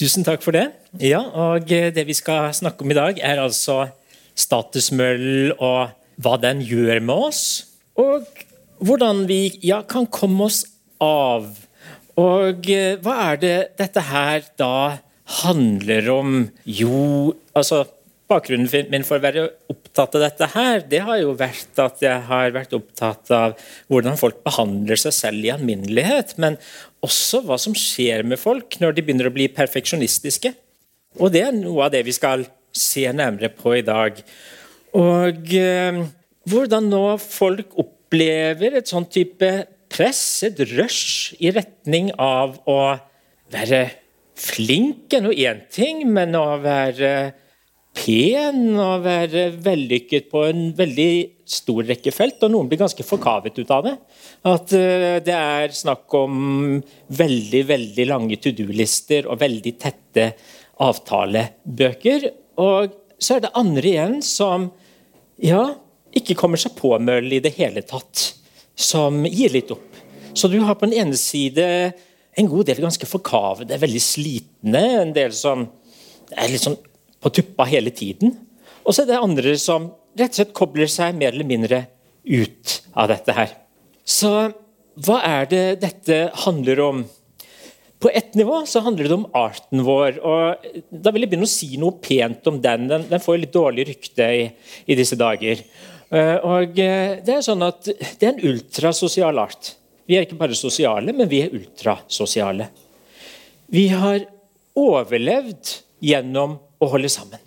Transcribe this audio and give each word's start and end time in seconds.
Tusen 0.00 0.24
takk 0.24 0.40
for 0.40 0.56
det. 0.56 0.70
Ja, 0.96 1.20
og 1.20 1.68
Det 1.68 2.06
vi 2.08 2.14
skal 2.16 2.54
snakke 2.56 2.86
om 2.86 2.90
i 2.90 2.96
dag, 2.96 3.18
er 3.20 3.42
altså 3.42 3.90
statusmøll 4.32 5.52
og 5.58 5.92
hva 6.16 6.36
den 6.40 6.62
gjør 6.64 7.02
med 7.04 7.28
oss. 7.28 7.42
Og 8.00 8.24
hvordan 8.80 9.26
vi 9.28 9.58
ja, 9.60 9.82
kan 9.84 10.08
komme 10.08 10.48
oss 10.48 10.64
av. 11.04 11.50
Og 12.16 12.64
eh, 12.72 12.96
hva 13.04 13.16
er 13.28 13.40
det 13.44 13.56
dette 13.76 14.04
her 14.08 14.48
da 14.56 15.00
handler 15.42 16.08
om? 16.16 16.36
Jo, 16.64 17.34
altså 17.52 17.84
Bakgrunnen 18.30 18.86
min 18.92 19.02
for 19.02 19.18
å 19.18 19.24
være 19.24 19.42
opptatt 19.72 20.14
av 20.14 20.22
dette 20.22 20.46
her, 20.52 20.84
det 20.86 21.00
har 21.02 21.18
jo 21.18 21.32
vært 21.34 21.80
at 21.82 21.98
jeg 22.04 22.26
har 22.28 22.52
vært 22.54 22.76
opptatt 22.76 23.32
av 23.34 23.56
hvordan 23.90 24.20
folk 24.20 24.38
behandler 24.46 25.00
seg 25.02 25.16
selv 25.16 25.48
i 25.48 25.50
alminnelighet. 25.50 26.36
Men 26.38 26.54
også 27.04 27.42
hva 27.46 27.56
som 27.60 27.74
skjer 27.76 28.24
med 28.28 28.40
folk 28.40 28.76
når 28.80 28.96
de 28.96 29.04
begynner 29.04 29.30
å 29.30 29.34
bli 29.34 29.48
perfeksjonistiske. 29.52 30.52
Og 31.18 31.32
det 31.34 31.44
er 31.46 31.56
noe 31.56 31.86
av 31.86 31.94
det 31.94 32.04
vi 32.06 32.14
skal 32.14 32.44
se 32.76 33.06
nærmere 33.12 33.50
på 33.52 33.74
i 33.78 33.84
dag. 33.86 34.20
Og 34.98 35.54
eh, 35.56 36.02
hvordan 36.50 36.90
nå 36.90 37.04
folk 37.22 37.74
opplever 37.80 38.78
et 38.78 38.90
sånn 38.90 39.08
type 39.10 39.50
press, 39.90 40.22
et 40.46 40.60
rush, 40.76 41.34
i 41.42 41.50
retning 41.54 42.12
av 42.20 42.60
å 42.70 42.80
være 43.50 43.82
flink 44.40 45.12
er 45.14 45.24
nå 45.24 45.34
én 45.34 45.64
ting, 45.72 46.04
men 46.08 46.36
å 46.38 46.60
være 46.62 47.32
pen 47.96 48.78
og 48.78 49.04
være 49.04 49.50
vellykket 49.64 50.30
på 50.30 50.44
en 50.48 50.68
veldig 50.78 51.12
stor 51.50 51.84
rekke 51.88 52.12
felt, 52.14 52.40
og 52.46 52.52
noen 52.52 52.70
blir 52.70 52.80
ganske 52.80 53.04
forkavet 53.06 53.58
ut 53.58 53.72
av 53.74 53.86
det. 53.86 53.94
At 54.48 54.74
uh, 54.74 55.18
det 55.24 55.36
er 55.36 55.76
snakk 55.76 56.16
om 56.18 56.80
veldig, 57.20 57.62
veldig 57.70 58.08
lange 58.10 58.40
to 58.42 58.54
do-lister 58.56 59.28
og 59.28 59.40
veldig 59.42 59.74
tette 59.80 60.30
avtalebøker. 60.80 62.28
Og 62.62 62.98
så 63.20 63.36
er 63.36 63.44
det 63.44 63.54
andre 63.58 63.92
igjen 63.92 64.20
som 64.24 64.70
ja, 65.40 65.64
ikke 66.16 66.36
kommer 66.38 66.60
seg 66.60 66.76
på 66.78 66.92
møll 67.02 67.32
i 67.36 67.42
det 67.44 67.54
hele 67.58 67.84
tatt. 67.86 68.30
Som 68.80 69.26
gir 69.28 69.52
litt 69.52 69.72
opp. 69.74 69.98
Så 70.32 70.48
du 70.48 70.60
har 70.64 70.78
på 70.78 70.88
den 70.88 70.96
ene 71.02 71.18
side 71.18 71.66
en 72.38 72.48
god 72.48 72.68
del 72.70 72.80
ganske 72.80 73.08
forkavede, 73.08 73.78
veldig 73.82 74.00
slitne, 74.00 74.84
en 75.02 75.14
del 75.14 75.34
som 75.36 75.66
er 76.30 76.52
litt 76.52 76.62
sånn 76.62 76.78
på 77.20 77.32
tuppa 77.36 77.66
hele 77.68 77.92
tiden. 77.92 78.32
Og 78.86 78.94
så 78.94 79.02
er 79.02 79.10
det 79.10 79.20
andre 79.20 79.56
som 79.60 79.90
rett 80.18 80.32
og 80.32 80.40
slett 80.40 80.56
kobler 80.56 80.90
seg 80.90 81.16
mer 81.18 81.34
eller 81.34 81.48
mindre 81.48 81.84
ut 82.24 82.80
av 82.98 83.10
dette 83.12 83.34
her. 83.36 83.54
Så 84.04 84.32
hva 85.00 85.20
er 85.24 85.48
det 85.50 85.64
dette 85.84 86.20
handler 86.44 86.82
om? 86.84 87.04
På 88.00 88.08
ett 88.08 88.34
nivå 88.34 88.62
så 88.66 88.80
handler 88.80 89.08
det 89.08 89.16
om 89.16 89.26
arten 89.36 89.82
vår. 89.84 90.18
og 90.24 90.66
Da 90.90 91.12
vil 91.12 91.24
jeg 91.24 91.32
begynne 91.32 91.48
å 91.48 91.52
si 91.52 91.74
noe 91.80 91.98
pent 92.00 92.46
om 92.48 92.60
den. 92.62 92.88
Den, 92.88 93.04
den 93.10 93.22
får 93.22 93.42
litt 93.42 93.52
dårlig 93.54 93.86
rykte 93.90 94.28
i, 94.38 94.46
i, 94.86 94.96
disse 94.96 95.18
dager. 95.20 95.60
Eh, 96.08 96.36
og 96.40 96.80
eh, 96.80 97.20
Det 97.24 97.36
er 97.36 97.44
sånn 97.44 97.66
at 97.66 97.84
det 97.84 98.24
er 98.24 98.32
en 98.32 98.48
ultrasosial 98.50 99.42
art. 99.44 99.74
Vi 100.08 100.16
er 100.16 100.24
ikke 100.24 100.40
bare 100.40 100.56
sosiale, 100.58 101.12
men 101.14 101.28
vi 101.30 101.42
er 101.44 101.52
ultrasosiale. 101.54 102.70
Vi 103.70 103.86
har 103.92 104.24
overlevd 104.80 105.76
gjennom 106.02 106.56
å 106.80 106.88
holde 106.90 107.12
sammen. 107.12 107.40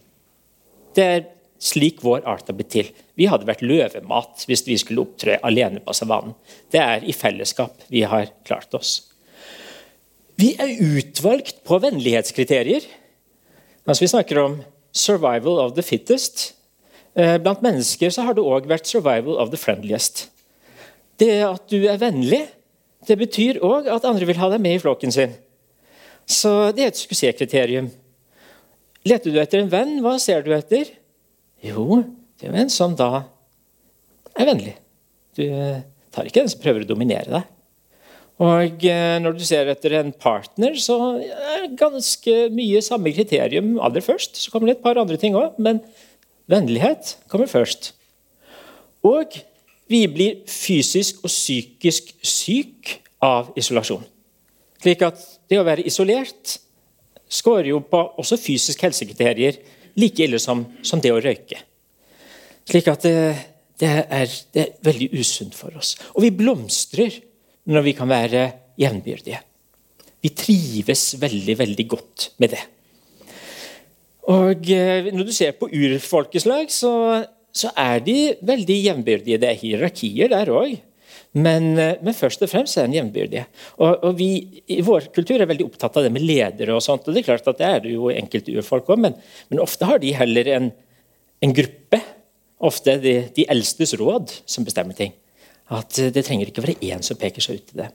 Det 0.94 1.04
er 1.04 1.26
slik 1.64 2.02
vår 2.04 2.26
art 2.28 2.50
har 2.50 2.58
blitt 2.58 2.74
til. 2.74 2.90
Vi 3.16 3.30
hadde 3.32 3.48
vært 3.48 3.64
løvemat 3.64 4.44
hvis 4.50 4.66
vi 4.68 4.78
skulle 4.82 5.06
opptre 5.06 5.38
alene 5.48 5.82
på 5.84 5.96
savannen. 5.96 6.36
Det 6.74 6.82
er 6.82 7.06
i 7.08 7.16
fellesskap 7.16 7.86
vi 7.94 8.04
har 8.08 8.32
klart 8.48 8.74
oss. 8.76 8.98
Vi 10.40 10.54
er 10.60 10.76
utvalgt 10.82 11.62
på 11.68 11.80
vennlighetskriterier. 11.84 12.84
Altså 13.86 14.04
vi 14.04 14.12
snakker 14.12 14.40
om 14.42 14.62
'survival 14.94 15.60
of 15.60 15.74
the 15.76 15.82
fittest'. 15.82 16.54
Eh, 17.16 17.38
blant 17.38 17.62
mennesker 17.62 18.10
så 18.10 18.22
har 18.24 18.34
det 18.34 18.44
òg 18.44 18.68
vært 18.68 18.88
'survival 18.88 19.38
of 19.38 19.50
the 19.50 19.58
friendliest'. 19.58 20.28
Det 21.18 21.44
at 21.44 21.70
du 21.70 21.88
er 21.88 21.98
vennlig, 21.98 22.48
det 23.08 23.18
betyr 23.18 23.62
òg 23.62 23.88
at 23.88 24.06
andre 24.06 24.26
vil 24.26 24.38
ha 24.38 24.50
deg 24.50 24.62
med 24.62 24.76
i 24.76 24.80
flokken 24.80 25.12
sin. 25.12 25.34
Så 26.26 26.72
det 26.76 26.84
er 26.84 26.88
et 26.88 26.98
suksesskriterium. 26.98 27.92
Leter 29.06 29.32
du 29.32 29.40
etter 29.40 29.60
en 29.60 29.72
venn, 29.72 30.00
hva 30.02 30.20
ser 30.20 30.42
du 30.42 30.54
etter? 30.56 30.86
Jo, 31.64 32.04
det 32.40 32.50
er 32.50 32.60
en 32.60 32.72
som 32.72 32.96
da 33.00 33.24
er 34.36 34.50
vennlig. 34.50 34.76
Du 35.38 35.44
eh, 35.46 35.84
tar 36.14 36.28
ikke 36.28 36.42
den 36.42 36.52
som 36.52 36.62
prøver 36.64 36.84
å 36.84 36.90
dominere 36.90 37.30
deg. 37.32 37.52
Og 38.44 38.84
eh, 38.90 39.18
når 39.24 39.38
du 39.38 39.44
ser 39.48 39.70
etter 39.72 39.96
en 40.02 40.12
partner, 40.12 40.76
så 40.82 40.98
er 41.22 41.64
det 41.64 41.80
ganske 41.80 42.38
mye 42.54 42.82
samme 42.84 43.14
kriterium 43.16 43.78
aller 43.80 44.04
først. 44.04 44.42
Så 44.42 44.52
kommer 44.52 44.70
det 44.70 44.80
et 44.80 44.86
par 44.86 45.00
andre 45.00 45.20
ting 45.22 45.38
òg, 45.40 45.56
men 45.62 45.80
vennlighet 46.52 47.16
kommer 47.32 47.48
først. 47.48 47.94
Og 49.08 49.38
vi 49.92 50.04
blir 50.12 50.42
fysisk 50.50 51.22
og 51.24 51.32
psykisk 51.32 52.12
syk 52.26 52.98
av 53.24 53.54
isolasjon. 53.60 54.04
Slik 54.84 55.04
at 55.06 55.22
det 55.48 55.62
å 55.62 55.68
være 55.68 55.86
isolert 55.88 56.58
skårer 57.32 57.72
jo 57.72 57.80
på 57.88 58.02
også 58.20 58.38
fysiske 58.40 58.84
helsekriterier 58.84 59.62
like 60.00 60.26
ille 60.26 60.40
som, 60.42 60.66
som, 60.86 61.02
det 61.02 61.14
å 61.14 61.22
røyke. 61.22 61.60
Slik 62.70 62.90
at 62.92 63.06
det, 63.06 63.16
det, 63.82 63.90
er, 64.04 64.36
det, 64.56 64.62
er, 64.64 64.76
veldig 64.86 65.10
usunt 65.20 65.58
for 65.58 65.76
oss. 65.80 65.96
Og 66.16 66.24
vi 66.26 66.34
blomstrer 66.36 67.20
når 67.70 67.88
vi 67.88 67.96
kan 67.98 68.10
være 68.12 68.46
jevnbyrdige. 68.80 69.42
Vi 70.24 70.32
trives 70.38 71.14
veldig, 71.20 71.58
veldig 71.60 71.88
godt 71.92 72.30
med 72.42 72.56
det. 72.56 72.64
Og 74.32 74.70
eh, 74.72 75.12
Når 75.12 75.28
du 75.28 75.34
ser 75.36 75.56
på 75.60 75.68
urfolkeslag, 75.68 76.72
så, 76.72 76.94
så 77.52 77.74
er 77.76 78.00
de 78.06 78.18
veldig 78.42 78.80
jevnbyrdige. 78.86 79.40
Det 79.42 79.50
er 79.50 79.60
hierarkier 79.60 80.32
der 80.32 80.52
òg. 80.54 80.78
Men, 81.34 81.72
eh, 81.82 81.96
men, 82.02 82.14
først 82.14 82.44
og 82.46 82.50
fremst 82.52 82.78
er 82.78 82.86
den 82.86 82.98
jevnbyrdige. 83.00 83.48
Og, 83.80 84.04
og, 84.04 84.12
vi 84.20 84.62
i 84.70 84.82
vår 84.86 85.10
kultur 85.16 85.42
er 85.42 85.50
veldig 85.50 85.66
opptatt 85.66 85.98
av 85.98 86.06
det 86.06 86.14
med 86.14 86.26
ledere. 86.26 86.76
og 86.76 86.84
sånt, 86.86 87.08
og 87.08 87.14
Det 87.14 87.24
er 87.24 87.30
klart 87.32 87.48
at 87.50 87.58
det 87.58 87.70
er 87.70 87.80
det 87.82 87.96
jo 87.96 88.12
enkelte 88.14 88.54
urfolk 88.54 88.92
òg, 88.94 89.02
men, 89.08 89.18
men, 89.50 89.64
ofte 89.64 89.90
har 89.90 90.02
de 90.04 90.14
heller 90.14 90.52
en, 90.54 90.72
en 91.42 91.56
gruppe. 91.58 92.02
Ofte 92.64 93.00
de, 93.02 93.16
de 93.36 93.48
eldstes 93.50 93.96
råd 94.00 94.32
som 94.46 94.64
bestemmer 94.64 94.96
ting. 94.96 95.16
At 95.74 95.98
eh, 96.00 96.14
Det 96.14 96.26
trenger 96.26 96.52
ikke 96.52 96.68
være 96.68 96.82
én 96.86 97.02
som 97.02 97.18
peker 97.18 97.42
seg 97.42 97.62
ut 97.62 97.74
i 97.74 97.82
det. 97.82 97.90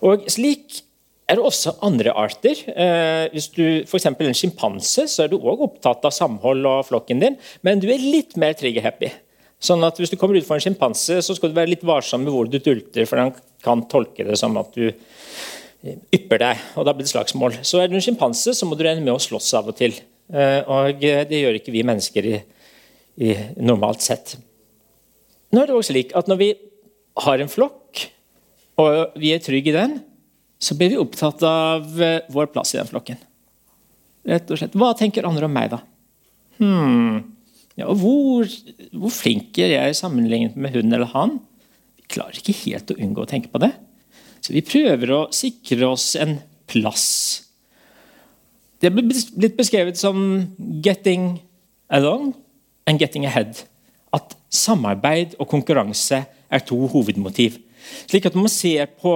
Og 0.00 0.24
Slik 0.32 0.80
er 1.28 1.36
det 1.38 1.44
også 1.44 1.76
andre 1.84 2.14
arter. 2.16 2.58
Eh, 2.72 3.28
hvis 3.34 3.52
du 3.52 3.64
f.eks. 3.84 4.08
en 4.08 4.34
sjimpanse, 4.34 5.04
så 5.12 5.26
er 5.26 5.30
du 5.30 5.36
òg 5.38 5.60
opptatt 5.68 6.08
av 6.08 6.14
samhold 6.16 6.64
og 6.66 6.86
flokken 6.88 7.20
din, 7.20 7.36
men 7.62 7.82
du 7.82 7.90
er 7.92 8.00
litt 8.00 8.34
mer 8.40 8.56
trigger-happy. 8.58 9.12
Sånn 9.60 9.84
at 9.84 9.98
Hvis 10.00 10.12
du 10.12 10.16
kommer 10.16 10.38
ut 10.38 10.46
for 10.46 10.56
en 10.56 10.64
sjimpanse, 10.64 11.20
skal 11.20 11.50
du 11.50 11.56
være 11.56 11.74
litt 11.74 11.84
varsom 11.84 12.24
med 12.24 12.32
hvor 12.32 12.48
du 12.48 12.58
dulter, 12.58 13.04
for 13.08 13.20
han 13.20 13.34
kan 13.64 13.84
tolke 13.90 14.24
det 14.24 14.38
som 14.40 14.56
at 14.56 14.72
du 14.72 14.88
ypper 16.12 16.40
deg, 16.40 16.62
og 16.76 16.84
da 16.84 16.94
blir 16.96 17.06
det 17.06 17.12
slagsmål. 17.12 17.58
Så 17.64 17.80
er 17.80 17.88
du 17.88 17.96
en 17.96 18.04
sjimpanse, 18.04 18.54
så 18.56 18.68
må 18.68 18.76
du 18.76 18.84
regne 18.84 19.04
med 19.04 19.14
å 19.14 19.20
slåss 19.20 19.52
av 19.60 19.70
og 19.72 19.76
til. 19.78 19.96
Eh, 20.32 20.60
og 20.68 21.00
det 21.00 21.40
gjør 21.40 21.58
ikke 21.58 21.74
vi 21.74 21.84
mennesker 21.86 22.28
i, 22.28 22.36
i 23.20 23.34
normalt 23.60 24.04
sett. 24.04 24.36
Nå 25.50 25.62
er 25.62 25.70
det 25.70 25.74
også 25.74 25.90
slik 25.90 26.12
at 26.14 26.28
Når 26.30 26.38
vi 26.38 26.50
har 27.24 27.42
en 27.42 27.50
flokk, 27.50 28.04
og 28.80 29.18
vi 29.20 29.32
er 29.34 29.42
trygge 29.44 29.72
i 29.72 29.76
den, 29.76 29.98
så 30.60 30.76
blir 30.76 30.92
vi 30.92 31.00
opptatt 31.00 31.42
av 31.48 32.00
eh, 32.00 32.22
vår 32.32 32.52
plass 32.52 32.74
i 32.74 32.80
den 32.80 32.88
flokken. 32.88 33.20
Rett 34.28 34.52
og 34.52 34.60
slett. 34.60 34.76
Hva 34.76 34.92
tenker 34.96 35.26
andre 35.28 35.48
om 35.48 35.54
meg, 35.56 35.72
da? 35.72 35.80
Hmm. 36.60 37.39
Ja, 37.78 37.86
og 37.86 38.00
hvor, 38.02 38.50
hvor 38.92 39.12
flink 39.14 39.58
er 39.62 39.74
jeg 39.76 39.98
sammenlignet 39.98 40.56
med 40.58 40.74
hun 40.74 40.92
eller 40.92 41.10
han? 41.14 41.38
Vi 41.96 42.08
klarer 42.16 42.40
ikke 42.40 42.56
helt 42.64 42.90
å 42.92 42.98
unngå 42.98 43.24
å 43.24 43.30
tenke 43.30 43.52
på 43.52 43.60
det. 43.62 43.70
Så 44.40 44.54
vi 44.56 44.64
prøver 44.66 45.12
å 45.14 45.20
sikre 45.34 45.92
oss 45.92 46.14
en 46.18 46.38
plass. 46.70 47.06
Det 48.80 48.88
er 48.88 48.96
blitt 48.96 49.58
beskrevet 49.58 49.98
som 50.00 50.16
'getting 50.58 51.40
along 51.90 52.34
and 52.86 53.00
getting 53.00 53.26
ahead'. 53.26 53.64
At 54.12 54.34
samarbeid 54.50 55.36
og 55.38 55.48
konkurranse 55.48 56.24
er 56.50 56.64
to 56.66 56.88
hovedmotiv. 56.88 57.60
Slik 58.08 58.26
at 58.26 58.34
når 58.34 58.42
man 58.48 58.52
ser 58.54 58.86
på 58.86 59.14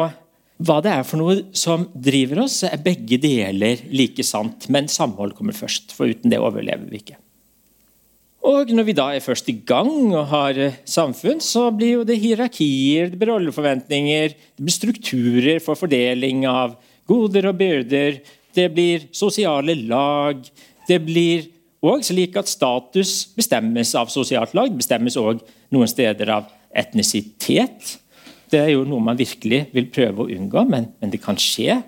hva 0.64 0.78
det 0.84 0.92
er 0.92 1.02
for 1.02 1.18
noe 1.18 1.40
som 1.56 1.88
driver 1.94 2.44
oss, 2.44 2.60
så 2.62 2.70
er 2.70 2.84
begge 2.84 3.18
deler 3.18 3.80
like 3.90 4.22
sant. 4.22 4.68
Men 4.68 4.86
samhold 4.86 5.34
kommer 5.34 5.56
først, 5.56 5.92
for 5.96 6.06
uten 6.06 6.30
det 6.30 6.38
overlever 6.38 6.86
vi 6.90 7.02
ikke. 7.02 7.18
Og 8.44 8.68
når 8.76 8.84
vi 8.84 8.92
da 8.96 9.06
er 9.14 9.24
først 9.24 9.46
i 9.48 9.56
gang 9.64 10.10
og 10.12 10.26
har 10.28 10.58
eh, 10.60 10.76
samfunn, 10.84 11.40
så 11.40 11.70
blir 11.72 11.94
jo 11.94 12.02
det 12.04 12.18
hierarkier, 12.20 13.08
det 13.08 13.16
blir 13.16 13.32
rolleforventninger, 13.32 14.34
det 14.36 14.64
blir 14.66 14.74
strukturer 14.74 15.62
for 15.64 15.80
fordeling 15.80 16.44
av 16.50 16.74
goder 17.08 17.48
og 17.48 17.56
byrder, 17.56 18.18
det 18.54 18.66
blir 18.74 19.06
sosiale 19.16 19.74
lag. 19.88 20.44
Det 20.84 20.98
blir 21.06 21.46
òg 21.84 22.04
slik 22.04 22.36
at 22.36 22.50
status 22.52 23.14
bestemmes 23.36 23.94
av 23.96 24.12
sosialt 24.12 24.52
lag, 24.56 24.68
det 24.68 24.82
bestemmes 24.82 25.16
òg 25.20 25.40
noen 25.72 25.88
steder 25.88 26.34
av 26.36 26.52
etnisitet. 26.76 27.96
Det 28.52 28.60
er 28.60 28.74
jo 28.74 28.84
noe 28.84 29.08
man 29.08 29.18
virkelig 29.18 29.64
vil 29.72 29.88
prøve 29.92 30.20
å 30.20 30.28
unngå, 30.36 30.66
men, 30.68 30.90
men 31.00 31.12
det 31.12 31.22
kan 31.24 31.40
skje. 31.40 31.80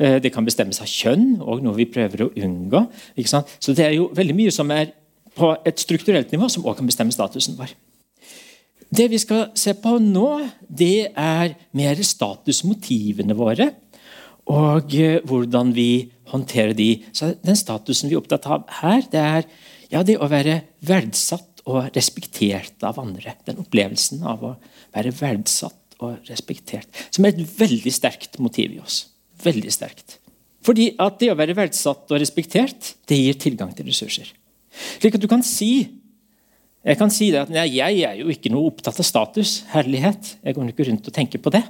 Eh, 0.00 0.16
det 0.24 0.32
kan 0.32 0.48
bestemmes 0.48 0.80
av 0.80 0.88
kjønn, 0.88 1.42
og 1.44 1.60
noe 1.60 1.76
vi 1.76 1.90
prøver 1.92 2.24
å 2.24 2.32
unngå. 2.40 2.86
Så 3.20 3.76
det 3.76 3.84
er 3.84 3.98
jo 3.98 4.08
veldig 4.16 4.38
mye 4.40 4.54
som 4.54 4.72
er 4.72 4.94
på 5.38 5.52
et 5.66 5.80
strukturelt 5.80 6.32
nivå, 6.32 6.48
som 6.48 6.64
også 6.64 6.80
kan 6.80 6.90
bestemme 6.90 7.14
statusen 7.14 7.58
vår. 7.58 7.72
Det 8.90 9.06
vi 9.12 9.20
skal 9.22 9.50
se 9.58 9.76
på 9.78 9.98
nå, 10.02 10.28
det 10.66 11.12
er 11.14 11.54
mer 11.78 12.00
statusmotivene 12.02 13.36
våre. 13.38 13.68
Og 14.50 14.96
eh, 14.98 15.20
hvordan 15.22 15.70
vi 15.76 16.10
håndterer 16.32 16.74
de. 16.74 17.04
Så 17.14 17.34
Den 17.44 17.58
statusen 17.58 18.10
vi 18.10 18.16
er 18.16 18.22
opptatt 18.22 18.48
av 18.50 18.66
her, 18.80 19.04
det 19.12 19.20
er 19.20 19.46
ja, 19.90 20.02
det 20.06 20.18
å 20.18 20.30
være 20.30 20.60
verdsatt 20.86 21.62
og 21.70 21.90
respektert 21.94 22.82
av 22.86 22.98
andre. 23.02 23.36
Den 23.46 23.60
opplevelsen 23.62 24.24
av 24.26 24.42
å 24.46 24.54
være 24.94 25.14
verdsatt 25.14 26.00
og 26.00 26.30
respektert. 26.30 26.88
Som 27.14 27.26
er 27.26 27.34
et 27.34 27.58
veldig 27.60 27.92
sterkt 27.94 28.40
motiv 28.42 28.74
i 28.74 28.82
oss. 28.82 29.04
Veldig 29.44 29.72
sterkt. 29.74 30.18
Fordi 30.66 30.90
at 31.00 31.18
det 31.20 31.30
å 31.32 31.38
være 31.38 31.56
verdsatt 31.56 32.10
og 32.10 32.20
respektert, 32.20 32.94
det 33.08 33.18
gir 33.18 33.38
tilgang 33.40 33.72
til 33.76 33.88
ressurser. 33.88 34.32
Slik 34.98 35.16
at 35.18 35.22
du 35.22 35.28
kan 35.30 35.44
si 35.46 35.72
jeg 36.80 36.96
kan 36.96 37.10
si 37.12 37.28
det 37.28 37.42
at 37.42 37.50
nei, 37.52 37.66
jeg 37.76 38.00
er 38.08 38.20
jo 38.22 38.30
ikke 38.32 38.48
noe 38.52 38.70
opptatt 38.70 38.96
av 39.02 39.04
status, 39.04 39.58
herlighet. 39.74 40.36
Jeg 40.40 40.56
går 40.56 40.70
ikke 40.70 40.86
rundt 40.88 41.10
og 41.10 41.12
tenker 41.12 41.42
på 41.44 41.52
det. 41.52 41.60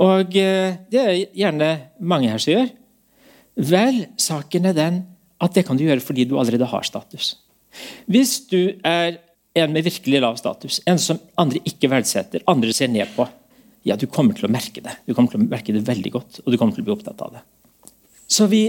Og 0.00 0.36
eh, 0.38 0.78
det 0.88 1.02
er 1.02 1.18
gjerne 1.36 1.68
mange 2.00 2.30
her 2.32 2.40
som 2.40 2.54
gjør. 2.54 2.70
Vel, 3.68 3.98
saken 4.16 4.70
er 4.70 4.76
den 4.76 5.02
at 5.42 5.54
det 5.54 5.66
kan 5.68 5.76
du 5.76 5.84
gjøre 5.84 6.02
fordi 6.02 6.24
du 6.24 6.38
allerede 6.40 6.70
har 6.70 6.86
status. 6.88 7.34
Hvis 8.08 8.38
du 8.48 8.78
er 8.86 9.18
en 9.58 9.74
med 9.74 9.84
virkelig 9.84 10.22
lav 10.22 10.38
status, 10.40 10.80
en 10.88 11.00
som 11.02 11.20
andre 11.38 11.60
ikke 11.68 11.90
verdsetter, 11.92 12.46
andre 12.48 12.72
ser 12.72 12.88
ned 12.92 13.10
på, 13.16 13.26
ja, 13.86 13.96
du 13.98 14.06
kommer 14.10 14.36
til 14.36 14.48
å 14.48 14.52
merke 14.52 14.82
det. 14.84 14.94
Du 15.06 15.12
kommer 15.12 15.32
til 15.32 15.42
å 15.42 15.48
merke 15.50 15.74
det 15.74 15.84
veldig 15.86 16.12
godt, 16.14 16.40
og 16.44 16.52
du 16.52 16.56
kommer 16.56 16.76
til 16.76 16.84
å 16.84 16.88
bli 16.88 16.96
opptatt 16.96 17.22
av 17.26 17.36
det. 17.36 17.44
Så 18.28 18.48
vi, 18.50 18.66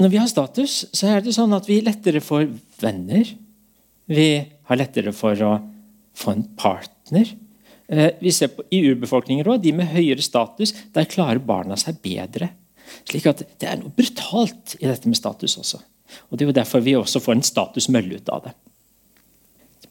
når 0.00 0.12
vi 0.12 0.20
har 0.20 0.30
status, 0.30 0.80
så 0.96 1.12
er 1.12 1.24
det 1.24 1.34
sånn 1.36 1.52
at 1.56 1.68
vi 1.68 1.80
lettere 1.84 2.22
får 2.24 2.48
venner. 2.80 3.28
Vi 4.10 4.28
har 4.70 4.80
lettere 4.80 5.12
for 5.16 5.44
å 5.44 5.52
få 6.16 6.34
en 6.34 6.46
partner. 6.58 7.34
Eh, 7.90 8.16
vi 8.22 8.32
ser 8.34 8.52
på, 8.54 8.64
I 8.72 8.82
urbefolkninger 8.92 9.46
også, 9.46 9.64
de 9.66 9.74
med 9.76 9.92
høyere 9.92 10.24
status, 10.24 10.72
der 10.94 11.10
klarer 11.10 11.42
barna 11.42 11.78
seg 11.80 12.00
bedre. 12.02 12.52
Slik 13.06 13.28
at 13.30 13.44
Det 13.60 13.68
er 13.68 13.78
noe 13.78 13.92
brutalt 13.94 14.74
i 14.80 14.88
dette 14.88 15.08
med 15.08 15.18
status 15.18 15.58
også. 15.60 15.78
Og 16.30 16.38
Det 16.38 16.44
er 16.44 16.50
jo 16.50 16.58
derfor 16.58 16.82
vi 16.82 16.96
også 16.98 17.22
får 17.22 17.38
en 17.38 17.46
statusmølle 17.46 18.18
ut 18.18 18.28
av 18.34 18.48
det 18.48 18.56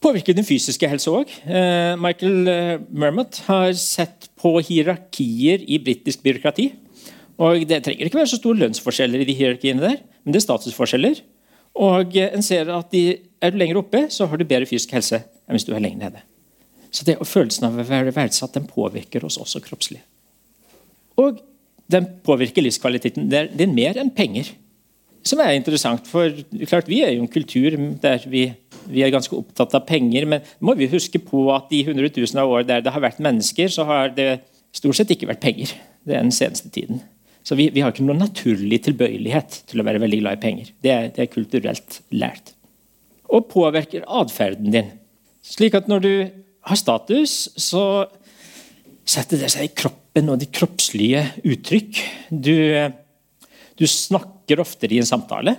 påvirker 0.03 0.35
den 0.35 0.47
fysiske 0.47 0.89
helse 0.89 1.11
òg. 1.11 1.31
Eh, 1.43 1.93
Michael 1.99 2.51
eh, 2.51 2.75
Mermott 2.89 3.41
har 3.49 3.73
sett 3.77 4.29
på 4.39 4.55
hierarkier 4.63 5.63
i 5.67 5.79
britisk 5.83 6.23
byråkrati. 6.23 6.69
Og 7.39 7.65
Det 7.67 7.81
trenger 7.83 8.09
ikke 8.09 8.19
være 8.19 8.31
så 8.33 8.39
store 8.39 8.59
lønnsforskjeller 8.65 9.23
i 9.23 9.27
de 9.27 9.35
hierarkiene 9.37 9.83
der, 9.83 9.99
men 10.23 10.35
det 10.35 10.41
er 10.41 10.47
statusforskjeller. 10.47 11.21
Og 11.79 12.17
eh, 12.17 12.33
en 12.35 12.43
ser 12.43 12.71
at 12.73 12.91
de, 12.91 13.19
Er 13.41 13.53
du 13.53 13.57
lenger 13.57 13.79
oppe, 13.79 14.07
så 14.11 14.27
har 14.27 14.37
du 14.37 14.43
bedre 14.43 14.67
fysisk 14.67 14.91
helse 14.91 15.21
enn 15.47 15.55
hvis 15.55 15.63
du 15.63 15.73
er 15.73 15.79
lenger 15.79 16.09
nede. 16.09 16.23
Så 16.91 17.05
det, 17.07 17.15
Følelsen 17.23 17.69
av 17.69 17.77
å 17.79 17.85
være 17.87 18.11
verdsatt 18.15 18.57
den 18.57 18.67
påvirker 18.67 19.23
oss 19.23 19.37
også 19.39 19.61
kroppslig. 19.63 20.01
Og 21.15 21.39
den 21.89 22.07
påvirker 22.25 22.65
livskvaliteten. 22.65 23.29
Det 23.31 23.37
er, 23.39 23.47
det 23.53 23.65
er 23.65 23.71
mer 23.71 23.99
enn 24.01 24.11
penger. 24.11 24.51
Som 25.23 25.39
er 25.43 25.55
interessant, 25.55 26.07
for 26.07 26.35
klart 26.67 26.89
vi 26.91 27.01
er 27.03 27.13
jo 27.15 27.23
en 27.23 27.31
kultur 27.31 27.75
der 28.01 28.23
vi 28.27 28.49
vi 28.89 29.03
er 29.05 29.13
ganske 29.13 29.35
opptatt 29.37 29.75
av 29.77 29.85
penger, 29.87 30.25
men 30.29 30.45
må 30.63 30.75
vi 30.77 30.89
huske 30.89 31.21
på 31.21 31.45
at 31.53 31.69
de 31.71 31.83
100 31.83 32.09
000 32.15 32.41
av 32.41 32.49
år 32.49 32.65
der 32.67 32.83
det 32.85 32.93
har 32.95 33.03
vært 33.03 33.21
mennesker, 33.21 33.69
så 33.71 33.85
har 33.89 34.13
det 34.15 34.41
stort 34.75 34.97
sett 34.97 35.13
ikke 35.13 35.29
vært 35.29 35.43
penger. 35.43 35.73
Det 36.07 36.15
er 36.15 36.25
den 36.25 36.33
seneste 36.33 36.71
tiden. 36.73 37.03
Så 37.45 37.55
vi, 37.57 37.69
vi 37.73 37.81
har 37.81 37.93
ikke 37.93 38.05
noen 38.05 38.21
naturlig 38.21 38.81
tilbøyelighet 38.85 39.61
til 39.69 39.81
å 39.81 39.85
være 39.87 40.01
veldig 40.03 40.21
glad 40.21 40.37
i 40.37 40.43
penger. 40.43 40.71
Det 40.83 40.91
er, 40.93 41.09
det 41.15 41.23
er 41.23 41.31
kulturelt 41.33 41.99
lært. 42.13 42.53
Og 43.29 43.47
påvirker 43.51 44.05
atferden 44.05 44.73
din. 44.73 44.91
Slik 45.45 45.77
at 45.77 45.89
når 45.89 46.03
du 46.03 46.13
har 46.69 46.79
status, 46.79 47.47
så 47.57 47.83
setter 49.09 49.41
det 49.41 49.49
seg 49.53 49.69
i 49.69 49.73
kroppen 49.73 50.29
og 50.29 50.39
de 50.41 50.49
kroppslige 50.51 51.23
uttrykk. 51.47 52.01
Du, 52.29 52.55
du 53.79 53.85
snakker 53.89 54.61
oftere 54.61 54.97
i 54.97 55.01
en 55.01 55.09
samtale. 55.09 55.55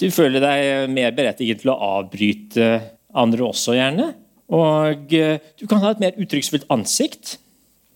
Du 0.00 0.08
føler 0.14 0.42
deg 0.42 0.90
mer 0.92 1.14
berettiget 1.14 1.62
til 1.62 1.74
å 1.74 1.78
avbryte 1.98 2.68
andre 3.14 3.46
også, 3.46 3.76
gjerne. 3.76 4.10
Og 4.54 5.12
eh, 5.14 5.38
du 5.60 5.68
kan 5.70 5.80
ha 5.84 5.92
et 5.94 6.02
mer 6.02 6.18
uttrykksfullt 6.20 6.66
ansikt. 6.74 7.36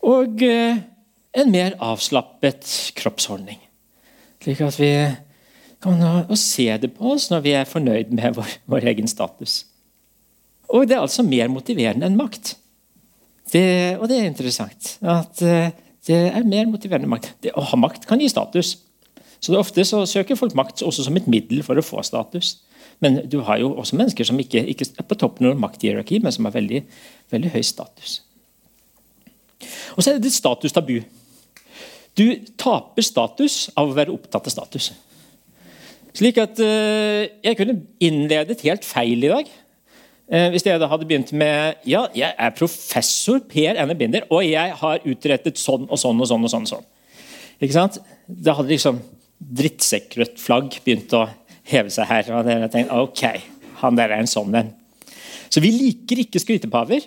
Og 0.07 0.45
eh, 0.47 0.79
en 1.37 1.51
mer 1.53 1.77
avslappet 1.85 2.93
kroppsholdning. 2.99 3.61
Slik 4.43 4.63
at 4.65 4.79
vi 4.81 4.93
kan 5.83 6.37
se 6.39 6.69
det 6.83 6.93
på 6.97 7.13
oss 7.15 7.29
når 7.31 7.43
vi 7.45 7.55
er 7.59 7.69
fornøyd 7.69 8.15
med 8.15 8.39
vår, 8.39 8.55
vår 8.71 8.89
egen 8.93 9.11
status. 9.11 9.65
Og 10.69 10.89
det 10.89 10.97
er 10.97 11.05
altså 11.05 11.25
mer 11.25 11.51
motiverende 11.53 12.09
enn 12.09 12.19
makt. 12.19 12.57
Det, 13.53 13.97
og 13.97 14.09
det 14.11 14.19
er 14.19 14.29
interessant. 14.29 14.97
At 15.01 15.41
eh, 15.45 15.71
det 16.09 16.19
er 16.29 16.49
mer 16.49 16.69
motiverende 16.69 17.09
enn 17.09 17.15
makt. 17.15 17.33
Det, 17.45 17.55
å 17.57 17.65
ha 17.71 17.81
makt 17.81 18.09
kan 18.09 18.21
gi 18.21 18.29
status. 18.29 18.77
Så 19.41 19.55
Ofte 19.57 19.85
så 19.87 20.03
søker 20.09 20.39
folk 20.39 20.57
makt 20.59 20.83
også 20.85 21.07
som 21.07 21.17
et 21.17 21.29
middel 21.31 21.63
for 21.65 21.79
å 21.79 21.85
få 21.85 22.03
status. 22.05 22.59
Men 23.05 23.21
du 23.31 23.39
har 23.47 23.61
jo 23.63 23.71
også 23.79 23.97
mennesker 23.97 24.27
som 24.27 24.41
ikke, 24.43 24.65
ikke 24.73 24.89
er 24.99 25.07
på 25.07 25.17
toppen 25.19 25.47
av 25.47 25.61
makthierarki, 25.63 26.19
men 26.23 26.35
som 26.35 26.49
har 26.49 26.57
veldig, 26.57 26.83
veldig 27.31 27.53
høy 27.55 27.63
status. 27.63 28.19
Og 29.97 30.05
så 30.05 30.13
er 30.13 30.23
det 30.23 30.33
status 30.35 30.75
tabu. 30.75 31.01
Du 32.19 32.25
taper 32.59 33.07
status 33.07 33.69
av 33.79 33.91
å 33.91 33.97
være 33.97 34.15
opptatt 34.15 34.49
av 34.49 34.55
status. 34.55 34.91
Slik 36.19 36.39
at 36.43 36.59
uh, 36.59 37.25
Jeg 37.45 37.59
kunne 37.59 37.79
innledet 38.03 38.65
helt 38.67 38.87
feil 38.87 39.23
i 39.23 39.31
dag. 39.31 39.51
Uh, 40.29 40.49
hvis 40.53 40.67
jeg 40.67 40.81
da 40.81 40.89
hadde 40.91 41.07
begynt 41.09 41.31
med 41.33 41.85
ja, 41.89 42.07
jeg 42.17 42.35
er 42.35 42.57
professor 42.59 43.41
Per 43.49 43.79
Enne 43.79 43.97
Binder, 43.99 44.27
og 44.35 44.43
jeg 44.45 44.75
har 44.81 45.05
utrettet 45.09 45.61
sånn 45.61 45.87
og 45.87 46.01
sånn 46.01 46.19
og 46.21 46.31
sånn. 46.31 46.49
og 46.49 46.53
sånn. 46.53 46.67
Og 46.67 46.75
sånn. 46.75 46.89
Ikke 47.59 47.75
sant? 47.75 48.01
Da 48.27 48.55
hadde 48.59 48.73
liksom 48.75 49.01
drittsekkrødt 49.39 50.41
flagg 50.43 50.81
begynt 50.85 51.15
å 51.17 51.27
heve 51.69 51.93
seg 51.93 52.09
her. 52.11 52.33
og 52.35 52.51
jeg 52.51 52.73
tenkte, 52.75 52.99
ok, 52.99 53.23
han 53.83 53.99
der 53.99 54.15
er 54.15 54.23
en 54.23 54.31
sånn 54.31 54.55
en. 54.59 54.75
Så 55.49 55.63
vi 55.65 55.73
liker 55.73 56.23
ikke 56.25 56.43
skrytepaver. 56.43 57.07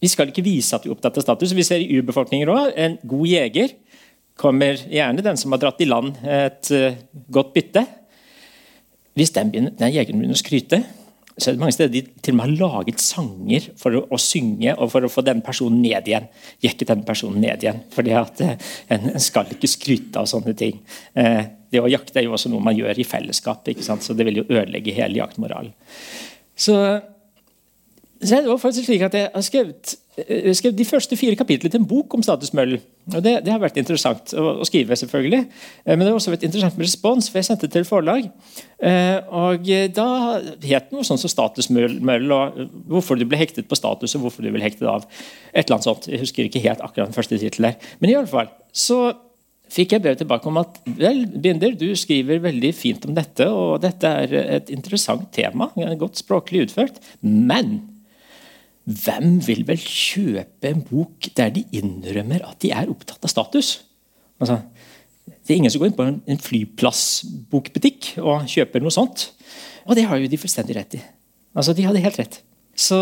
Vi 0.00 0.08
skal 0.08 0.30
ikke 0.32 0.44
vise 0.44 0.76
at 0.76 0.86
vi 0.86 0.90
er 0.90 0.96
opptatt 0.96 1.18
av 1.20 1.26
status. 1.26 1.52
Vi 1.56 1.66
ser 1.66 1.82
i 1.82 1.98
urbefolkninger 2.00 2.50
òg. 2.50 2.70
En 2.80 2.96
god 3.04 3.26
jeger 3.28 3.74
kommer 4.40 4.80
gjerne 4.88 5.24
den 5.24 5.36
som 5.36 5.52
har 5.52 5.60
dratt 5.60 5.82
i 5.84 5.88
land 5.88 6.16
et 6.24 6.70
uh, 6.72 6.96
godt 7.28 7.52
bytte. 7.56 7.84
Hvis 9.18 9.34
den, 9.36 9.50
begynner, 9.52 9.76
den 9.76 9.92
jegeren 9.92 10.22
begynner 10.22 10.38
å 10.38 10.40
skryte, 10.40 10.80
så 11.40 11.50
er 11.50 11.56
det 11.56 11.60
mange 11.62 11.74
steder 11.74 11.92
de 11.92 12.02
til 12.20 12.34
og 12.34 12.38
med 12.38 12.46
har 12.46 12.70
laget 12.70 13.02
sanger 13.02 13.68
for 13.80 13.96
å, 13.96 14.02
å, 14.12 14.18
synge 14.20 14.72
og 14.76 14.90
for 14.92 15.04
å 15.04 15.12
få 15.12 15.24
den 15.26 15.40
personen 15.44 15.80
ned 15.84 16.08
igjen. 16.08 16.28
Jekke 16.64 16.88
den 16.88 17.04
personen 17.08 17.40
ned 17.44 17.64
igjen. 17.64 17.84
fordi 17.92 18.16
at 18.16 18.42
uh, 18.44 18.56
en, 18.88 19.12
en, 19.12 19.22
skal 19.22 19.52
ikke 19.52 19.68
skryte 19.68 20.22
av 20.22 20.28
sånne 20.30 20.56
ting. 20.56 20.80
Eh, 21.20 21.44
det 21.70 21.84
å 21.84 21.90
jakte 21.90 22.22
er 22.22 22.26
jo 22.26 22.34
også 22.34 22.50
noe 22.50 22.64
man 22.64 22.76
gjør 22.76 22.98
i 22.98 23.06
fellesskap, 23.06 23.68
så 23.76 24.16
det 24.16 24.26
vil 24.26 24.40
jo 24.40 24.48
ødelegge 24.48 24.96
hele 24.96 25.20
jaktmoralen. 25.20 25.70
Så, 26.56 26.74
det 28.20 28.48
var 28.48 28.58
faktisk 28.60 28.88
slik 28.88 29.02
at 29.06 29.14
Jeg 29.16 29.30
har 29.32 29.44
skrevet, 29.44 29.94
jeg 30.28 30.56
skrevet 30.56 30.78
de 30.78 30.84
første 30.84 31.16
fire 31.16 31.36
kapitlene 31.36 31.72
til 31.72 31.80
en 31.80 31.86
bok 31.88 32.14
om 32.14 32.22
statusmøll. 32.22 32.74
og 33.14 33.22
det, 33.24 33.44
det, 33.44 33.52
har 33.52 33.60
vært 33.62 33.78
interessant 33.80 34.34
å, 34.36 34.60
å, 34.60 34.66
skrive, 34.68 34.96
selvfølgelig. 34.96 35.46
Eh, 35.86 35.94
men 35.94 36.04
det 36.04 36.10
har 36.10 36.18
også 36.18 36.34
vært 36.34 36.44
interessant 36.44 36.76
med 36.76 36.84
respons, 36.84 37.30
for 37.30 37.40
jeg 37.40 37.48
sendte 37.48 37.66
det 37.66 37.78
til 37.78 37.88
forlag. 37.88 38.28
Eh, 38.76 39.16
og 39.32 39.64
Da 39.96 40.08
het 40.36 40.90
det 40.90 40.92
noe 40.92 41.06
sånn 41.06 41.20
som 41.20 41.32
statusmøll, 41.32 42.28
og 42.36 42.60
hvorfor 42.92 43.16
du 43.16 43.24
ble 43.24 43.40
hektet 43.40 43.70
på 43.70 43.78
status, 43.78 44.14
og 44.14 44.26
hvorfor 44.26 44.44
du 44.44 44.52
ble 44.52 44.64
hektet 44.64 44.84
av. 44.88 45.08
et 45.54 45.64
eller 45.64 45.78
annet 45.78 45.88
sånt. 45.88 46.08
Jeg 46.12 46.20
husker 46.20 46.44
ikke 46.44 46.60
helt 46.60 46.84
akkurat 46.84 47.08
den 47.08 47.16
første 47.16 47.38
tittelen 47.40 47.72
der. 47.72 47.90
Men 48.00 48.10
i 48.10 48.14
alle 48.20 48.30
fall, 48.30 48.52
så 48.72 49.14
fikk 49.70 49.94
jeg 49.94 50.02
brev 50.04 50.18
tilbake 50.18 50.48
om 50.50 50.58
at 50.60 50.80
vel, 50.98 51.24
Binder, 51.40 51.72
du 51.78 51.94
skriver 51.96 52.42
veldig 52.42 52.72
fint 52.74 53.06
om 53.06 53.14
dette, 53.16 53.46
og 53.48 53.80
dette 53.84 54.04
er 54.24 54.34
et 54.58 54.70
interessant 54.74 55.30
tema, 55.32 55.70
godt 55.98 56.20
språklig 56.20 56.66
utført, 56.66 57.00
men 57.22 57.78
hvem 58.88 59.38
vil 59.44 59.62
vel 59.68 59.80
kjøpe 59.80 60.70
en 60.70 60.82
bok 60.86 61.28
der 61.36 61.52
de 61.54 61.66
innrømmer 61.76 62.44
at 62.48 62.60
de 62.64 62.72
er 62.74 62.90
opptatt 62.90 63.24
av 63.26 63.32
status? 63.32 63.72
Altså, 64.40 64.60
det 65.26 65.52
er 65.52 65.58
ingen 65.60 65.72
som 65.72 65.82
går 65.82 65.90
inn 65.90 65.98
på 65.98 66.06
en 66.08 66.44
flyplassbokbutikk 66.46 68.14
og 68.22 68.48
kjøper 68.50 68.82
noe 68.82 68.94
sånt. 68.94 69.28
Og 69.86 69.96
det 69.98 70.06
har 70.08 70.20
jo 70.20 70.30
de 70.30 70.40
fullstendig 70.40 70.76
rett 70.78 70.96
i. 70.96 71.02
Altså, 71.54 71.74
De 71.76 71.84
hadde 71.86 72.02
helt 72.02 72.18
rett. 72.20 72.40
Så, 72.80 72.96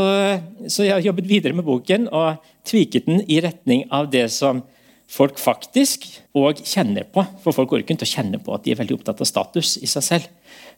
så 0.67 0.85
jeg 0.87 0.97
har 0.97 1.05
jobbet 1.05 1.29
videre 1.29 1.55
med 1.55 1.67
boken 1.67 2.09
og 2.09 2.43
tviket 2.67 3.07
den 3.07 3.23
i 3.31 3.39
retning 3.45 3.85
av 3.95 4.09
det 4.11 4.27
som 4.35 4.65
folk 5.09 5.39
faktisk 5.41 6.09
og 6.37 6.61
kjenner 6.67 7.07
på. 7.09 7.23
For 7.45 7.55
folk 7.55 7.71
går 7.71 7.85
ikke 7.85 7.95
rundt 7.95 8.07
og 8.07 8.11
kjenner 8.11 8.43
på 8.43 8.57
at 8.57 8.65
de 8.65 8.75
er 8.75 8.81
veldig 8.81 8.99
opptatt 8.99 9.23
av 9.23 9.29
status 9.29 9.77
i 9.81 9.89
seg 9.89 10.05
selv. 10.05 10.31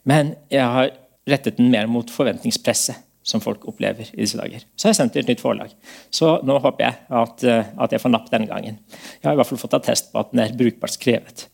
Men 0.07 0.35
jeg 0.51 0.67
har 0.75 0.93
rettet 1.29 1.57
den 1.57 1.71
mer 1.73 1.89
mot 1.91 2.09
forventningspresset. 2.11 2.99
Som 3.23 3.41
folk 3.43 3.67
opplever 3.69 4.09
i 4.13 4.23
disse 4.23 4.39
dager. 4.39 4.63
Så 4.75 4.87
har 4.87 4.95
jeg 4.95 4.99
sendt 4.99 5.13
til 5.15 5.23
et 5.23 5.31
nytt 5.31 5.43
forlag. 5.43 5.73
Så 6.13 6.39
nå 6.47 6.57
håper 6.63 6.87
jeg 6.87 6.93
at, 7.21 7.43
eh, 7.45 7.73
at 7.85 7.93
jeg 7.93 8.01
får 8.01 8.13
napp 8.13 8.29
denne 8.33 8.49
gangen. 8.49 8.79
Jeg 9.21 9.29
har 9.29 9.35
i 9.35 9.41
hvert 9.41 9.51
fall 9.51 9.61
fått 9.61 9.77
attest 9.77 10.11
på 10.11 10.21
at 10.23 10.31
den 10.33 10.43
er 10.43 10.57
brukbart 10.57 10.95
skrevet. 10.97 11.47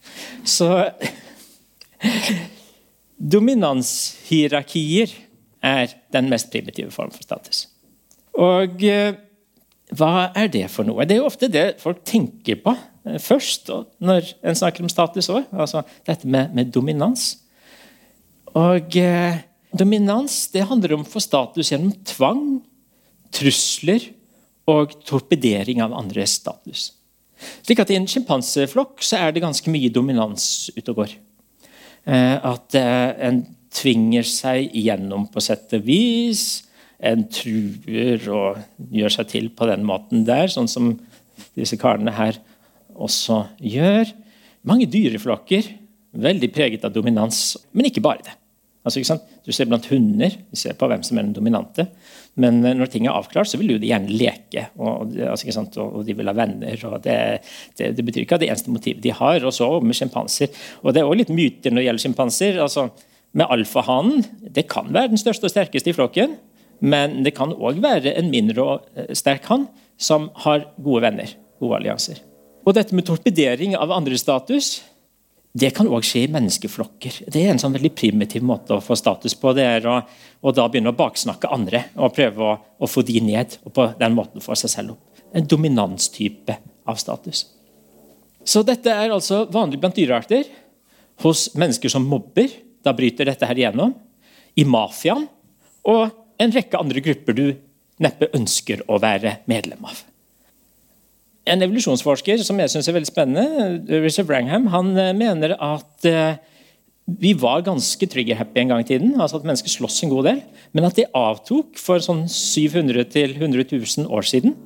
Så 0.48 0.70
Dominanshierarkier 3.34 5.10
er 5.66 5.96
den 6.14 6.30
mest 6.30 6.52
primitive 6.54 6.92
form 6.94 7.12
for 7.12 7.26
status. 7.26 7.66
Og 8.38 8.84
eh, 8.86 9.18
hva 9.98 10.30
er 10.36 10.50
det 10.52 10.66
for 10.72 10.88
noe? 10.88 11.06
Det 11.08 11.16
er 11.16 11.22
jo 11.22 11.30
ofte 11.30 11.50
det 11.52 11.66
folk 11.82 12.04
tenker 12.08 12.60
på 12.64 12.74
eh, 12.76 13.20
først 13.24 13.72
når 14.04 14.34
en 14.44 14.60
snakker 14.60 14.86
om 14.86 14.92
status 14.92 15.32
òg. 15.34 15.48
Altså 15.52 15.84
dette 16.08 16.28
med, 16.28 16.54
med, 16.54 16.72
dominans. 16.76 17.32
Og 18.54 18.98
eh, 19.00 19.42
dominans 19.80 20.46
det 20.54 20.66
handler 20.70 20.96
om 20.96 21.06
å 21.06 21.10
få 21.10 21.22
status 21.24 21.72
gjennom 21.72 21.94
tvang, 22.08 22.46
trusler 23.34 24.12
og 24.68 24.98
torpedering 25.08 25.82
av 25.84 25.96
andres 25.96 26.38
status. 26.42 26.92
Slik 27.66 27.82
at 27.84 27.92
I 27.94 28.00
en 28.00 28.08
sjimpanseflokk 28.10 29.04
er 29.16 29.34
det 29.34 29.44
ganske 29.44 29.72
mye 29.72 29.92
dominans 29.94 30.70
ute 30.76 30.90
og 30.92 31.04
går. 31.04 31.14
Eh, 32.08 32.36
at 32.36 32.78
eh, 32.78 33.12
en 33.30 33.44
tvinger 33.78 34.26
seg 34.26 34.72
igjennom 34.76 35.28
på 35.32 35.44
sett 35.44 35.76
og 35.76 35.86
vis 35.86 36.64
en 36.98 37.28
truer 37.30 38.24
og 38.34 38.88
gjør 38.90 39.14
seg 39.20 39.30
til 39.34 39.50
på 39.54 39.68
den 39.70 39.84
måten 39.86 40.24
der, 40.26 40.50
sånn 40.50 40.70
som 40.72 40.96
disse 41.58 41.78
karene 41.78 42.14
her 42.16 42.40
også 42.98 43.44
gjør. 43.62 44.10
Mange 44.68 44.88
dyreflokker, 44.90 45.70
veldig 46.18 46.50
preget 46.56 46.88
av 46.88 46.96
dominans, 46.96 47.54
men 47.72 47.92
ikke 47.92 48.04
bare 48.04 48.26
det. 48.26 48.34
Altså, 48.88 49.18
du 49.44 49.52
ser 49.52 49.68
blant 49.70 49.88
hunder, 49.92 50.34
vi 50.52 50.60
ser 50.60 50.78
på 50.80 50.88
hvem 50.90 51.04
som 51.06 51.18
er 51.18 51.28
den 51.28 51.36
dominante. 51.36 51.88
Men 52.40 52.62
eh, 52.64 52.76
når 52.78 52.92
ting 52.94 53.08
er 53.08 53.18
avklart, 53.18 53.50
så 53.52 53.60
vil 53.60 53.76
jo 53.76 53.80
de 53.82 53.90
gjerne 53.92 54.14
leke, 54.14 54.68
og, 54.80 55.14
altså, 55.28 55.66
og 55.84 56.02
de 56.08 56.16
vil 56.18 56.30
ha 56.30 56.36
venner. 56.38 56.86
og 56.88 57.02
det, 57.04 57.18
det, 57.80 57.92
det, 57.98 58.06
betyr 58.06 58.24
ikke 58.24 58.40
at 58.40 58.46
det 58.46 58.52
eneste 58.52 58.74
motivet 58.74 59.04
de 59.04 59.14
har. 59.16 59.44
Og 59.44 59.56
så 59.56 59.70
med 59.84 59.98
sjimpanser. 59.98 60.54
Og 60.84 60.94
det 60.94 61.04
er 61.04 61.10
også 61.10 61.22
litt 61.24 61.34
myter 61.36 61.74
når 61.74 61.82
det 61.82 61.88
gjelder 61.90 62.06
sjimpanser. 62.06 62.62
Altså, 62.66 62.88
med 63.38 63.52
alfahanen 63.54 64.24
det 64.56 64.68
kan 64.72 64.88
være 64.94 65.12
den 65.12 65.22
største 65.22 65.50
og 65.50 65.54
sterkeste 65.54 65.92
i 65.92 65.98
flokken. 65.98 66.38
Men 66.80 67.24
det 67.26 67.34
kan 67.38 67.56
òg 67.56 67.82
være 67.82 68.14
en 68.20 68.32
mindre 68.32 68.64
og 68.64 69.14
sterk 69.18 69.50
han 69.50 69.66
som 69.98 70.30
har 70.46 70.70
gode 70.78 71.08
venner, 71.08 71.32
gode 71.60 71.80
allianser. 71.80 72.22
Og 72.68 72.76
dette 72.76 72.96
med 72.96 73.08
torpedering 73.08 73.74
av 73.80 73.94
andres 73.96 74.22
status 74.26 74.78
det 75.58 75.72
kan 75.74 75.88
òg 75.90 76.06
skje 76.06 76.26
i 76.26 76.32
menneskeflokker. 76.32 77.22
Det 77.34 77.42
er 77.42 77.54
en 77.54 77.62
sånn 77.62 77.74
veldig 77.74 77.94
primitiv 77.98 78.44
måte 78.46 78.76
å 78.76 78.84
få 78.84 78.98
status 79.00 79.34
på. 79.40 79.54
det 79.58 79.66
er 79.66 79.88
å, 79.90 79.96
å 80.42 80.54
da 80.54 80.68
begynne 80.70 80.92
å 80.92 80.98
baksnakke 80.98 81.50
andre 81.54 81.86
og 81.96 82.14
prøve 82.14 82.44
å, 82.46 82.56
å, 82.78 82.90
få 82.90 83.02
de 83.08 83.22
ned. 83.24 83.58
og 83.64 83.74
på 83.74 83.88
den 84.00 84.18
måten 84.18 84.44
få 84.44 84.58
seg 84.60 84.74
selv 84.74 84.96
opp. 84.96 85.22
En 85.34 85.48
dominanstype 85.48 86.58
av 86.86 87.00
status. 87.02 87.46
Så 88.44 88.64
dette 88.64 88.92
er 88.92 89.12
altså 89.12 89.46
vanlig 89.52 89.80
blant 89.82 89.98
dyrearter. 89.98 90.46
Hos 91.24 91.50
mennesker 91.56 91.90
som 91.90 92.06
mobber. 92.06 92.52
Da 92.84 92.94
bryter 92.94 93.26
dette 93.26 93.48
her 93.50 93.58
igjennom. 93.58 93.96
I 94.56 94.66
mafiaen. 94.68 95.26
Og 95.88 96.12
en 96.38 96.54
rekke 96.54 96.80
andre 96.80 97.02
grupper 97.02 97.34
du 97.34 97.48
neppe 98.04 98.30
ønsker 98.38 98.86
å 98.88 99.00
være 99.02 99.40
medlem 99.50 99.90
av. 99.90 100.04
En 101.48 101.64
evolusjonsforsker 101.64 102.42
som 102.44 102.60
jeg 102.60 102.74
synes 102.74 102.90
er 102.90 102.96
veldig 102.98 103.10
spennende, 103.10 103.98
Richard 104.04 104.28
Brangham, 104.28 104.68
han 104.74 104.92
eh, 105.00 105.14
mener 105.16 105.56
at 105.56 106.08
eh, 106.08 106.40
vi 107.08 107.32
var 107.40 107.64
ganske 107.64 108.10
trigger-happy 108.12 108.60
en 108.60 108.74
gang 108.74 108.84
i 108.84 108.88
tiden. 108.90 109.14
altså 109.16 109.40
at 109.40 109.48
Mennesker 109.48 109.72
sloss 109.72 110.02
en 110.04 110.12
god 110.12 110.28
del. 110.28 110.42
Men 110.76 110.90
at 110.90 110.98
det 111.00 111.08
avtok 111.16 111.80
for 111.80 112.04
sånn 112.04 112.26
700 112.28 113.08
000-100 113.14 113.64
000 113.72 114.12
år 114.12 114.28
siden. 114.28 114.58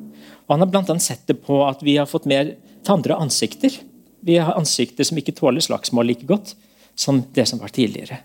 Og 0.47 0.55
Han 0.55 0.65
har 0.65 0.71
blant 0.73 0.89
annet 0.89 1.05
sett 1.05 1.21
det 1.29 1.37
på 1.45 1.61
at 1.67 1.83
vi 1.85 1.99
har 1.99 2.09
fått 2.09 2.25
mer 2.25 2.55
til 2.81 2.95
andre 2.95 3.19
ansikter. 3.21 3.77
Vi 4.25 4.39
har 4.41 4.57
ansikter 4.57 5.05
som 5.05 5.21
ikke 5.21 5.37
tåler 5.37 5.61
slagsmål 5.61 6.09
like 6.09 6.25
godt 6.25 6.55
som 6.97 7.21
det 7.33 7.45
som 7.49 7.61
var 7.61 7.69
tidligere. 7.73 8.23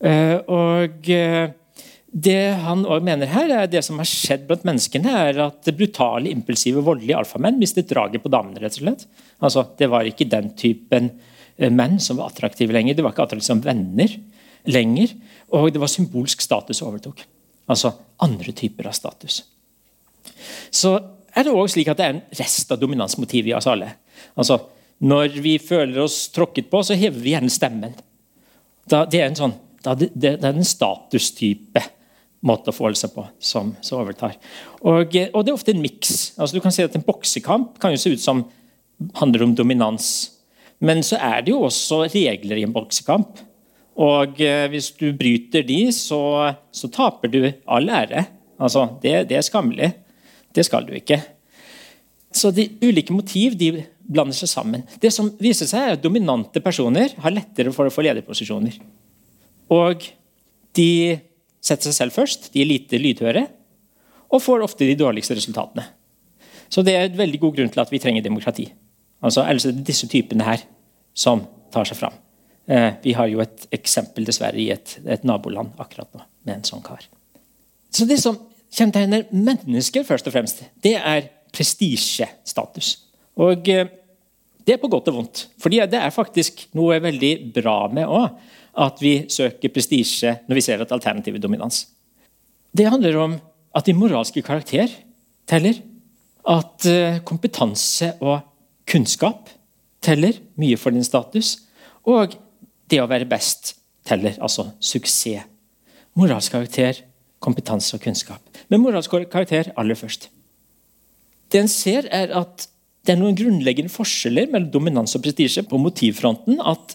Eh, 0.00 0.40
og 0.48 1.12
det 2.12 2.52
han 2.60 2.84
også 2.84 3.04
mener 3.06 3.30
her, 3.32 3.50
er 3.56 3.68
det 3.72 3.80
som 3.86 3.96
har 3.96 4.08
skjedd 4.08 4.44
blant 4.48 4.66
menneskene, 4.68 5.12
er 5.30 5.38
at 5.46 5.68
brutale, 5.72 6.28
impulsive, 6.28 6.82
voldelige 6.84 7.16
alfamenn 7.16 7.56
mistet 7.60 7.88
draget 7.88 8.20
på 8.20 8.28
damene. 8.32 8.60
rett 8.60 8.76
og 8.76 8.84
slett. 8.84 9.06
Altså, 9.40 9.64
Det 9.78 9.88
var 9.88 10.04
ikke 10.04 10.28
den 10.28 10.50
typen 10.52 11.10
eh, 11.56 11.70
menn 11.70 11.98
som 11.98 12.18
var 12.18 12.28
attraktive 12.28 12.72
lenger. 12.72 12.94
Det 12.94 13.02
var 13.02 13.12
ikke 13.12 13.24
attraktive 13.24 13.48
som 13.48 13.62
venner 13.64 14.12
lenger. 14.68 15.14
Og 15.56 15.72
det 15.72 15.80
var 15.80 15.88
symbolsk 15.88 16.40
status 16.40 16.82
overtok. 16.82 17.24
Altså 17.68 17.94
andre 18.20 18.52
typer 18.52 18.86
av 18.86 18.92
status. 18.92 19.44
Så 20.70 20.92
er 21.32 21.44
det 21.44 21.52
også 21.52 21.78
slik 21.78 21.88
at 21.88 21.96
det 21.96 22.04
er 22.04 22.14
en 22.16 22.22
rest 22.36 22.70
av 22.72 22.78
dominansmotivet 22.78 23.54
i 23.54 23.56
oss 23.56 23.66
alle. 23.66 23.88
Altså, 24.36 24.60
Når 25.00 25.40
vi 25.42 25.58
føler 25.58 25.98
oss 25.98 26.28
tråkket 26.28 26.68
på, 26.70 26.82
så 26.82 26.94
hever 26.94 27.18
vi 27.18 27.32
gjerne 27.32 27.50
stemmen. 27.50 27.94
Da, 28.86 29.04
det, 29.04 29.18
er 29.18 29.30
en 29.30 29.34
sånn, 29.34 29.54
det 29.82 30.36
er 30.36 30.52
en 30.52 30.64
statustype 30.64 31.82
måte 32.46 32.72
å 32.72 32.74
forholde 32.74 32.98
seg 32.98 33.12
på 33.14 33.24
som, 33.42 33.72
som 33.84 34.00
overtar. 34.02 34.34
Og, 34.80 35.14
og, 35.14 35.40
det 35.44 35.52
er 35.52 35.54
ofte 35.54 35.74
en 35.74 35.82
miks. 35.82 36.32
Altså, 36.36 36.56
du 36.56 36.64
kan 36.64 36.74
si 36.74 36.84
at 36.84 36.96
En 36.98 37.06
boksekamp 37.06 37.78
kan 37.82 37.94
jo 37.94 38.00
se 38.02 38.14
ut 38.16 38.22
som 38.22 38.44
handler 39.18 39.46
om 39.46 39.54
dominans. 39.58 40.08
Men 40.82 41.02
så 41.06 41.20
er 41.22 41.44
det 41.44 41.54
jo 41.54 41.62
også 41.68 42.04
regler 42.10 42.58
i 42.58 42.66
en 42.66 42.74
boksekamp. 42.74 43.44
Og 44.02 44.40
eh, 44.42 44.66
hvis 44.72 44.90
du 44.98 45.10
bryter 45.16 45.66
de, 45.66 45.84
så, 45.94 46.22
så 46.72 46.90
taper 46.90 47.30
du 47.30 47.42
all 47.70 47.90
ære. 47.92 48.24
Altså, 48.62 48.88
det, 49.02 49.28
det, 49.30 49.38
er 49.38 49.46
skammelig. 49.46 49.92
Det 50.54 50.64
skal 50.66 50.86
du 50.88 50.94
ikke. 50.96 51.20
Så 52.32 52.50
de 52.54 52.70
ulike 52.82 53.14
motiv 53.14 53.54
de 53.60 53.84
blander 54.02 54.36
seg 54.36 54.50
sammen. 54.50 54.82
Det 55.00 55.12
som 55.14 55.30
viser 55.42 55.68
seg 55.68 55.84
er 55.84 55.96
at 55.96 56.02
Dominante 56.02 56.62
personer 56.64 57.14
har 57.22 57.34
lettere 57.34 57.72
for 57.74 57.86
å 57.86 57.92
få 57.92 58.04
lederposisjoner. 58.06 58.78
Og 59.72 60.08
de 60.76 60.92
setter 61.62 61.90
seg 61.90 61.98
selv 61.98 62.16
først, 62.16 62.50
de 62.52 62.62
er 62.62 62.68
lite 62.68 63.00
lydhøre, 63.00 63.46
og 64.32 64.42
får 64.42 64.64
ofte 64.64 64.88
de 64.88 64.96
dårligste 64.98 65.36
resultatene. 65.38 65.84
Så 66.72 66.84
det 66.84 66.94
er 66.96 67.06
et 67.06 67.18
veldig 67.18 67.40
god 67.40 67.58
grunn 67.58 67.72
til 67.72 67.82
at 67.82 67.90
vi 67.92 68.00
trenger 68.00 68.24
demokrati. 68.24 68.66
Altså, 69.22 69.44
det 69.44 69.84
disse 69.86 70.08
typene 70.10 70.46
her 70.46 70.64
som 71.14 71.44
tar 71.72 71.86
seg 71.88 72.00
fram. 72.00 72.14
Eh, 72.66 72.94
vi 73.02 73.14
har 73.18 73.28
jo 73.28 73.42
et 73.42 73.66
eksempel 73.74 74.26
dessverre 74.26 74.58
i 74.58 74.70
et, 74.72 74.96
et, 75.04 75.24
naboland 75.26 75.74
akkurat 75.82 76.08
nå 76.14 76.22
med 76.46 76.56
en 76.56 76.66
sånn 76.66 76.82
kar. 76.84 77.04
Så 77.92 78.06
Det 78.08 78.18
som 78.22 78.38
kjennetegner 78.72 79.26
mennesker, 79.30 80.06
først 80.08 80.30
og 80.30 80.34
fremst, 80.34 80.62
det 80.82 80.94
er 80.96 81.28
prestisjestatus. 81.52 82.94
Og 83.42 83.68
eh, 83.68 83.90
det 84.66 84.76
er 84.76 84.80
på 84.82 84.90
godt 84.90 85.10
og 85.10 85.16
vondt. 85.20 85.46
fordi 85.58 85.80
det 85.90 85.98
er 85.98 86.14
faktisk 86.14 86.66
noe 86.78 87.00
veldig 87.02 87.52
bra 87.54 87.88
med 87.92 88.06
òg 88.06 88.30
at 88.72 89.00
vi 89.02 89.26
søker 89.28 89.72
prestisje 89.72 90.38
når 90.48 90.58
vi 90.58 90.64
ser 90.64 90.80
et 90.80 90.92
alternativ 90.92 91.36
i 91.36 91.42
dominans. 91.42 91.86
Det 92.72 92.88
handler 92.88 93.18
om 93.20 93.34
at 93.76 93.84
din 93.84 93.98
moralske 94.00 94.42
karakter 94.42 94.88
teller. 95.48 95.80
At 96.48 96.86
eh, 96.88 97.20
kompetanse 97.22 98.14
og 98.20 98.40
kunnskap 98.88 99.50
teller 100.02 100.40
mye 100.58 100.78
for 100.80 100.94
din 100.94 101.04
status. 101.04 101.58
Og 102.08 102.34
det 102.90 103.00
å 103.00 103.08
være 103.10 103.28
best 103.28 103.76
teller, 104.08 104.34
altså 104.42 104.72
suksess. 104.80 105.46
Moralsk 106.18 106.52
karakter, 106.52 106.98
kompetanse 107.40 107.96
og 107.96 108.02
kunnskap. 108.04 108.40
Men 108.68 108.82
moralsk 108.82 109.14
karakter 109.30 109.70
aller 109.78 109.96
først. 109.96 110.28
Det 111.52 111.60
en 111.60 111.70
ser, 111.70 112.08
er 112.10 112.32
at 112.36 112.66
det 113.02 113.14
er 113.14 113.18
noen 113.18 113.36
grunnleggende 113.38 113.90
forskjeller 113.90 114.50
mellom 114.52 114.70
dominans 114.70 115.16
og 115.18 115.24
prestisje 115.24 115.64
på 115.66 115.80
motivfronten. 115.82 116.60
At 116.62 116.94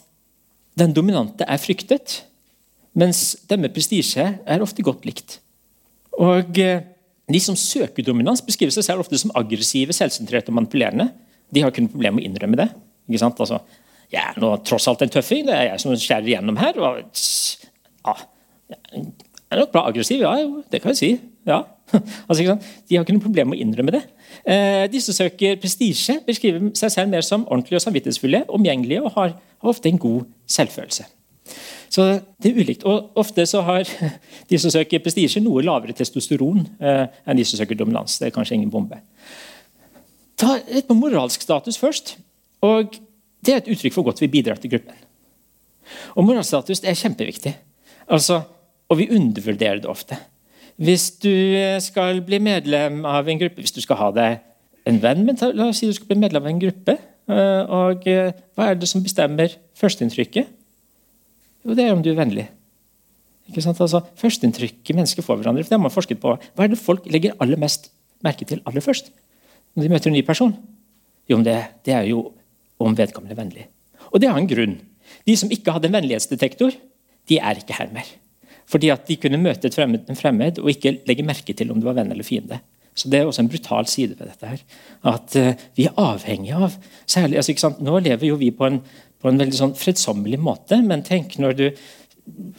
den 0.80 0.94
dominante 0.96 1.44
er 1.44 1.60
fryktet, 1.60 2.22
mens 2.98 3.34
den 3.50 3.66
med 3.66 3.74
prestisje 3.76 4.28
er 4.40 4.64
ofte 4.64 4.86
godt 4.86 5.08
likt. 5.08 5.40
Og 6.18 6.60
eh, 6.64 6.86
De 7.28 7.40
som 7.44 7.58
søker 7.60 8.06
dominans, 8.08 8.40
beskriver 8.40 8.72
seg 8.72 8.86
selv 8.88 9.04
ofte 9.04 9.20
som 9.20 9.34
aggressive, 9.36 9.92
selvsentrerte 9.92 10.48
og 10.48 10.56
manipulerende. 10.62 11.10
De 11.52 11.60
har 11.60 11.74
ikke 11.74 11.84
noe 11.84 11.92
problem 11.92 12.16
med 12.16 12.24
å 12.24 12.30
innrømme 12.30 12.60
det. 12.62 12.70
ikke 13.10 13.20
sant? 13.20 13.42
Altså, 13.44 13.60
jeg 14.14 14.24
er 14.24 14.40
nå 14.40 14.54
tross 14.64 14.88
alt 14.88 15.04
en 15.04 15.12
tøffing. 15.12 15.44
Det 15.50 15.56
er 15.58 15.66
jeg 15.74 15.84
som 15.84 15.92
skjærer 16.00 16.30
igjennom 16.30 16.60
her. 16.62 16.80
og 16.80 17.02
ja, 17.04 18.14
Jeg 18.72 19.04
er 19.52 19.60
nok 19.60 19.74
bra 19.76 19.84
aggressiv, 19.90 20.24
ja, 20.24 20.32
det 20.72 20.82
kan 20.84 20.96
jeg 20.96 21.02
si. 21.02 21.12
ja. 21.48 21.66
altså, 22.28 22.56
De 22.88 22.96
har 22.96 23.04
ikke 23.04 23.18
noe 23.18 23.26
problem 23.28 23.52
med 23.52 23.60
å 23.60 23.66
innrømme 23.66 23.96
det. 23.98 24.06
Eh, 24.48 24.86
de 24.92 25.02
som 25.04 25.16
søker 25.16 25.58
prestisje, 25.60 26.22
beskriver 26.28 26.70
seg 26.78 26.94
selv 26.94 27.12
mer 27.12 27.26
som 27.26 27.44
ordentlige 27.48 27.82
og 27.82 27.84
samvittighetsfulle, 27.84 28.46
omgjengelige 28.48 29.04
og 29.04 29.12
har 29.18 29.34
ofte 29.60 29.90
en 29.90 30.00
god 30.00 30.24
selvfølelse. 30.48 31.04
Så 31.92 32.06
det 32.44 32.52
er 32.52 32.62
ulikt. 32.62 32.86
Og 32.88 33.12
ofte 33.20 33.46
så 33.46 33.62
har 33.68 33.84
de 34.50 34.60
som 34.60 34.72
søker 34.72 35.04
prestisje, 35.04 35.44
noe 35.44 35.66
lavere 35.66 35.96
testosteron 35.98 36.64
eh, 36.80 37.04
enn 37.28 37.40
de 37.40 37.46
som 37.48 37.60
søker 37.60 37.80
dominans. 37.80 38.20
Det 38.20 38.30
er 38.30 38.36
kanskje 38.36 38.56
ingen 38.60 38.72
bombe. 38.72 39.02
Ta 40.38 40.56
litt 40.70 40.88
på 40.88 40.96
moralsk 40.96 41.44
status 41.44 41.80
først. 41.82 42.16
Og 42.64 42.96
Det 43.46 43.54
er 43.54 43.60
et 43.62 43.70
uttrykk 43.70 43.94
for 43.94 44.04
godt 44.04 44.20
vi 44.24 44.32
bidrar 44.32 44.58
til 44.60 44.72
gruppen. 44.74 44.96
Og 46.18 46.26
Moralsk 46.26 46.50
status 46.50 46.82
er 46.84 46.98
kjempeviktig. 46.98 47.54
Altså, 48.12 48.42
og 48.90 48.98
vi 48.98 49.10
undervurderer 49.14 49.80
det 49.80 49.88
ofte. 49.88 50.18
Hvis 50.78 51.10
du 51.24 51.34
skal 51.82 52.22
bli 52.26 52.38
medlem 52.44 53.02
av 53.10 53.30
en 53.30 53.40
gruppe, 53.42 53.64
hvis 53.64 53.74
du 53.74 53.82
skal 53.82 53.98
ha 54.02 54.12
deg 54.14 54.44
en 54.88 55.00
venn 55.04 55.26
men 55.26 55.40
La 55.58 55.70
oss 55.72 55.82
si 55.82 55.90
du 55.90 55.96
skal 55.96 56.12
bli 56.12 56.20
medlem 56.22 56.46
av 56.46 56.52
en 56.52 56.62
gruppe. 56.62 56.98
Eh, 57.28 57.64
og 57.76 58.06
eh, 58.08 58.32
hva 58.56 58.70
er 58.70 58.78
det 58.80 58.88
som 58.90 59.04
bestemmer 59.04 59.58
førsteinntrykket? 59.78 60.54
Jo, 61.66 61.76
det 61.76 61.84
er 61.84 61.96
om 61.96 62.04
du 62.04 62.12
er 62.14 62.20
vennlig. 62.20 62.48
Ikke 63.50 63.64
sant? 63.64 63.80
Altså, 63.84 64.04
Førsteinntrykket 64.20 64.96
mennesker 64.96 65.26
får 65.26 65.42
hverandre. 65.42 65.64
for 65.64 65.72
det 65.72 65.78
har 65.78 65.84
man 65.84 65.94
forsket 65.94 66.22
på. 66.24 66.36
Hva 66.56 66.66
er 66.66 66.72
det 66.72 66.80
folk 66.80 67.08
legger 67.12 67.36
aller 67.44 67.60
mest 67.60 67.92
merke 68.24 68.46
til 68.46 68.62
aller 68.66 68.82
først 68.82 69.12
når 69.76 69.84
de 69.84 69.90
møter 69.94 70.10
en 70.10 70.16
ny 70.18 70.24
person? 70.26 70.54
Jo, 71.30 71.42
det, 71.44 71.58
det 71.86 71.94
er 71.94 72.08
jo 72.10 72.32
om 72.80 72.96
vedkommende 72.98 73.36
er 73.36 73.42
vennlig. 73.42 73.66
Og 74.12 74.22
det 74.22 74.30
har 74.30 74.40
en 74.40 74.50
grunn. 74.50 74.78
De 75.28 75.36
som 75.38 75.52
ikke 75.52 75.74
hadde 75.76 75.90
en 75.90 75.98
vennlighetsdetektor, 75.98 76.72
de 77.28 77.40
er 77.40 77.60
ikke 77.60 77.76
her 77.76 77.92
mer. 77.94 78.08
Fordi 78.68 78.90
at 78.92 79.06
de 79.08 79.18
kunne 79.22 79.40
møte 79.40 79.72
fremmed, 79.74 80.10
en 80.10 80.20
fremmed 80.20 80.60
og 80.62 80.72
ikke 80.74 80.98
legge 81.08 81.26
merke 81.26 81.56
til 81.56 81.72
om 81.72 81.80
det 81.80 81.88
var 81.88 81.98
venn 82.00 82.12
eller 82.12 82.28
fiende. 82.28 82.60
Så 82.98 83.10
Det 83.10 83.20
er 83.20 83.28
også 83.30 83.44
en 83.44 83.52
brutal 83.52 83.86
side 83.88 84.16
ved 84.18 84.28
dette. 84.28 84.48
her. 84.48 84.64
At 85.06 85.36
uh, 85.36 85.54
Vi 85.76 85.86
er 85.86 86.00
avhengig 86.02 86.54
av 86.54 86.74
særlig, 87.06 87.38
altså, 87.38 87.54
ikke 87.54 87.66
sant? 87.68 87.82
Nå 87.82 88.00
lever 88.00 88.28
jo 88.28 88.36
vi 88.36 88.50
på 88.52 88.66
en, 88.66 88.82
på 89.22 89.30
en 89.30 89.38
veldig 89.38 89.60
sånn 89.60 89.76
fredsommelig 89.78 90.40
måte, 90.42 90.82
men 90.82 91.06
tenk 91.06 91.38
når 91.38 91.58
du 91.58 91.68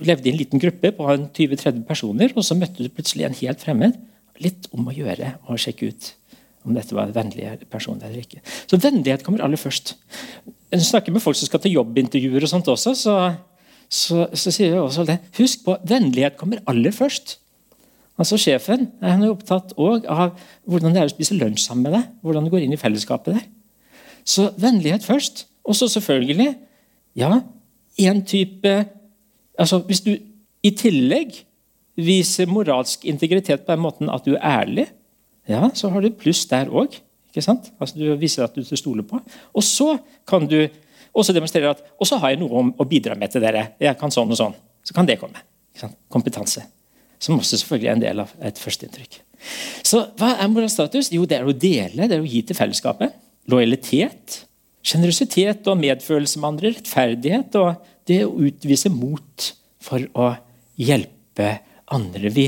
levde 0.00 0.28
i 0.28 0.32
en 0.32 0.38
liten 0.38 0.62
gruppe 0.62 0.92
på 0.96 1.04
20-30 1.04 1.82
personer, 1.88 2.32
og 2.36 2.46
så 2.46 2.56
møtte 2.56 2.82
du 2.82 2.88
plutselig 2.88 3.26
en 3.26 3.36
helt 3.36 3.60
fremmed. 3.60 3.98
Litt 4.40 4.70
om 4.72 4.86
å 4.88 4.94
gjøre 4.94 5.34
å 5.50 5.58
sjekke 5.58 5.90
ut 5.90 6.12
om 6.66 6.76
dette 6.76 6.94
var 6.94 7.08
en 7.08 7.16
vennlig 7.16 7.50
person 7.72 7.98
eller 8.00 8.22
ikke. 8.22 8.40
Så 8.68 8.78
vennlighet 8.80 9.24
kommer 9.26 9.42
aller 9.44 9.60
først. 9.60 9.94
Når 10.70 10.80
du 10.80 10.86
snakker 10.86 11.14
med 11.14 11.24
folk 11.24 11.38
som 11.38 11.48
skal 11.48 11.62
til 11.64 11.78
jobbintervjuer, 11.78 12.44
og 12.44 12.50
sånt 12.50 12.68
også, 12.70 12.94
så, 12.98 13.16
så, 13.88 14.26
så 14.36 14.52
sier 14.52 14.74
vi 14.74 14.80
også 14.80 15.06
det. 15.08 15.18
Husk 15.38 15.64
på, 15.64 15.76
vennlighet 15.88 16.36
kommer 16.36 16.60
aller 16.68 16.92
først. 16.92 17.38
Altså 18.18 18.38
Sjefen 18.40 18.88
han 19.00 19.22
er 19.22 19.32
opptatt 19.32 19.72
av 19.78 20.34
hvordan 20.68 20.94
det 20.94 21.02
er 21.02 21.08
å 21.08 21.12
spise 21.12 21.36
lunsj 21.38 21.68
sammen 21.68 21.86
med 21.86 21.96
deg. 21.96 22.08
hvordan 22.22 22.44
du 22.46 22.52
går 22.52 22.66
inn 22.66 22.74
i 22.74 22.80
fellesskapet 22.80 23.38
der. 23.38 23.44
Så 24.26 24.50
vennlighet 24.58 25.06
først. 25.06 25.46
Og 25.64 25.76
så 25.76 25.88
selvfølgelig 25.88 26.54
ja, 27.18 27.40
en 27.98 28.24
type 28.24 28.72
altså 29.58 29.80
Hvis 29.88 30.04
du 30.04 30.12
i 30.62 30.70
tillegg 30.70 31.32
viser 31.98 32.46
moralsk 32.46 33.04
integritet 33.10 33.64
på 33.64 33.74
den 33.74 33.82
måten 33.82 34.10
at 34.10 34.22
du 34.26 34.36
er 34.36 34.44
ærlig, 34.62 34.84
ja, 35.48 35.70
så 35.74 35.88
har 35.90 36.04
du 36.04 36.14
pluss 36.14 36.44
der 36.46 36.70
òg. 36.70 36.94
Altså, 37.34 37.94
du 37.94 38.14
viser 38.18 38.44
at 38.44 38.54
du 38.54 38.76
stoler 38.76 39.02
på. 39.06 39.18
Og 39.54 39.64
så 39.64 39.96
kan 40.26 40.46
du 40.46 40.68
også 41.18 41.34
demonstrerer 41.36 41.74
at 41.74 41.84
og 41.98 42.08
så 42.08 42.18
har 42.22 42.34
jeg 42.34 42.40
noe 42.42 42.64
å 42.78 42.86
bidra 42.88 43.16
med 43.18 43.32
til 43.32 43.44
dere. 43.44 43.72
Jeg 43.82 43.98
kan 44.00 44.12
sånn 44.14 44.30
og 44.32 44.38
sånn. 44.38 44.56
Så 44.86 44.96
kan 44.96 45.08
det 45.08 45.18
komme. 45.20 45.42
Kompetanse. 46.12 46.64
Som 47.18 47.38
også 47.38 47.58
selvfølgelig 47.60 47.90
er 47.90 47.96
en 47.96 48.04
del 48.04 48.22
av 48.22 48.34
et 48.46 48.60
førsteinntrykk. 48.62 49.20
Så 49.86 50.02
hva 50.18 50.34
er 50.38 50.50
moralstatus? 50.50 51.10
Jo, 51.14 51.24
det 51.28 51.38
er 51.38 51.46
å 51.46 51.54
dele, 51.54 52.06
det 52.06 52.18
er 52.18 52.22
å 52.22 52.28
gi 52.28 52.42
til 52.46 52.58
fellesskapet. 52.58 53.14
Lojalitet. 53.50 54.42
Sjenerøsitet 54.86 55.66
og 55.70 55.80
medfølelse 55.80 56.40
med 56.40 56.50
andre. 56.52 56.72
Rettferdighet 56.76 57.58
og 57.60 57.88
det 58.08 58.22
å 58.26 58.36
utvise 58.48 58.90
mot 58.92 59.50
for 59.84 60.04
å 60.18 60.30
hjelpe 60.78 61.50
andre. 61.94 62.32
Vi, 62.34 62.46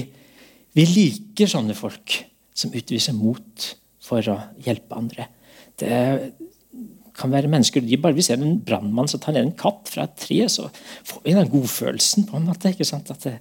vi 0.77 0.87
liker 0.89 1.51
sånne 1.51 1.77
folk 1.79 2.17
som 2.57 2.73
utviser 2.77 3.17
mot 3.17 3.71
for 4.05 4.25
å 4.33 4.39
hjelpe 4.65 4.97
andre. 4.99 5.29
Det 5.79 5.91
kan 7.21 7.33
være 7.33 7.51
mennesker, 7.53 7.85
de 7.85 7.99
Bare 8.01 8.17
vi 8.17 8.25
ser 8.25 8.41
en 8.41 8.59
brannmann 8.65 9.09
som 9.11 9.21
tar 9.23 9.37
ned 9.37 9.49
en 9.49 9.57
katt 9.59 9.91
fra 9.93 10.07
et 10.09 10.17
tre, 10.21 10.43
så 10.49 10.69
får 11.07 11.25
vi 11.25 11.37
den 11.37 11.51
godfølelsen. 11.53 12.27
på 12.31 12.39
en 12.39 12.49
måte, 12.49 12.73
ikke 12.73 12.89
sant? 12.89 13.11
At 13.13 13.27
det, 13.27 13.39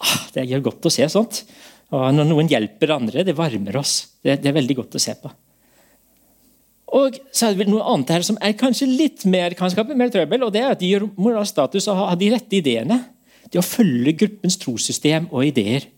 ah, 0.00 0.18
det 0.34 0.48
gjør 0.50 0.68
godt 0.70 0.88
å 0.88 0.92
se 0.92 1.08
sånt. 1.12 1.44
Og 1.92 2.12
Når 2.16 2.28
noen 2.28 2.48
hjelper 2.48 2.94
andre, 2.94 3.24
det 3.24 3.36
varmer 3.36 3.76
oss. 3.80 4.18
Det, 4.22 4.38
det 4.42 4.52
er 4.52 4.60
veldig 4.60 4.76
godt 4.82 4.96
å 4.96 5.02
se 5.02 5.16
på. 5.20 5.32
Og 6.92 7.16
så 7.32 7.46
er 7.46 7.54
det 7.54 7.62
vel 7.62 7.72
noe 7.72 7.84
annet 7.88 8.12
her 8.12 8.24
som 8.26 8.36
er 8.44 8.56
kanskje 8.58 8.88
litt 8.88 9.24
mer, 9.24 9.56
kan 9.56 9.70
skape 9.72 9.96
mer 9.96 10.12
trøbbel. 10.12 10.44
og 10.44 10.52
det 10.52 10.60
er 10.60 10.74
at 10.74 10.80
De 10.80 10.90
gjør 10.90 11.08
moralsk 11.16 11.54
status 11.54 11.88
og 11.88 12.00
har 12.02 12.18
de 12.20 12.30
rette 12.34 12.58
ideene. 12.58 12.98
Det 13.48 13.60
å 13.60 13.64
følge 13.64 14.16
gruppens 14.24 14.58
trossystem 14.60 15.28
og 15.32 15.46
ideer. 15.48 15.88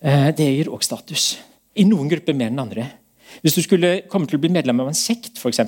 Eh, 0.00 0.28
det 0.36 0.48
gir 0.48 0.72
også 0.72 0.92
status. 0.92 1.24
I 1.76 1.86
noen 1.88 2.08
grupper 2.12 2.36
mer 2.36 2.52
enn 2.52 2.60
andre. 2.60 2.86
Hvis 3.40 3.56
du 3.56 3.62
skulle 3.64 4.00
komme 4.10 4.28
til 4.28 4.36
å 4.36 4.42
bli 4.42 4.52
medlem 4.52 4.80
av 4.82 4.90
en 4.90 4.96
sekt, 4.96 5.38
f.eks., 5.40 5.60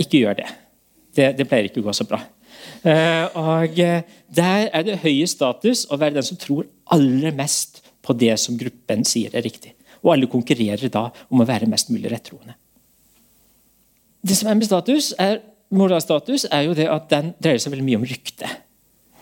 ikke 0.00 0.22
gjør 0.24 0.38
det. 0.42 0.48
det. 1.16 1.30
det. 1.38 1.46
pleier 1.48 1.68
ikke 1.68 1.82
å 1.82 1.88
gå 1.88 1.94
så 1.96 2.06
bra. 2.08 2.20
Eh, 2.84 3.36
og 3.38 3.78
eh, 3.80 4.02
Der 4.34 4.68
er 4.72 4.84
det 4.86 5.00
høye 5.04 5.26
status 5.30 5.84
å 5.90 5.98
være 6.00 6.18
den 6.18 6.26
som 6.26 6.40
tror 6.40 6.66
aller 6.94 7.34
mest 7.36 7.82
på 8.04 8.16
det 8.16 8.34
som 8.40 8.58
gruppen 8.60 9.04
sier 9.08 9.34
er 9.34 9.44
riktig. 9.46 9.72
Og 10.04 10.14
alle 10.14 10.28
konkurrerer 10.30 10.92
da 10.92 11.08
om 11.30 11.40
å 11.40 11.48
være 11.48 11.68
mest 11.70 11.90
mulig 11.92 12.12
rettroende. 12.12 12.56
Det 14.24 14.36
som 14.36 14.48
er 14.48 14.56
med 14.56 14.68
status, 14.68 15.12
er, 15.20 15.40
moralstatus, 15.74 16.46
er 16.52 16.66
jo 16.68 16.76
det 16.76 16.88
at 16.88 17.10
den 17.10 17.32
dreier 17.42 17.60
seg 17.60 17.72
veldig 17.74 17.86
mye 17.86 18.00
om 18.00 18.06
rykte. 18.08 18.48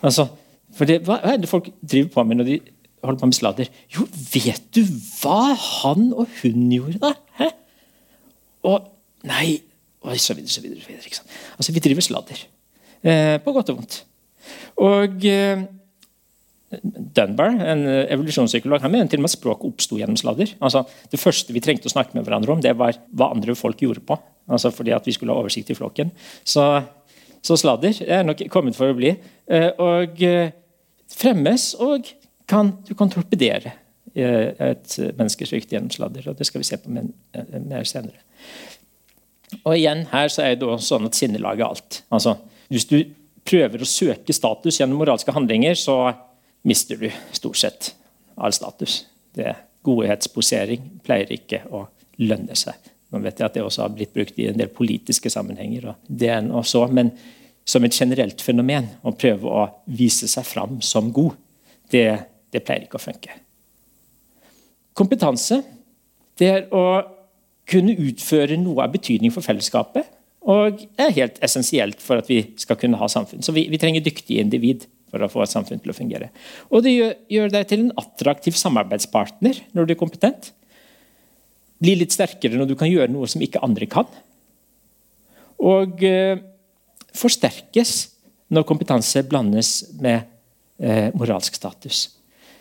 Altså, 0.03 0.29
for 0.75 0.89
det, 0.89 1.03
hva 1.07 1.19
er 1.27 1.41
det 1.43 1.51
folk 1.51 1.69
driver 1.81 2.11
på 2.15 2.25
med 2.27 2.41
når 2.41 2.49
de 2.49 2.59
holder 3.03 3.21
på 3.21 3.29
med 3.31 3.39
sladder? 3.39 3.71
Jo, 3.95 4.07
vet 4.33 4.63
du 4.75 4.83
hva 5.21 5.55
han 5.59 6.11
og 6.13 6.31
hun 6.41 6.71
gjorde, 6.75 7.03
da? 7.03 7.15
Hæ? 7.39 7.51
Og 8.71 8.89
Nei 9.23 9.61
og 10.03 10.19
så 10.21 10.35
videre, 10.35 10.53
så 10.53 10.65
videre. 10.65 10.83
Så 10.83 10.91
videre 10.91 11.07
ikke 11.11 11.21
sant? 11.21 11.37
Altså, 11.59 11.73
Vi 11.73 11.85
driver 11.85 12.09
sladder. 12.09 12.43
Eh, 13.03 13.37
på 13.43 13.55
godt 13.55 13.71
og 13.73 13.81
vondt. 13.81 14.03
Og 14.83 15.25
eh, 15.27 15.65
Dunbar, 17.17 17.53
en 17.69 17.87
evolusjonspsykolog, 17.87 18.81
han 18.81 18.93
mener 18.93 19.11
til 19.11 19.21
og 19.21 19.27
med 19.27 19.31
at 19.31 19.37
språket 19.37 19.69
oppsto 19.69 19.99
gjennom 20.01 20.17
sladder. 20.17 20.55
Altså, 20.61 20.87
det 21.13 21.21
første 21.21 21.53
vi 21.53 21.61
trengte 21.61 21.91
å 21.91 21.93
snakke 21.93 22.17
med 22.17 22.25
hverandre 22.25 22.55
om, 22.55 22.63
det 22.65 22.73
var 22.79 22.97
hva 23.13 23.33
andre 23.35 23.55
folk 23.59 23.83
gjorde 23.85 24.05
på. 24.09 24.17
Altså 24.51 24.73
fordi 24.75 24.95
at 24.95 25.07
vi 25.07 25.15
skulle 25.15 25.35
ha 25.35 25.43
oversikt 25.43 25.71
i 25.71 25.77
flokken. 25.77 26.11
Så, 26.45 26.65
så 27.43 27.59
sladder 27.61 28.01
er 28.07 28.25
nok 28.27 28.43
kommet 28.53 28.79
for 28.79 28.91
å 28.91 28.97
bli. 28.99 29.15
Eh, 29.47 29.71
og 29.83 30.23
eh, 30.27 30.55
fremmes 31.13 31.73
og 31.83 32.11
kan, 32.49 32.75
du 32.89 32.95
kan 32.99 33.13
torpedere 33.13 33.75
eh, 34.15 34.51
et 34.73 34.99
menneskes 35.19 35.55
rykte 35.55 35.77
gjennom 35.77 35.93
sladder. 35.95 36.31
og 36.31 36.39
Det 36.39 36.49
skal 36.49 36.65
vi 36.65 36.69
se 36.69 36.81
på 36.81 36.93
mer 36.93 37.89
senere. 37.89 38.25
Og 39.65 39.75
igjen 39.77 40.07
her 40.13 40.31
så 40.33 40.47
er 40.47 40.57
det 40.59 40.69
sånn 40.85 41.09
at 41.09 41.19
sinnelaget 41.19 41.65
er 41.65 41.75
alt. 41.75 41.99
Altså, 42.15 42.37
hvis 42.73 42.89
du 42.89 42.99
prøver 43.47 43.83
å 43.83 43.89
søke 43.89 44.35
status 44.35 44.79
gjennom 44.81 45.03
moralske 45.03 45.35
handlinger, 45.35 45.77
så 45.79 46.13
mister 46.69 47.01
du 47.01 47.09
stort 47.35 47.59
sett 47.61 47.93
all 48.37 48.55
status. 48.55 49.03
Det 49.35 49.55
Godhetsposering 49.83 51.03
pleier 51.03 51.33
ikke 51.35 51.65
å 51.75 51.85
lønne 52.23 52.57
seg. 52.59 52.79
Nå 53.13 53.21
vet 53.25 53.41
jeg 53.41 53.49
at 53.49 53.57
det 53.57 53.65
også 53.65 53.85
har 53.85 53.95
blitt 53.95 54.15
brukt 54.15 54.39
i 54.41 54.47
en 54.49 54.59
del 54.59 54.71
politiske 54.73 55.31
sammenhenger. 55.31 55.89
og 55.91 55.95
det 56.09 56.31
er 56.31 56.49
også, 56.49 56.87
Men 56.87 57.11
som 57.65 57.85
et 57.85 57.95
generelt 58.01 58.41
fenomen 58.43 58.89
å 59.03 59.13
prøve 59.13 59.47
å 59.47 59.69
vise 59.87 60.29
seg 60.29 60.45
fram 60.47 60.81
som 60.81 61.13
god, 61.13 61.35
det, 61.91 62.19
det 62.51 62.65
pleier 62.65 62.87
ikke 62.87 62.99
å 62.99 63.05
funke. 63.05 63.31
Kompetanse 64.95 65.63
det 66.39 66.49
er 66.49 66.65
å 66.75 67.03
kunne 67.73 67.97
utføre 67.97 68.59
noe 68.61 68.85
av 68.85 68.95
betydning 68.95 69.33
for 69.35 69.45
fellesskapet. 69.45 70.09
Og 70.53 70.83
er 70.99 71.15
helt 71.15 71.39
essensielt 71.45 72.01
for 72.03 72.19
at 72.19 72.31
vi 72.31 72.41
skal 72.59 72.79
kunne 72.81 72.99
ha 72.99 73.07
samfunn. 73.11 73.45
Så 73.47 73.55
vi, 73.55 73.69
vi 73.71 73.79
trenger 73.79 74.03
dyktige 74.05 74.43
individ 74.43 74.89
for 75.13 75.23
å 75.23 75.31
få 75.31 75.45
et 75.45 75.53
samfunn 75.53 75.83
til 75.83 75.93
å 75.93 75.97
fungere. 75.97 76.33
Og 76.73 76.83
det 76.85 76.97
gjør, 76.97 77.13
gjør 77.31 77.55
deg 77.55 77.69
til 77.71 77.85
en 77.85 77.95
attraktiv 78.01 78.57
samarbeidspartner 78.59 79.61
når 79.77 79.87
du 79.87 79.95
er 79.95 80.01
kompetent 80.01 80.51
blir 81.83 81.99
litt 81.99 82.15
sterkere 82.15 82.59
når 82.59 82.71
du 82.71 82.79
kan 82.79 82.91
gjøre 82.91 83.11
noe 83.13 83.29
som 83.31 83.43
ikke 83.43 83.63
andre 83.65 83.89
kan. 83.91 84.09
Og 85.63 86.03
eh, 86.07 86.39
forsterkes 87.17 87.95
når 88.53 88.67
kompetanse 88.69 89.25
blandes 89.27 89.75
med 90.03 90.23
eh, 90.79 91.09
moralsk 91.17 91.57
status. 91.59 92.05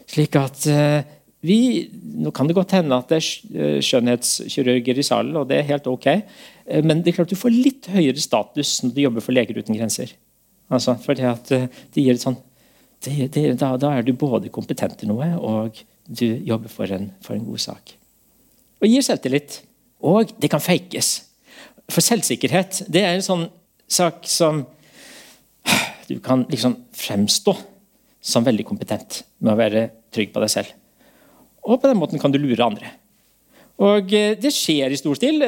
Slik 0.10 0.38
at 0.39 0.65
eh, 0.69 1.04
vi, 1.41 1.89
Nå 2.21 2.32
kan 2.36 2.49
det 2.49 2.56
godt 2.58 2.75
hende 2.77 2.97
at 2.97 3.10
det 3.10 3.17
er 3.17 3.30
eh, 3.58 3.77
skjønnhetskirurger 3.86 4.99
i 5.01 5.06
salen, 5.06 5.38
og 5.39 5.47
det 5.49 5.58
er 5.58 5.69
helt 5.71 5.88
ok, 5.89 6.08
eh, 6.12 6.84
men 6.86 7.01
det 7.01 7.13
er 7.13 7.17
klart 7.19 7.34
du 7.34 7.39
får 7.39 7.56
litt 7.56 7.89
høyere 7.89 8.21
status 8.21 8.75
når 8.86 8.93
du 8.93 9.01
jobber 9.06 9.25
for 9.25 9.36
Leger 9.36 9.58
uten 9.58 9.77
grenser. 9.77 10.13
Altså, 10.71 10.95
fordi 11.01 11.25
at 11.27 11.49
eh, 11.58 11.65
det 11.95 12.06
gir 12.06 12.17
et 12.17 12.23
sånn, 12.23 12.38
det, 13.01 13.32
det, 13.34 13.47
da, 13.58 13.73
da, 13.82 13.95
er 13.97 14.06
du 14.06 14.13
både 14.13 14.54
kompetent 14.54 14.99
til 15.01 15.10
noe, 15.10 15.32
og 15.41 15.82
du 16.06 16.27
jobber 16.45 16.69
for 16.69 16.93
en, 16.93 17.10
for 17.25 17.38
en 17.38 17.47
god 17.47 17.65
sak 17.69 17.95
og 18.82 18.89
gir 18.89 19.06
selvtillit. 19.06 19.62
Og 20.01 20.34
det 20.41 20.49
kan 20.49 20.62
fakes. 20.63 21.13
For 21.91 22.04
selvsikkerhet 22.04 22.84
det 22.91 23.04
er 23.06 23.15
en 23.15 23.25
sånn 23.25 23.49
sak 23.91 24.25
som 24.30 24.65
Du 26.10 26.17
kan 26.19 26.41
liksom 26.49 26.73
fremstå 26.97 27.54
som 28.19 28.43
veldig 28.43 28.65
kompetent 28.67 29.21
med 29.39 29.54
å 29.54 29.60
være 29.60 29.84
trygg 30.12 30.34
på 30.34 30.41
deg 30.43 30.49
selv. 30.51 30.73
Og 31.67 31.82
på 31.82 31.89
den 31.89 32.00
måten 32.00 32.21
kan 32.21 32.34
du 32.34 32.39
lure 32.41 32.65
andre. 32.65 32.93
Og 33.82 34.13
eh, 34.13 34.38
det 34.39 34.54
skjer 34.56 34.93
i 34.93 35.00
stor 35.00 35.17
stil. 35.17 35.43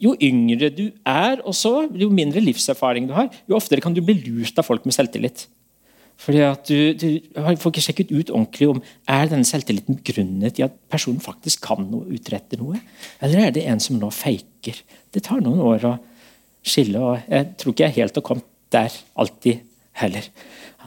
Jo 0.00 0.14
yngre 0.16 0.70
du 0.72 0.86
er, 1.04 1.42
også, 1.44 1.90
jo 1.92 2.08
mindre 2.12 2.42
livserfaring 2.42 3.08
du 3.08 3.16
har, 3.16 3.28
jo 3.48 3.58
oftere 3.58 3.82
kan 3.84 3.94
du 3.94 4.00
bli 4.04 4.16
lurt 4.22 4.58
av 4.58 4.66
folk 4.66 4.86
med 4.88 4.96
selvtillit. 4.96 5.44
Fordi 6.20 6.40
at 6.44 6.68
du, 6.68 6.92
du 7.00 7.06
får 7.32 7.72
ikke 7.72 7.84
sjekket 7.84 8.12
ut 8.12 8.32
ordentlig 8.32 8.68
om 8.68 8.80
er 9.08 9.30
denne 9.30 9.48
selvtilliten 9.48 9.96
begrunnet 10.02 10.58
i 10.60 10.64
at 10.66 10.74
personen 10.92 11.22
faktisk 11.24 11.62
kan 11.64 11.86
noe, 11.88 12.08
utrette 12.12 12.58
noe, 12.60 12.80
eller 13.24 13.46
er 13.46 13.54
det 13.56 13.64
en 13.68 13.80
som 13.80 13.96
nå 14.00 14.10
faker. 14.12 14.82
Det 15.12 15.24
tar 15.24 15.40
noen 15.44 15.62
år 15.64 15.86
å 15.88 15.94
skille, 16.60 17.00
og 17.00 17.24
jeg 17.24 17.48
tror 17.60 17.72
ikke 17.72 17.88
jeg 17.88 17.96
helt 18.02 18.20
har 18.20 18.26
kommet 18.26 18.48
der 18.70 19.00
alltid 19.20 19.64
heller. 20.02 20.28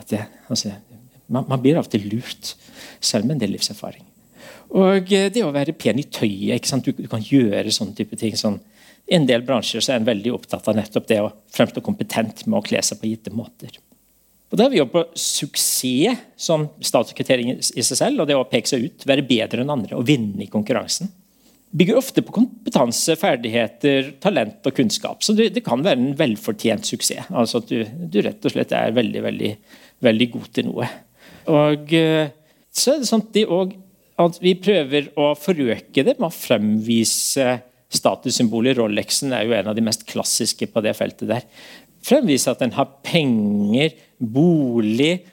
Jeg, 0.10 0.30
altså, 0.54 0.76
man, 1.26 1.47
man, 1.49 1.62
blir 1.62 1.80
av 1.82 1.88
og 1.88 1.93
til 1.93 2.06
lurt, 2.12 2.54
selv 3.02 3.26
med 3.26 3.38
en 3.38 3.45
del 3.45 3.56
livserfaring. 3.58 4.06
Og 4.71 5.13
eh, 5.13 5.30
det 5.34 5.43
å 5.45 5.54
være 5.54 5.76
pen 5.78 5.99
i 6.02 6.08
tøyet, 6.08 6.69
du, 6.86 6.91
du, 6.97 7.08
kan 7.12 7.23
gjøre 7.23 7.71
sånne 7.73 7.97
type 7.97 8.17
ting. 8.19 8.38
Sånn. 8.39 8.60
I 9.10 9.17
en 9.17 9.28
del 9.30 9.43
bransjer 9.45 9.84
så 9.84 9.93
er 9.93 10.02
en 10.02 10.08
veldig 10.08 10.36
opptatt 10.36 10.67
av 10.69 10.78
nettopp 10.78 11.10
det 11.10 11.19
å 11.21 11.34
fremstå 11.54 11.84
kompetent 11.84 12.45
med 12.47 12.60
å 12.62 12.65
kle 12.65 12.82
seg 12.86 13.02
på 13.02 13.12
gitte 13.12 13.34
måter. 13.36 13.76
Og 14.54 14.60
Da 14.60 14.67
er 14.67 14.69
vi 14.69 14.78
jo 14.78 14.86
på 14.86 15.02
suksess 15.17 16.19
som 16.38 16.67
statskriterium 16.78 17.58
i 17.58 17.84
seg 17.84 17.97
selv, 17.97 18.21
og 18.21 18.30
det 18.30 18.38
å 18.38 18.45
peke 18.45 18.69
seg 18.69 18.86
ut, 18.86 19.06
være 19.10 19.26
bedre 19.26 19.63
enn 19.63 19.73
andre 19.73 19.97
og 19.97 20.06
vinne 20.06 20.45
i 20.45 20.52
konkurransen. 20.52 21.10
Bygger 21.73 21.97
ofte 21.97 22.21
på 22.21 22.36
kompetanse, 22.36 23.15
ferdigheter, 23.17 24.12
talent 24.21 24.67
og 24.69 24.76
kunnskap. 24.78 25.23
Så 25.26 25.34
det, 25.34 25.49
det 25.56 25.63
kan 25.65 25.82
være 25.82 25.97
en 25.97 26.13
velfortjent 26.19 26.86
suksess. 26.86 27.32
Altså 27.34 27.63
at 27.63 27.71
du, 27.71 27.82
du, 28.13 28.19
rett 28.21 28.45
og 28.45 28.54
slett 28.54 28.76
er 28.78 28.93
veldig, 28.93 29.23
veldig, 29.26 29.52
veldig 30.06 30.28
god 30.36 30.52
til 30.54 30.69
noe. 30.69 30.89
Og 31.49 31.95
eh, 31.97 32.30
så 32.69 32.93
er 32.93 33.02
det 33.02 33.10
sånn 33.10 33.26
at, 33.26 33.73
at 34.21 34.41
vi 34.43 34.54
prøver 34.62 35.12
å 35.17 35.32
forøke 35.39 36.04
det 36.06 36.17
med 36.19 36.28
å 36.28 36.36
fremvise 36.36 37.56
statussymboler. 37.93 38.78
Rolexen 38.78 39.34
er 39.34 39.47
jo 39.47 39.56
en 39.58 39.71
av 39.71 39.78
de 39.78 39.86
mest 39.86 40.06
klassiske 40.10 40.67
på 40.69 40.84
det 40.86 40.95
feltet 40.97 41.30
der 41.30 41.47
fremvise 42.04 42.52
at 42.52 42.62
en 42.63 42.76
har 42.76 42.91
penger, 43.06 43.95
bolig, 44.19 45.23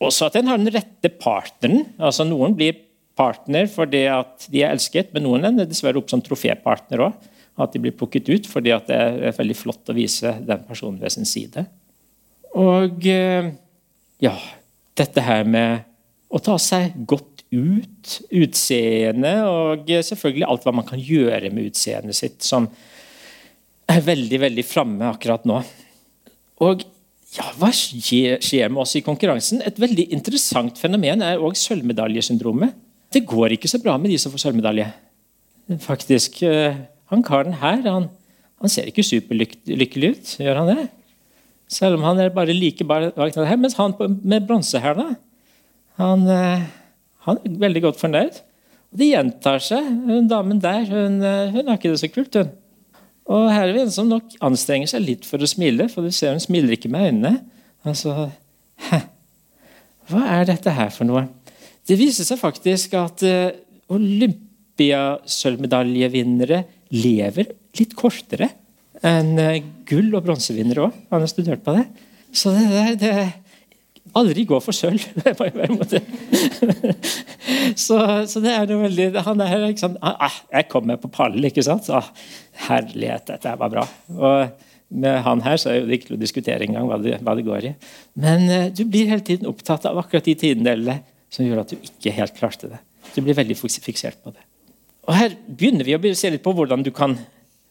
også 0.00 0.28
at 0.30 0.38
en 0.40 0.50
har 0.50 0.60
den 0.60 0.72
rette 0.72 1.10
partneren. 1.20 1.84
Altså 2.00 2.26
Noen 2.28 2.56
blir 2.56 2.78
partner 3.18 3.68
fordi 3.68 4.06
at 4.08 4.46
de 4.52 4.62
er 4.62 4.72
elsket, 4.74 5.12
men 5.14 5.26
noen 5.26 5.50
ender 5.50 5.68
dessverre 5.68 6.00
opp 6.00 6.10
som 6.12 6.22
trofépartner 6.24 7.04
òg. 7.08 7.28
At 7.60 7.74
de 7.74 7.82
blir 7.82 7.96
plukket 7.96 8.30
ut 8.30 8.48
fordi 8.48 8.72
at 8.72 8.88
det 8.88 8.96
er 8.96 9.36
veldig 9.36 9.58
flott 9.58 9.92
å 9.92 9.96
vise 9.96 10.32
den 10.46 10.64
personen 10.68 11.00
ved 11.02 11.12
sin 11.12 11.28
side. 11.28 11.66
Og 12.56 13.04
eh, 13.06 13.50
ja, 14.24 14.32
dette 14.96 15.24
her 15.24 15.44
med 15.44 15.84
å 16.30 16.40
ta 16.42 16.56
seg 16.62 16.94
godt 17.10 17.29
ut, 17.50 18.14
utseende 18.30 19.32
og 19.48 19.90
selvfølgelig 20.06 20.46
alt 20.46 20.66
hva 20.66 20.74
man 20.76 20.86
kan 20.86 21.00
gjøre 21.02 21.50
med 21.50 21.72
utseendet 21.72 22.18
sitt, 22.18 22.38
som 22.46 22.68
er 23.90 24.04
veldig, 24.06 24.38
veldig 24.44 24.64
framme 24.66 25.08
akkurat 25.10 25.46
nå. 25.48 25.58
Og 26.62 26.84
ja, 27.36 27.46
hva 27.58 27.70
skjer, 27.74 28.70
med 28.70 28.82
oss 28.82 28.96
i 28.98 29.04
konkurransen? 29.06 29.62
Et 29.66 29.76
veldig 29.78 30.08
interessant 30.14 30.78
fenomen 30.78 31.22
er 31.26 31.42
òg 31.42 31.58
sølvmedaljesyndromet. 31.58 32.74
Det 33.10 33.24
går 33.26 33.56
ikke 33.56 33.70
så 33.70 33.80
bra 33.82 33.96
med 33.98 34.12
de 34.12 34.18
som 34.22 34.32
får 34.34 34.44
sølvmedalje. 34.46 34.86
Faktisk, 35.82 36.42
eh, 36.42 36.74
Han 37.10 37.24
karen 37.26 37.56
her 37.58 37.82
han, 37.82 38.08
han 38.60 38.70
ser 38.70 38.86
ikke 38.86 39.02
superlykkelig 39.02 40.10
ut, 40.14 40.28
gjør 40.38 40.60
han 40.60 40.68
det? 40.76 40.88
Selv 41.66 41.98
om 41.98 42.04
han 42.06 42.20
er 42.22 42.30
bare 42.30 42.54
like 42.54 42.84
bak 42.86 43.16
her. 43.18 43.56
Mens 43.56 43.74
han 43.74 43.94
med 44.22 44.46
bronse 44.46 44.78
her, 44.78 44.94
da, 44.94 45.16
han, 45.98 46.28
eh, 46.28 46.62
han, 47.26 47.42
er 47.44 47.60
veldig 47.66 47.84
godt 47.88 48.00
fornøyd. 48.00 48.40
Og 48.90 48.98
det 49.00 49.12
gjentar 49.12 49.60
seg. 49.62 49.86
Hun 50.08 50.26
damen 50.30 50.58
der 50.62 50.84
hun, 50.88 51.22
eh, 51.22 51.52
hun 51.54 51.68
har 51.68 51.76
ikke 51.78 51.92
det 51.92 52.02
så 52.02 52.10
kult. 52.12 52.34
hun. 52.34 52.50
Og 53.30 53.52
her 53.52 53.68
er 53.68 53.74
vi 53.76 53.82
en 53.84 53.92
som 53.94 54.08
nok 54.10 54.26
anstrenger 54.42 54.88
seg 54.90 55.00
litt 55.04 55.24
for 55.28 55.38
å 55.38 55.48
smile, 55.48 55.88
for 55.92 56.00
du 56.02 56.10
ser 56.14 56.32
hun 56.34 56.42
smiler 56.42 56.72
ikke 56.74 56.90
med 56.90 57.06
øynene. 57.10 57.34
Altså, 57.86 58.10
hæ? 58.90 58.98
Hva 60.10 60.22
er 60.34 60.42
dette 60.48 60.70
her 60.74 60.90
for 60.90 61.04
noe? 61.06 61.22
Det 61.86 61.96
viser 61.98 62.24
seg 62.26 62.38
faktisk 62.40 62.94
at 62.98 63.22
uh, 63.22 63.50
olympiasølvmedaljevinnere 63.94 66.64
lever 66.90 67.46
litt 67.78 67.94
kortere 67.98 68.48
enn 69.06 69.38
uh, 69.38 69.62
gull- 69.86 70.16
og 70.18 70.24
bronsevinnere 70.26 70.82
òg. 70.88 70.92
Han 71.14 71.22
har 71.22 71.30
studert 71.30 71.62
på 71.66 71.72
det. 71.78 71.86
Så 72.34 72.46
det 72.56 72.66
der, 72.70 72.94
det, 72.98 73.10
aldri 74.18 74.44
gå 74.48 74.58
for 74.62 74.76
sølv. 74.76 75.00
så, 77.84 77.98
så, 78.26 78.42
det 78.42 78.54
er 78.54 78.70
noe 78.70 78.84
veldig 78.84 79.06
Han 79.26 79.42
er 79.44 79.66
liksom 79.68 79.96
ah, 80.02 80.36
Jeg 80.50 80.68
kommer 80.72 81.00
på 81.00 81.12
pallen, 81.12 81.44
ikke 81.46 81.64
sant? 81.66 81.90
Ah, 81.94 82.08
herlighet, 82.68 83.28
dette 83.30 83.54
var 83.60 83.72
bra. 83.72 83.86
Og 84.16 84.36
med 84.90 85.20
han 85.22 85.42
her 85.44 85.56
så 85.60 85.72
er 85.72 85.86
det 85.86 86.00
ikke 86.00 86.16
å 86.16 86.20
diskutere 86.20 86.66
engang 86.66 86.88
hva, 86.90 86.98
det, 87.02 87.20
hva 87.22 87.36
det 87.38 87.46
går 87.46 87.70
i. 87.70 87.72
Men 88.18 88.46
uh, 88.50 88.68
du 88.74 88.82
blir 88.90 89.10
hele 89.10 89.26
tiden 89.26 89.50
opptatt 89.50 89.86
av 89.86 90.00
akkurat 90.02 90.26
de 90.26 90.34
tidendelene 90.38 91.00
som 91.30 91.46
gjør 91.46 91.62
at 91.62 91.72
du 91.72 91.78
ikke 91.78 92.14
helt 92.16 92.38
klarte 92.38 92.72
det. 92.72 92.80
Du 93.14 93.22
blir 93.22 93.38
veldig 93.38 93.56
fiksert 93.58 94.18
på 94.22 94.32
det. 94.34 94.42
Og 95.08 95.16
Her 95.16 95.34
begynner 95.46 95.86
vi 95.86 95.96
å 95.96 96.18
se 96.18 96.30
litt 96.30 96.44
på 96.44 96.52
hvordan, 96.54 96.84
du 96.86 96.90
kan, 96.94 97.16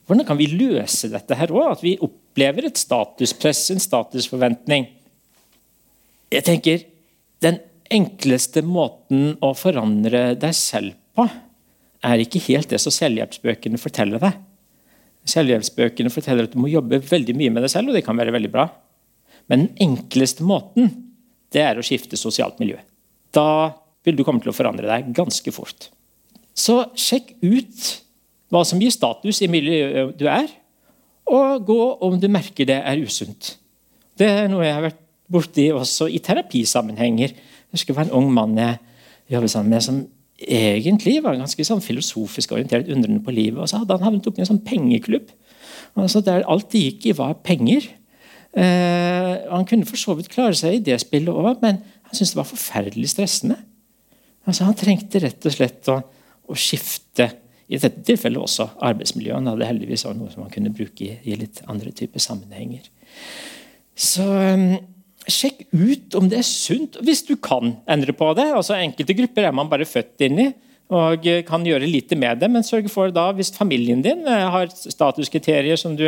hvordan 0.08 0.28
kan 0.28 0.40
vi 0.40 0.50
løse 0.52 1.12
dette 1.12 1.38
her 1.38 1.52
òg. 1.54 1.76
At 1.76 1.84
vi 1.86 1.98
opplever 2.04 2.68
et 2.68 2.80
statuspress, 2.80 3.68
en 3.76 3.84
statusforventning. 3.84 4.88
Jeg 6.30 6.46
tenker 6.46 6.86
Den 7.42 7.62
enkleste 7.90 8.62
måten 8.62 9.34
å 9.42 9.54
forandre 9.58 10.36
deg 10.38 10.54
selv 10.54 10.94
på, 11.18 11.26
er 12.06 12.22
ikke 12.22 12.42
helt 12.46 12.70
det 12.70 12.78
som 12.84 12.94
selvhjelpsbøkene 12.94 13.80
forteller 13.82 14.22
deg. 14.22 14.36
Selvhjelpsbøkene 15.28 16.12
forteller 16.14 16.46
at 16.46 16.54
du 16.54 16.60
må 16.62 16.70
jobbe 16.70 17.00
veldig 17.02 17.34
mye 17.40 17.54
med 17.56 17.66
deg 17.66 17.74
selv, 17.74 17.90
og 17.90 17.98
det 17.98 18.04
kan 18.06 18.20
være 18.20 18.36
veldig 18.36 18.52
bra. 18.54 18.68
Men 19.50 19.66
den 19.66 19.88
enkleste 19.88 20.46
måten 20.46 20.92
det 21.50 21.64
er 21.66 21.80
å 21.80 21.86
skifte 21.86 22.20
sosialt 22.20 22.62
miljø. 22.62 22.78
Da 23.34 23.74
vil 24.06 24.20
du 24.20 24.24
komme 24.28 24.44
til 24.44 24.54
å 24.54 24.56
forandre 24.56 24.86
deg 24.86 25.10
ganske 25.18 25.54
fort. 25.56 25.90
Så 26.54 26.84
sjekk 26.94 27.34
ut 27.42 27.90
hva 28.54 28.62
som 28.68 28.82
gir 28.82 28.94
status 28.94 29.42
i 29.42 29.50
miljøet 29.50 30.14
du 30.20 30.28
er, 30.30 30.50
og 31.30 31.66
gå 31.66 31.82
om 32.06 32.22
du 32.22 32.30
merker 32.32 32.70
det 32.70 32.80
er 32.80 33.02
usunt. 33.02 33.56
Det 34.18 34.30
er 34.30 34.50
noe 34.52 34.66
jeg 34.66 34.78
har 34.78 34.88
vært 34.92 35.06
borti 35.32 35.70
også 35.74 36.08
i 36.10 36.22
terapisammenhenger. 36.24 37.36
Jeg 37.36 37.76
husker 37.76 37.94
det 37.94 38.00
var 38.00 38.10
en 38.10 38.18
ung 38.22 38.32
mann 38.34 38.58
jeg 38.58 38.80
jobbet 39.30 39.54
sammen 39.54 39.76
med, 39.76 39.86
som 39.86 40.00
egentlig 40.40 41.20
var 41.24 41.38
ganske 41.38 41.66
sånn 41.68 41.84
filosofisk 41.84 42.54
orientert, 42.56 42.90
undrende 42.90 43.22
på 43.24 43.36
livet. 43.36 43.60
Og 43.62 43.70
så 43.70 43.82
hadde 43.82 43.98
han 43.98 44.08
havnet 44.08 44.30
opp 44.30 44.40
i 44.40 44.46
en 44.46 44.50
sånn 44.50 44.64
pengeklubb 44.66 45.30
altså 45.98 46.22
der 46.24 46.46
alt 46.50 46.70
det 46.74 46.84
gikk 46.84 47.10
i, 47.10 47.16
var 47.18 47.38
penger. 47.46 47.88
Eh, 48.58 49.34
han 49.50 49.66
kunne 49.70 49.88
for 49.90 50.00
så 50.00 50.16
vidt 50.18 50.32
klare 50.32 50.58
seg 50.58 50.78
i 50.78 50.84
det 50.86 51.00
spillet 51.04 51.34
òg, 51.34 51.60
men 51.64 51.82
han 51.82 52.16
syntes 52.16 52.34
det 52.34 52.42
var 52.42 52.50
forferdelig 52.50 53.12
stressende. 53.14 53.60
Altså, 54.48 54.66
han 54.66 54.78
trengte 54.78 55.22
rett 55.22 55.46
og 55.46 55.54
slett 55.54 55.92
å, 55.92 56.00
å 56.50 56.58
skifte 56.58 57.30
i 57.70 57.78
dette 57.78 58.02
tilfellet 58.06 58.42
også 58.42 58.66
arbeidsmiljøet. 58.88 59.38
Han 59.38 59.52
hadde 59.52 59.68
heldigvis 59.70 60.08
noe 60.10 60.32
som 60.34 60.46
han 60.46 60.54
kunne 60.54 60.74
bruke 60.74 61.06
i, 61.06 61.18
i 61.30 61.38
litt 61.38 61.62
andre 61.70 61.94
typer 61.94 62.24
sammenhenger. 62.24 62.88
Så 64.00 64.26
um, 64.26 64.72
Sjekk 65.28 65.66
ut 65.76 66.16
om 66.16 66.30
det 66.32 66.40
er 66.40 66.48
sunt, 66.48 66.96
hvis 67.04 67.26
du 67.28 67.36
kan 67.36 67.76
endre 67.90 68.16
på 68.16 68.32
det. 68.38 68.48
Altså 68.56 68.78
Enkelte 68.80 69.18
grupper 69.18 69.50
er 69.50 69.56
man 69.56 69.70
bare 69.72 69.88
født 69.90 70.28
inn 70.30 70.44
i 70.46 70.50
og 70.90 71.28
kan 71.46 71.66
gjøre 71.66 71.90
lite 71.90 72.18
med 72.18 72.40
det. 72.42 72.50
Men 72.50 72.66
sørg 72.66 72.90
for 72.90 73.14
da, 73.14 73.30
hvis 73.38 73.54
familien 73.54 74.02
din 74.06 74.24
eh, 74.26 74.48
har 74.50 74.72
statuskriterier 74.74 75.78
som 75.78 75.94
du, 75.98 76.08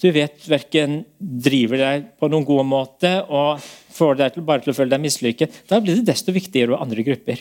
du 0.00 0.08
vet 0.12 0.44
verken 0.50 1.00
driver 1.18 1.80
deg 1.80 2.10
på 2.20 2.28
noen 2.28 2.44
god 2.48 2.68
måte 2.68 3.14
og 3.28 3.62
får 3.94 4.20
deg 4.20 4.36
til 4.36 4.44
bare 4.44 4.64
til 4.64 4.74
å 4.74 4.76
føle 4.76 4.92
deg 4.92 5.06
mislykket, 5.06 5.62
da 5.70 5.80
blir 5.80 6.00
det 6.00 6.10
desto 6.12 6.34
viktigere 6.36 6.76
å 6.76 6.82
andre 6.84 7.06
grupper. 7.06 7.40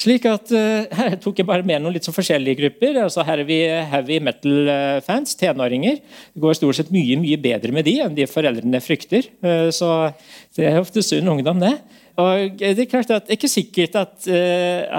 Slik 0.00 0.24
at 0.30 0.52
uh, 0.54 0.88
Her 0.96 1.16
tok 1.20 1.42
jeg 1.42 1.48
bare 1.48 1.64
med 1.66 1.82
noen 1.82 1.92
litt 1.96 2.06
så 2.06 2.14
forskjellige 2.14 2.56
grupper. 2.62 3.02
altså 3.04 3.24
Her 3.26 3.42
er 3.42 3.48
vi 3.48 3.58
heavy 3.92 4.16
metal-fans, 4.24 5.36
tenåringer. 5.40 6.00
Det 6.32 6.40
går 6.40 6.56
stort 6.56 6.78
sett 6.78 6.92
mye 6.94 7.18
mye 7.20 7.40
bedre 7.40 7.74
med 7.76 7.84
de 7.88 7.98
enn 8.04 8.16
de 8.16 8.28
foreldrene 8.30 8.80
frykter. 8.84 9.28
Så 9.76 9.90
det 10.56 10.70
er 10.70 10.80
ofte 10.80 11.04
sunn 11.04 11.28
ungdom, 11.28 11.60
det. 11.60 11.74
Og 12.20 12.56
det 12.60 12.84
er 12.84 12.88
klart 12.90 13.12
at 13.12 13.28
det 13.28 13.34
er 13.34 13.38
ikke 13.38 13.48
sikkert 13.52 13.94
at 13.96 14.26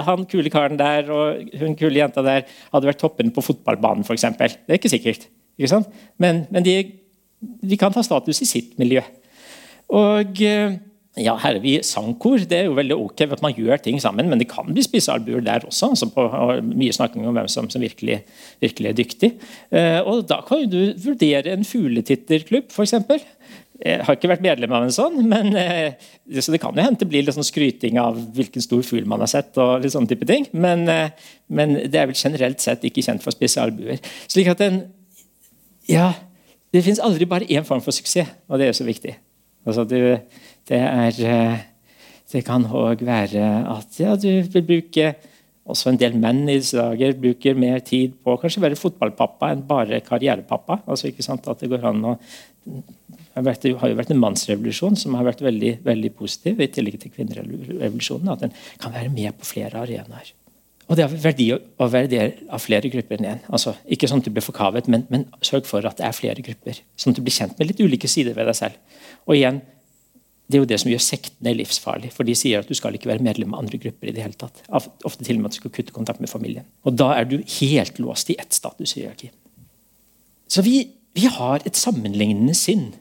han 0.06 0.24
kule 0.30 0.50
karen 0.50 0.78
der 0.80 1.10
og 1.14 1.58
hun 1.60 1.76
kule 1.78 2.00
jenta 2.00 2.24
der 2.24 2.46
hadde 2.72 2.88
vært 2.88 3.02
toppen 3.02 3.30
på 3.34 3.44
fotballbanen, 3.44 4.06
f.eks. 4.06 4.26
Det 4.38 4.54
er 4.70 4.80
ikke 4.80 4.90
sikkert. 4.90 5.28
Ikke 5.58 5.82
men, 6.22 6.44
men 6.50 6.66
de, 6.66 6.76
de, 7.42 7.78
kan 7.78 7.94
ta 7.94 8.02
status 8.06 8.42
i 8.42 8.48
sitt 8.48 8.78
miljø. 8.80 9.02
Og 9.92 10.42
ja, 11.20 11.34
her 11.36 11.58
er 11.58 11.60
vi 11.60 11.74
sangkor. 11.84 12.40
Det 12.48 12.56
er 12.56 12.68
jo 12.70 12.76
veldig 12.78 12.96
ok 12.96 13.26
at 13.26 13.42
man 13.44 13.52
gjør 13.52 13.82
ting 13.84 13.98
sammen, 14.00 14.30
men 14.30 14.40
det 14.40 14.48
kan 14.48 14.70
bli 14.70 14.80
spissealbuer 14.84 15.42
der 15.44 15.66
også. 15.68 15.90
Altså 15.92 16.08
på, 16.08 16.24
mye 16.70 16.94
snakking 16.96 17.26
om 17.28 17.36
hvem 17.36 17.50
som, 17.52 17.68
som 17.68 17.82
virkelig, 17.84 18.22
virkelig, 18.64 18.88
er 18.88 18.96
dyktig. 18.96 19.30
Eh, 19.68 19.98
og 20.00 20.24
Da 20.30 20.40
kan 20.46 20.64
du 20.72 20.94
vurdere 21.04 21.52
en 21.52 21.66
fugletitterklubb, 21.68 22.72
f.eks. 22.72 22.96
Jeg 23.82 24.06
har 24.06 24.16
ikke 24.16 24.30
vært 24.30 24.44
medlem 24.44 24.72
av 24.72 24.86
en 24.86 24.94
sånn, 24.94 25.18
men 25.28 25.52
eh, 25.58 25.98
så 26.38 26.54
det 26.54 26.62
kan 26.62 26.72
jo 26.72 26.84
hende 26.84 27.02
det 27.02 27.08
blir 27.10 27.26
litt 27.26 27.36
sånn 27.36 27.44
skryting 27.44 27.98
av 28.00 28.16
hvilken 28.32 28.64
stor 28.64 28.84
fugl 28.86 29.08
man 29.10 29.20
har 29.20 29.28
sett. 29.28 29.52
og 29.60 29.82
litt 29.82 29.92
sånne 29.92 30.08
type 30.14 30.28
ting, 30.28 30.46
men, 30.56 30.86
eh, 30.88 31.10
men, 31.52 31.74
det 31.92 31.98
er 32.00 32.08
vel 32.08 32.16
generelt 32.16 32.62
sett 32.62 32.86
ikke 32.88 33.04
kjent 33.04 33.24
for 33.24 33.34
spisse. 33.36 33.66
Slik 34.32 34.48
at 34.54 34.64
en, 34.64 34.84
ja, 35.90 36.12
Det 36.72 36.80
finnes 36.80 37.02
aldri 37.04 37.26
bare 37.28 37.44
én 37.52 37.66
form 37.68 37.82
for 37.84 37.92
suksess, 37.92 38.30
og 38.48 38.56
det 38.56 38.64
er 38.64 38.70
jo 38.70 38.78
så 38.78 38.86
viktig. 38.88 39.12
Altså, 39.66 39.84
du, 39.84 39.98
Det, 40.68 40.78
er, 40.78 41.20
eh, 41.26 41.60
det 42.32 42.44
kan 42.46 42.64
òg 42.66 43.04
være 43.06 43.44
at 43.72 44.00
ja, 44.00 44.16
du 44.16 44.28
vil 44.54 44.66
bruke 44.68 45.12
også 45.62 45.92
en 45.92 45.98
del 46.00 46.16
menn 46.18 46.42
i 46.48 46.58
disse 46.58 46.78
dager 46.78 47.14
bruker 47.18 47.58
mer 47.58 47.82
tid 47.86 48.16
på 48.22 48.34
å 48.34 48.40
kanskje 48.40 48.64
være 48.64 48.78
fotballpappa 48.78 49.52
enn 49.54 49.62
bare 49.66 50.02
karrierepappa. 50.06 50.82
Altså, 50.90 51.10
ikke 51.10 51.26
sant, 51.26 51.46
at 51.48 51.62
det 51.62 51.70
går 51.70 51.86
an 51.92 52.10
å 52.14 52.16
det 53.32 53.72
har 53.80 53.90
jo 53.90 53.96
vært 53.96 54.10
en 54.12 54.20
mannsrevolusjon 54.20 54.98
som 55.00 55.14
har 55.16 55.24
vært 55.24 55.40
veldig, 55.42 55.78
veldig 55.86 56.10
positiv, 56.18 56.60
i 56.60 56.68
tillegg 56.68 56.98
til 57.00 57.12
kvinnerevolusjonen. 57.14 58.28
At 58.28 58.44
den 58.44 58.52
kan 58.82 58.92
være 58.92 59.12
med 59.12 59.32
på 59.38 59.48
flere 59.48 59.80
arenaer. 59.80 60.34
Og 60.90 60.98
det 60.98 61.06
har 61.06 61.14
verdi 61.22 61.46
å 61.54 61.88
være 61.88 62.10
del 62.12 62.34
av 62.52 62.60
flere 62.60 62.90
grupper 62.92 63.16
enn 63.16 63.28
én. 63.30 63.44
Altså, 63.48 63.72
ikke 63.88 64.10
sånn 64.10 64.20
at 64.20 64.28
du 64.28 64.34
blir 64.34 64.44
forkavet, 64.44 64.90
men, 64.92 65.06
men, 65.08 65.24
sørg 65.40 65.64
for 65.64 65.86
at 65.88 65.96
det 65.96 66.04
er 66.04 66.16
flere 66.16 66.44
grupper. 66.44 66.82
Sånn 66.98 67.14
at 67.14 67.20
du 67.20 67.24
blir 67.24 67.32
kjent 67.32 67.56
med 67.56 67.70
litt 67.70 67.80
ulike 67.80 68.10
sider 68.10 68.36
ved 68.36 68.50
deg 68.50 68.58
selv. 68.58 69.00
Og 69.24 69.38
igjen, 69.38 69.62
det 70.52 70.58
er 70.58 70.62
jo 70.62 70.68
det 70.68 70.78
som 70.82 70.90
gjør 70.92 71.00
sektene 71.00 71.54
livsfarlig. 71.56 72.10
For 72.12 72.28
de 72.28 72.34
sier 72.36 72.60
at 72.60 72.68
du 72.68 72.76
skal 72.76 72.96
ikke 72.96 73.08
være 73.08 73.24
medlem 73.24 73.54
av 73.54 73.62
andre 73.62 73.80
grupper. 73.80 74.10
i 74.10 74.12
det 74.12 74.22
hele 74.22 74.36
tatt. 74.36 74.60
Ofte 74.68 75.24
til 75.24 75.38
og 75.38 75.42
med 75.42 75.50
at 75.50 75.56
du 75.56 75.60
skal 75.62 75.72
kutte 75.72 75.94
kontakt 75.96 76.20
med 76.20 76.28
familien. 76.28 76.66
Og 76.84 76.96
da 76.98 77.12
er 77.16 77.24
du 77.24 77.38
helt 77.60 77.98
låst 77.98 78.30
i 78.30 78.36
ett 78.38 78.52
statushierarki. 78.52 79.30
Så 80.48 80.62
vi, 80.62 80.90
vi, 81.16 81.24
har 81.26 81.64
et 81.64 81.76
sammenlignende 81.76 82.54
sinn. 82.54 82.92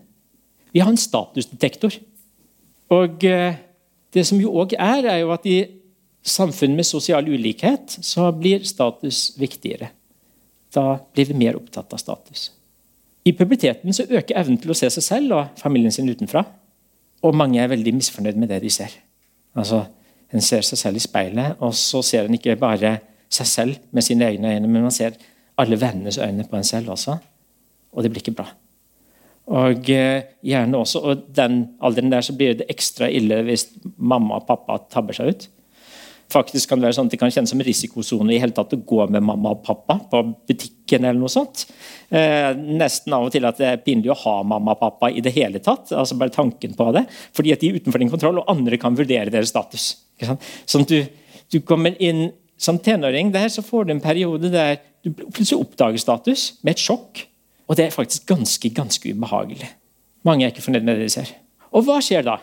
Vi 0.71 0.79
har 0.79 0.89
en 0.89 0.97
statusdetektor. 0.97 1.97
Og 2.95 3.25
eh, 3.27 3.59
det 4.15 4.25
som 4.27 4.39
jo 4.39 4.53
òg 4.55 4.77
er, 4.79 5.03
er 5.03 5.19
jo 5.25 5.33
at 5.35 5.45
i 5.45 5.59
samfunn 6.23 6.77
med 6.77 6.87
sosial 6.87 7.27
ulikhet 7.27 7.97
så 7.99 8.29
blir 8.31 8.63
status 8.63 9.33
viktigere. 9.41 9.91
Da 10.71 11.01
blir 11.11 11.27
vi 11.27 11.35
mer 11.35 11.59
opptatt 11.59 11.91
av 11.91 11.99
status. 11.99 12.51
I 13.27 13.33
puberteten 13.37 13.93
så 13.93 14.07
øker 14.07 14.39
evnen 14.39 14.57
til 14.61 14.71
å 14.71 14.77
se 14.77 14.89
seg 14.89 15.05
selv 15.05 15.35
og 15.35 15.59
familien 15.59 15.93
sin 15.93 16.09
utenfra. 16.09 16.45
Og 17.21 17.35
mange 17.37 17.61
er 17.61 17.69
veldig 17.69 17.93
misfornøyd 17.97 18.39
med 18.39 18.49
det 18.49 18.61
de 18.63 18.69
ser. 18.69 18.93
Altså, 19.55 19.85
En 20.31 20.39
ser 20.41 20.63
seg 20.63 20.79
selv 20.79 20.95
i 20.95 21.01
speilet, 21.03 21.57
og 21.59 21.73
så 21.75 21.99
ser 22.07 22.23
en 22.23 22.35
ikke 22.37 22.53
bare 22.55 22.93
seg 23.27 23.47
selv 23.47 23.79
med 23.91 24.05
sine 24.05 24.29
egne 24.29 24.53
øyne, 24.53 24.67
men 24.67 24.85
man 24.85 24.93
ser 24.95 25.17
alle 25.59 25.75
vennenes 25.75 26.17
øyne 26.17 26.45
på 26.47 26.55
en 26.55 26.63
selv 26.63 26.93
også. 26.93 27.17
Og 27.91 28.03
det 28.03 28.11
blir 28.13 28.23
ikke 28.23 28.37
bra. 28.37 28.45
Og 29.51 29.89
eh, 29.91 30.23
gjerne 30.39 30.77
også, 30.77 30.99
og 30.99 31.25
den 31.35 31.65
alderen 31.83 32.13
der 32.13 32.23
så 32.23 32.35
blir 32.37 32.53
det 32.53 32.69
ekstra 32.71 33.09
ille 33.11 33.41
hvis 33.43 33.67
mamma 33.97 34.39
og 34.39 34.47
pappa 34.47 34.77
tabber 34.87 35.19
seg 35.19 35.33
ut 35.33 35.49
faktisk 36.31 36.69
kan 36.69 36.79
det 36.79 36.89
være 36.89 36.97
sånn 36.97 37.09
at 37.09 37.15
det 37.15 37.19
kan 37.21 37.33
kjennes 37.33 37.51
som 37.53 37.63
risikosone 37.65 38.35
i 38.35 38.39
hele 38.41 38.55
tatt 38.55 38.75
å 38.75 38.81
gå 38.87 39.05
med 39.11 39.25
mamma 39.25 39.53
og 39.55 39.63
pappa 39.65 39.97
på 40.11 40.23
butikken. 40.91 41.05
eller 41.05 41.19
noe 41.19 41.29
sånt. 41.29 41.65
Eh, 42.09 42.55
nesten 42.55 43.13
av 43.13 43.25
og 43.25 43.31
til 43.31 43.45
at 43.45 43.57
det 43.57 43.67
er 43.67 43.77
pinlig 43.77 44.11
å 44.11 44.19
ha 44.23 44.43
mamma 44.43 44.71
og 44.71 44.79
pappa 44.79 45.09
i 45.09 45.21
det 45.21 45.33
hele 45.33 45.59
tatt. 45.59 45.91
altså 45.91 46.17
bare 46.17 46.29
tanken 46.29 46.73
på 46.75 46.93
det, 46.93 47.05
Fordi 47.33 47.53
at 47.53 47.59
de 47.59 47.69
er 47.69 47.79
utenfor 47.79 47.99
din 47.99 48.09
kontroll, 48.09 48.39
og 48.39 48.45
andre 48.49 48.77
kan 48.77 48.95
vurdere 48.95 49.29
deres 49.29 49.49
status. 49.49 49.97
Sånn 50.65 50.81
at 50.81 50.87
du, 50.87 51.05
du, 51.51 51.61
kommer 51.61 51.95
inn 51.99 52.33
Som 52.57 52.77
tenåring 52.77 53.31
der 53.31 53.49
så 53.49 53.63
får 53.63 53.85
du 53.85 53.91
en 53.91 53.99
periode 53.99 54.51
der 54.51 54.77
du 55.03 55.09
plutselig 55.13 55.65
oppdager 55.65 55.97
status 55.97 56.59
med 56.61 56.73
et 56.73 56.77
sjokk. 56.77 57.27
Og 57.67 57.75
det 57.75 57.85
er 57.85 57.89
faktisk 57.89 58.27
ganske, 58.27 58.69
ganske 58.69 59.09
ubehagelig. 59.09 59.67
Mange 60.23 60.45
er 60.45 60.51
ikke 60.51 60.61
fornøyd 60.61 60.83
med 60.83 60.99
det 60.99 61.07
de 61.07 61.09
ser. 61.09 61.31
Og 61.73 61.87
hva 61.87 61.97
skjer 61.99 62.21
da? 62.21 62.37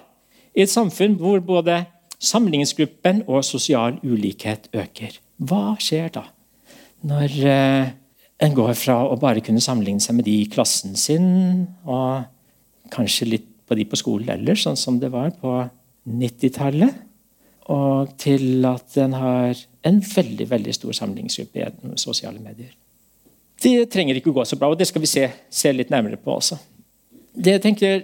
I 0.58 0.62
et 0.62 0.72
samfunn 0.72 1.14
hvor 1.20 1.38
både 1.38 1.84
samlingsgruppen 2.18 3.22
og 3.28 3.44
sosial 3.44 4.00
ulikhet 4.02 4.66
øker. 4.74 5.20
Hva 5.38 5.76
skjer 5.78 6.11
da? 6.11 6.24
Når 7.06 7.34
eh, 7.46 7.90
en 8.38 8.55
går 8.55 8.74
fra 8.79 9.01
å 9.09 9.18
bare 9.18 9.42
kunne 9.44 9.62
sammenligne 9.62 10.03
seg 10.03 10.18
med 10.18 10.27
de 10.29 10.37
i 10.42 10.51
klassen 10.51 10.94
sin, 10.98 11.66
og 11.88 12.27
kanskje 12.94 13.33
litt 13.33 13.48
på 13.68 13.77
de 13.77 13.85
på 13.88 13.98
skolen 14.01 14.31
ellers, 14.33 14.64
sånn 14.64 14.79
som 14.79 14.98
det 15.03 15.11
var 15.12 15.33
på 15.40 15.55
90-tallet, 16.09 17.05
og 17.68 18.14
til 18.20 18.64
at 18.64 18.96
en 19.03 19.16
har 19.18 19.59
en 19.88 19.98
veldig 20.01 20.46
veldig 20.48 20.74
stor 20.77 20.94
sammenligningsgruppe 20.96 21.61
gjennom 21.61 21.98
sosiale 22.01 22.40
medier. 22.40 22.70
Det 23.61 23.90
trenger 23.92 24.16
ikke 24.16 24.31
å 24.33 24.38
gå 24.38 24.46
så 24.48 24.57
bra, 24.57 24.70
og 24.70 24.79
det 24.79 24.87
skal 24.88 25.03
vi 25.03 25.11
se, 25.11 25.27
se 25.51 25.72
litt 25.74 25.90
nærmere 25.92 26.16
på 26.22 26.33
også. 26.38 26.57
Det 27.35 27.59
jeg 27.59 27.64
tenker 27.66 28.01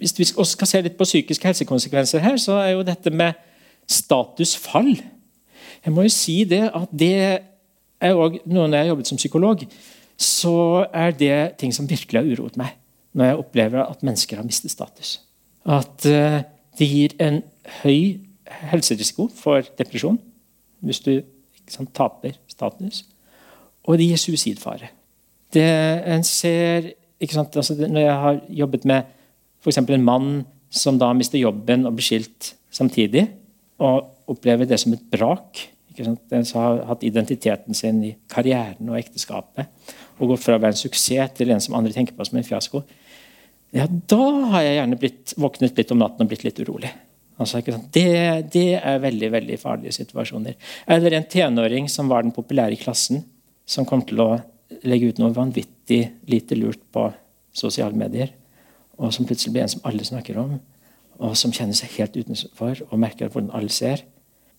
hvis 0.00 0.14
vi 0.16 0.24
også 0.30 0.54
skal 0.56 0.68
se 0.70 0.80
litt 0.86 0.96
på 0.96 1.04
psykiske 1.04 1.44
helsekonsekvenser 1.44 2.22
her, 2.24 2.38
så 2.40 2.56
er 2.62 2.70
jo 2.72 2.86
dette 2.86 3.12
med 3.12 3.36
statusfall 3.90 4.94
Jeg 4.94 5.92
må 5.92 6.06
jo 6.06 6.12
si 6.12 6.44
det 6.48 6.62
at 6.72 6.88
det 6.92 7.16
er 8.00 8.14
også, 8.14 8.38
Når 8.46 8.68
jeg 8.68 8.78
har 8.78 8.88
jobbet 8.88 9.06
som 9.06 9.16
psykolog, 9.16 9.66
så 10.16 10.86
er 10.92 11.10
det 11.10 11.58
ting 11.58 11.74
som 11.74 11.88
virkelig 11.88 12.20
har 12.20 12.28
uroet 12.28 12.56
meg. 12.56 12.76
Når 13.12 13.24
jeg 13.24 13.36
opplever 13.36 13.84
at 13.84 14.02
mennesker 14.02 14.36
har 14.36 14.44
mistet 14.44 14.70
status. 14.70 15.20
At 15.66 16.06
uh, 16.06 16.42
det 16.78 16.88
gir 16.88 17.14
en 17.20 17.42
høy 17.82 18.20
helserisiko 18.70 19.28
for 19.34 19.62
depresjon 19.78 20.18
hvis 20.80 21.02
du 21.04 21.12
sant, 21.68 21.90
taper 21.94 22.38
status. 22.48 23.04
Og 23.84 23.98
det 23.98 24.08
gir 24.08 24.20
suicidfare. 24.20 24.90
Det 25.52 25.66
en 26.08 26.24
ser 26.24 26.92
sant, 27.28 27.56
altså, 27.56 27.74
Når 27.74 28.00
jeg 28.00 28.16
har 28.24 28.40
jobbet 28.48 28.84
med 28.84 29.02
F.eks. 29.60 29.76
en 29.76 30.04
mann 30.04 30.46
som 30.70 30.98
da 30.98 31.10
mister 31.12 31.38
jobben 31.38 31.84
og 31.86 31.98
blir 31.98 32.06
skilt 32.06 32.54
samtidig, 32.72 33.26
og 33.80 34.30
opplever 34.30 34.68
det 34.68 34.78
som 34.80 34.94
et 34.94 35.02
brak. 35.12 35.66
Den 36.00 36.46
har 36.54 36.82
hatt 36.88 37.04
identiteten 37.06 37.76
sin 37.76 38.00
i 38.04 38.14
karrieren 38.30 38.88
og 38.90 38.98
ekteskapet, 39.00 39.68
og 40.18 40.32
gått 40.32 40.44
fra 40.44 40.56
å 40.56 40.62
være 40.62 40.76
en 40.76 40.80
suksess 40.80 41.36
til 41.36 41.52
en 41.52 41.62
som 41.62 41.76
andre 41.78 41.94
tenker 41.94 42.16
på 42.16 42.26
som 42.28 42.40
en 42.40 42.46
fiasko. 42.46 42.82
Ja, 43.76 43.86
da 43.86 44.24
har 44.54 44.64
jeg 44.66 44.80
gjerne 44.80 44.98
blitt, 44.98 45.34
våknet 45.38 45.78
litt 45.78 45.94
om 45.94 46.00
natten 46.02 46.26
og 46.26 46.32
blitt 46.32 46.46
litt 46.46 46.58
urolig. 46.64 46.90
Altså, 47.40 47.62
det, 47.64 48.08
det, 48.52 48.66
er 48.76 48.98
veldig 49.00 49.30
veldig 49.32 49.60
farlige 49.62 49.94
situasjoner. 49.96 50.58
Eller 50.90 51.16
en 51.16 51.28
tenåring 51.30 51.86
som 51.88 52.10
var 52.10 52.26
den 52.26 52.34
populære 52.36 52.76
i 52.76 52.80
klassen, 52.80 53.22
som 53.64 53.86
kom 53.88 54.02
til 54.04 54.20
å 54.20 54.30
legge 54.84 55.12
ut 55.12 55.22
noe 55.22 55.32
vanvittig 55.34 56.02
lite 56.28 56.58
lurt 56.58 56.82
på 56.92 57.06
sosiale 57.56 57.96
medier 57.96 58.34
og 59.00 59.14
som 59.14 59.26
plutselig 59.26 59.54
blir 59.54 59.64
en 59.64 59.72
som 59.72 59.84
alle 59.88 60.04
snakker 60.06 60.38
om, 60.40 60.56
og 61.20 61.36
som 61.38 61.52
kjenner 61.54 61.76
seg 61.76 61.92
helt 61.96 62.16
utenfor 62.16 62.82
og 62.88 63.00
merker 63.00 63.30
hvordan 63.32 63.52
alle 63.56 63.72
ser, 63.72 64.04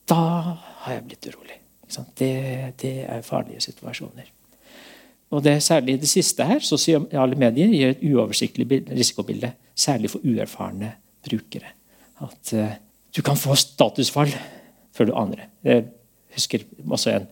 da 0.10 0.58
har 0.86 0.98
jeg 0.98 1.08
blitt 1.08 1.28
urolig. 1.32 1.58
Det, 2.18 2.32
det, 2.80 2.94
er 3.04 3.26
farlige 3.28 3.62
situasjoner. 3.66 4.30
Og 5.32 5.44
det 5.44 5.58
er 5.58 5.64
særlig 5.64 5.98
det 6.00 6.10
siste 6.10 6.46
her, 6.48 6.64
Sosiale 6.64 7.36
medier 7.40 7.72
gir 7.72 7.92
et 7.92 8.04
uoversiktlig 8.04 8.68
risikobilde, 8.90 9.52
særlig 9.76 10.12
for 10.14 10.24
uerfarne 10.24 10.94
brukere. 11.28 11.76
At 12.24 12.54
uh, 12.56 12.72
du 13.16 13.22
kan 13.22 13.40
få 13.40 13.56
statusfall 13.60 14.32
før 14.96 15.10
du 15.10 15.14
aner 15.16 15.44
det. 15.44 15.48
Jeg 15.64 15.86
husker 16.36 16.66
også 16.88 17.16
en 17.18 17.30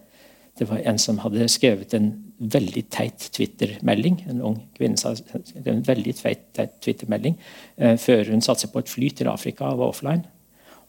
det 0.59 0.67
var 0.67 0.81
en 0.83 0.97
som 0.99 1.21
hadde 1.23 1.47
skrevet 1.51 1.93
en 1.95 2.09
veldig 2.39 2.81
teit 2.91 3.29
Twitter-melding. 3.35 4.17
En 4.31 4.41
ung 4.49 4.57
kvinne 4.75 4.99
sa 4.99 5.13
en 5.15 5.85
veldig 5.87 6.15
teit 6.19 6.73
Twitter-melding 6.83 7.37
eh, 7.77 7.95
før 7.99 8.33
hun 8.33 8.43
satte 8.43 8.65
seg 8.65 8.73
på 8.73 8.83
et 8.83 8.91
fly 8.91 9.11
til 9.15 9.31
Afrika 9.31 9.69
og 9.69 9.79
var 9.79 9.93
offline. 9.93 10.25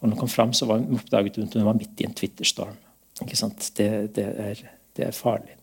Og 0.00 0.08
når 0.08 0.16
hun 0.16 0.20
kom 0.22 0.32
fram, 0.32 0.52
så 0.56 0.68
var 0.68 0.80
hun 0.80 0.96
oppdaget 0.96 1.38
at 1.42 1.56
hun 1.56 1.66
var 1.66 1.76
midt 1.76 2.00
i 2.00 2.06
en 2.08 2.16
Twitter-storm. 2.16 2.76
Det, 3.20 4.14
det, 4.16 4.24
er, 4.24 4.62
det, 4.96 5.04
er, 5.04 5.12
farlig. 5.12 5.58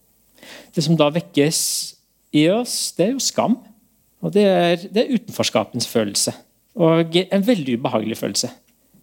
Det 0.76 0.84
som 0.86 0.97
da 1.00 1.10
vekkes 1.10 1.60
i 2.38 2.45
oss, 2.54 2.93
det 2.97 3.08
er 3.08 3.15
jo 3.15 3.23
skam. 3.23 3.58
Og 4.21 4.34
det 4.34 4.45
er, 4.45 4.86
det 4.93 5.04
er 5.04 5.15
utenforskapens 5.15 5.89
følelse. 5.89 6.36
Og 6.78 7.17
en 7.23 7.47
veldig 7.47 7.80
ubehagelig 7.80 8.19
følelse. 8.19 8.52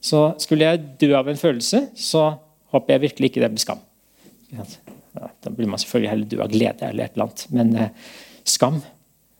Så 0.04 0.22
skulle 0.42 0.68
jeg 0.68 0.84
dø 1.00 1.14
av 1.18 1.28
en 1.30 1.40
følelse, 1.40 1.88
så 1.96 2.28
håper 2.74 2.94
jeg 2.94 3.04
virkelig 3.08 3.30
ikke 3.30 3.42
det 3.42 3.50
blir 3.54 3.64
skam. 3.64 3.82
Ja, 4.54 4.66
da 5.42 5.50
blir 5.50 5.70
man 5.70 5.80
selvfølgelig 5.82 6.10
heller 6.10 6.30
død 6.30 6.42
av 6.44 6.52
glede 6.52 6.90
eller 6.90 7.06
et 7.06 7.16
eller 7.16 7.26
annet. 7.26 7.46
Men 7.54 7.72
eh, 7.78 8.12
skam 8.46 8.82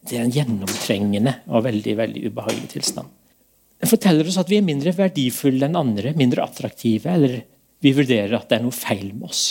det 0.09 0.18
er 0.18 0.26
en 0.26 0.35
gjennomtrengende 0.35 1.33
og 1.48 1.64
veldig 1.64 1.94
veldig 1.96 2.24
ubehagelig 2.28 2.70
tilstand. 2.74 3.09
Forteller 3.84 4.28
oss 4.30 4.38
at 4.40 4.50
vi 4.50 4.60
er 4.60 4.66
mindre 4.66 4.94
verdifulle 4.96 5.66
enn 5.66 5.76
andre, 5.76 6.14
mindre 6.16 6.44
attraktive, 6.44 7.10
eller 7.10 7.42
vi 7.84 7.92
vurderer 7.96 8.37
at 8.38 8.48
det 8.48 8.58
er 8.58 8.64
noe 8.64 8.74
feil 8.74 9.10
med 9.12 9.28
oss. 9.28 9.44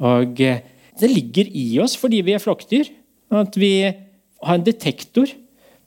Og 0.00 0.40
eh, 0.44 0.62
Det 1.00 1.08
ligger 1.10 1.48
i 1.48 1.78
oss 1.80 1.96
fordi 1.96 2.20
vi 2.26 2.34
er 2.36 2.42
flokkdyr. 2.42 2.90
At 3.30 3.56
vi 3.56 3.86
har 3.86 4.56
en 4.56 4.66
detektor 4.66 5.30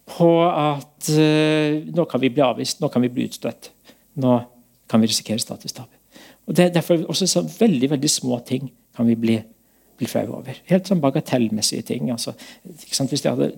på 0.08 0.30
at 0.48 1.10
uh, 1.12 1.80
nå 1.96 2.06
kan 2.12 2.22
vi 2.24 2.32
bli 2.32 2.44
avvist, 2.44 2.80
nå 2.80 2.90
kan 2.92 3.04
vi 3.04 3.12
bli 3.12 3.28
utstøtt. 3.28 3.70
Nå 4.20 4.38
kan 4.90 5.04
vi 5.04 5.10
risikere 5.12 5.42
statustap. 5.44 5.90
Og 6.48 6.56
Det 6.56 6.66
er 6.66 6.74
derfor 6.76 7.04
også 7.12 7.28
så 7.28 7.44
veldig 7.44 7.90
veldig 7.96 8.12
små 8.12 8.40
ting 8.48 8.72
kan 8.96 9.08
vi 9.08 9.16
bli, 9.20 9.38
bli 10.00 10.08
flau 10.10 10.26
over. 10.40 10.58
Helt 10.70 10.90
sånn 10.90 11.02
bagatellmessige 11.04 11.86
ting. 11.88 12.10
Altså, 12.14 12.34
hvis 12.66 13.24
jeg 13.24 13.30
hadde, 13.30 13.50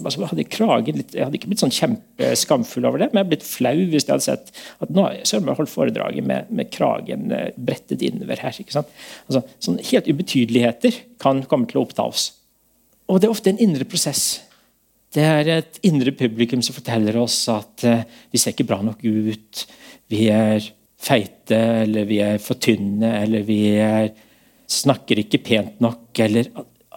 altså, 0.00 0.26
hadde 0.30 0.46
kragen 0.50 0.98
litt, 1.00 1.14
jeg 1.16 1.26
hadde 1.26 1.38
ikke 1.38 1.50
blitt 1.52 1.64
sånn 1.64 1.74
kjempeskamfull 1.74 2.88
over 2.88 3.02
det, 3.02 3.10
men 3.10 3.20
jeg 3.20 3.24
hadde 3.24 3.34
blitt 3.34 3.48
flau 3.48 3.74
hvis 3.78 4.06
jeg 4.06 4.14
hadde 4.14 4.26
sett 4.26 4.52
at 4.84 4.92
nå 4.92 5.06
har 5.06 5.18
jeg 5.20 5.42
holdt 5.48 5.72
foredraget 5.72 6.28
med, 6.28 6.52
med, 6.52 6.70
kragen 6.72 7.32
eh, 7.34 7.50
brettet 7.56 8.04
innover 8.06 8.40
her. 8.44 8.56
ikke 8.56 8.76
sant? 8.78 8.92
Altså, 9.28 9.44
sånn 9.62 9.80
Helt 9.92 10.08
ubetydeligheter 10.08 11.02
kan 11.20 11.42
komme 11.50 11.68
til 11.68 11.80
å 11.80 11.86
oppta 11.86 12.06
oss. 12.08 12.30
Og 13.10 13.20
det 13.20 13.28
er 13.28 13.34
ofte 13.34 13.52
en 13.52 13.60
indre 13.60 13.84
prosess. 13.88 14.40
Det 15.12 15.24
er 15.26 15.48
et 15.58 15.80
indre 15.84 16.14
publikum 16.16 16.62
som 16.64 16.76
forteller 16.76 17.18
oss 17.20 17.42
at 17.52 17.84
uh, 17.84 18.04
vi 18.32 18.40
ser 18.40 18.54
ikke 18.54 18.68
bra 18.70 18.78
nok 18.84 19.02
ut. 19.04 19.64
Vi 20.08 20.28
er 20.32 20.64
feite, 21.02 21.58
eller 21.82 22.06
vi 22.08 22.20
er 22.24 22.38
for 22.42 22.60
tynne, 22.62 23.10
eller 23.24 23.44
vi 23.46 23.58
er, 23.74 24.12
snakker 24.72 25.20
ikke 25.22 25.42
pent 25.44 25.82
nok. 25.84 26.08
Eller 26.24 26.50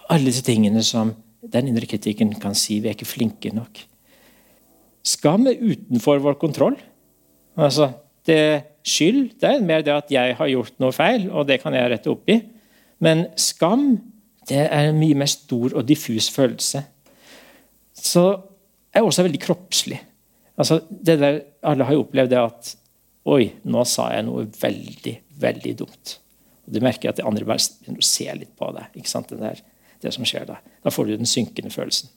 alle 0.10 0.30
disse 0.30 0.46
tingene 0.46 0.84
som 0.86 1.14
den 1.54 1.70
indre 1.72 1.88
kritikken 1.90 2.34
kan 2.42 2.56
si. 2.58 2.80
Vi 2.82 2.90
er 2.90 2.98
ikke 2.98 3.10
flinke 3.10 3.52
nok. 3.56 3.84
Skam 5.06 5.46
er 5.50 5.62
utenfor 5.62 6.24
vår 6.24 6.40
kontroll. 6.42 6.80
Altså, 7.56 7.92
det 8.26 8.72
Skyld 8.86 9.40
det 9.42 9.50
er 9.50 9.64
mer 9.66 9.82
det 9.82 9.94
at 9.96 10.12
jeg 10.14 10.36
har 10.38 10.50
gjort 10.52 10.76
noe 10.82 10.94
feil, 10.94 11.24
og 11.34 11.48
det 11.50 11.58
kan 11.64 11.74
jeg 11.74 11.90
rette 11.90 12.12
opp 12.12 12.30
i. 12.30 12.38
Men 13.02 13.26
skam 13.38 13.96
det 14.46 14.68
er 14.68 14.92
en 14.92 15.00
mye 15.00 15.18
mer 15.18 15.30
stor 15.30 15.74
og 15.74 15.88
diffus 15.90 16.28
følelse. 16.30 16.84
Så 17.98 18.26
er 18.94 19.02
også 19.02 19.26
veldig 19.26 19.42
kroppslig. 19.42 19.98
Altså, 20.56 20.80
det 20.90 21.18
der, 21.20 21.40
alle 21.66 21.88
har 21.88 21.98
jo 21.98 22.04
opplevd 22.06 22.34
det 22.34 22.42
at 22.42 22.76
Oi, 23.26 23.48
nå 23.66 23.82
sa 23.90 24.12
jeg 24.14 24.28
noe 24.28 24.44
veldig, 24.46 25.16
veldig 25.42 25.72
dumt. 25.80 26.12
Og 26.66 26.76
Du 26.76 26.82
merker 26.84 27.12
at 27.12 27.20
de 27.20 27.26
andre 27.26 27.48
bare 27.48 27.64
begynner 27.82 28.04
å 28.04 28.10
se 28.10 28.28
litt 28.38 28.54
på 28.58 28.70
deg. 28.76 29.00
ikke 29.00 29.12
sant, 29.12 29.30
det, 29.30 29.42
der, 29.42 29.62
det 30.02 30.14
som 30.16 30.26
skjer 30.28 30.48
Da 30.50 30.60
Da 30.84 30.94
får 30.94 31.10
du 31.10 31.18
den 31.18 31.30
synkende 31.30 31.74
følelsen. 31.74 32.10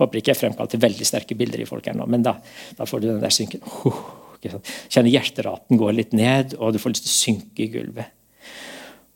Håper 0.00 0.18
ikke 0.18 0.32
jeg 0.32 0.40
fremkalte 0.40 0.80
veldig 0.82 1.06
sterke 1.06 1.36
bilder 1.38 1.62
i 1.62 1.68
folk 1.68 1.86
her 1.86 1.94
nå, 1.94 2.06
men 2.10 2.24
da, 2.26 2.34
da 2.74 2.86
får 2.88 3.02
du 3.02 3.08
den 3.12 3.22
der 3.22 3.34
synkende 3.34 3.68
uh, 3.86 4.02
Kjenner 4.44 5.08
hjerteraten 5.08 5.78
går 5.80 5.94
litt 5.96 6.12
ned, 6.12 6.56
og 6.58 6.74
du 6.74 6.80
får 6.82 6.92
lyst 6.92 7.06
til 7.06 7.12
å 7.12 7.20
synke 7.20 7.64
i 7.64 7.70
gulvet. 7.72 8.10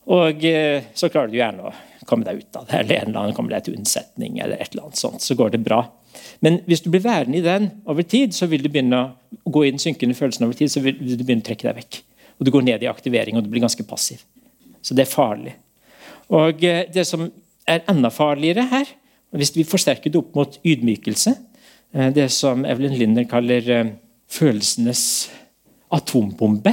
Og 0.09 0.45
eh, 0.49 0.87
så 0.97 1.11
klarer 1.13 1.29
du 1.29 1.37
gjerne 1.37 1.69
å 1.69 1.73
komme 2.09 2.25
deg 2.25 2.41
ut 2.41 2.57
av 2.57 2.65
det, 2.65 2.79
eller 2.79 2.97
en 2.97 3.11
eller 3.11 3.21
annen 3.21 3.37
kommer 3.37 3.53
deg 3.53 3.67
til 3.67 3.77
unnsetning, 3.77 4.39
eller 4.41 4.57
et 4.57 4.73
eller 4.73 4.87
annet 4.87 5.01
sånt, 5.01 5.21
så 5.21 5.37
går 5.37 5.53
det 5.53 5.61
bra. 5.67 5.83
Men 6.45 6.63
hvis 6.65 6.81
du 6.85 6.89
blir 6.93 7.05
værende 7.05 7.37
i 7.41 7.45
den 7.45 7.69
over 7.85 8.07
tid, 8.09 8.33
så 8.33 8.49
vil 8.49 8.65
du 8.65 8.71
begynne 8.73 9.03
å 9.05 9.53
gå 9.53 9.67
i 9.67 9.75
den 9.75 9.83
synkende 9.83 10.17
følelsen 10.17 10.47
over 10.47 10.57
tid, 10.57 10.73
så 10.73 10.81
vil 10.85 10.97
du 10.97 11.21
begynne 11.21 11.45
å 11.45 11.49
trekke 11.51 11.69
deg 11.69 11.83
vekk. 11.83 12.01
Og 12.39 12.47
Du 12.47 12.55
går 12.55 12.65
ned 12.65 12.87
i 12.87 12.89
aktivering, 12.89 13.37
og 13.37 13.45
du 13.45 13.53
blir 13.53 13.65
ganske 13.65 13.85
passiv. 13.85 14.25
Så 14.89 14.97
det 14.97 15.05
er 15.05 15.13
farlig. 15.13 15.55
Og 16.33 16.65
eh, 16.65 16.87
Det 16.93 17.05
som 17.07 17.27
er 17.69 17.85
enda 17.91 18.09
farligere 18.09 18.65
her, 18.71 18.89
hvis 19.37 19.53
vi 19.57 19.67
forsterker 19.69 20.09
det 20.09 20.21
opp 20.23 20.37
mot 20.37 20.59
ydmykelse, 20.65 21.35
eh, 21.93 22.11
det 22.17 22.31
som 22.33 22.65
Evelyn 22.65 22.97
Linder 22.97 23.29
kaller 23.29 23.71
eh, 23.75 23.91
følelsenes 24.29 25.03
atombombe, 25.93 26.73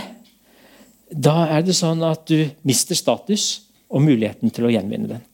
da 1.11 1.35
er 1.57 1.63
det 1.63 1.75
sånn 1.77 2.01
at 2.03 2.25
du 2.27 2.47
mister 2.67 2.97
status 2.97 3.67
og 3.91 4.03
muligheten 4.07 4.51
til 4.51 4.67
å 4.67 4.71
gjenvinne 4.71 5.11
den. 5.11 5.27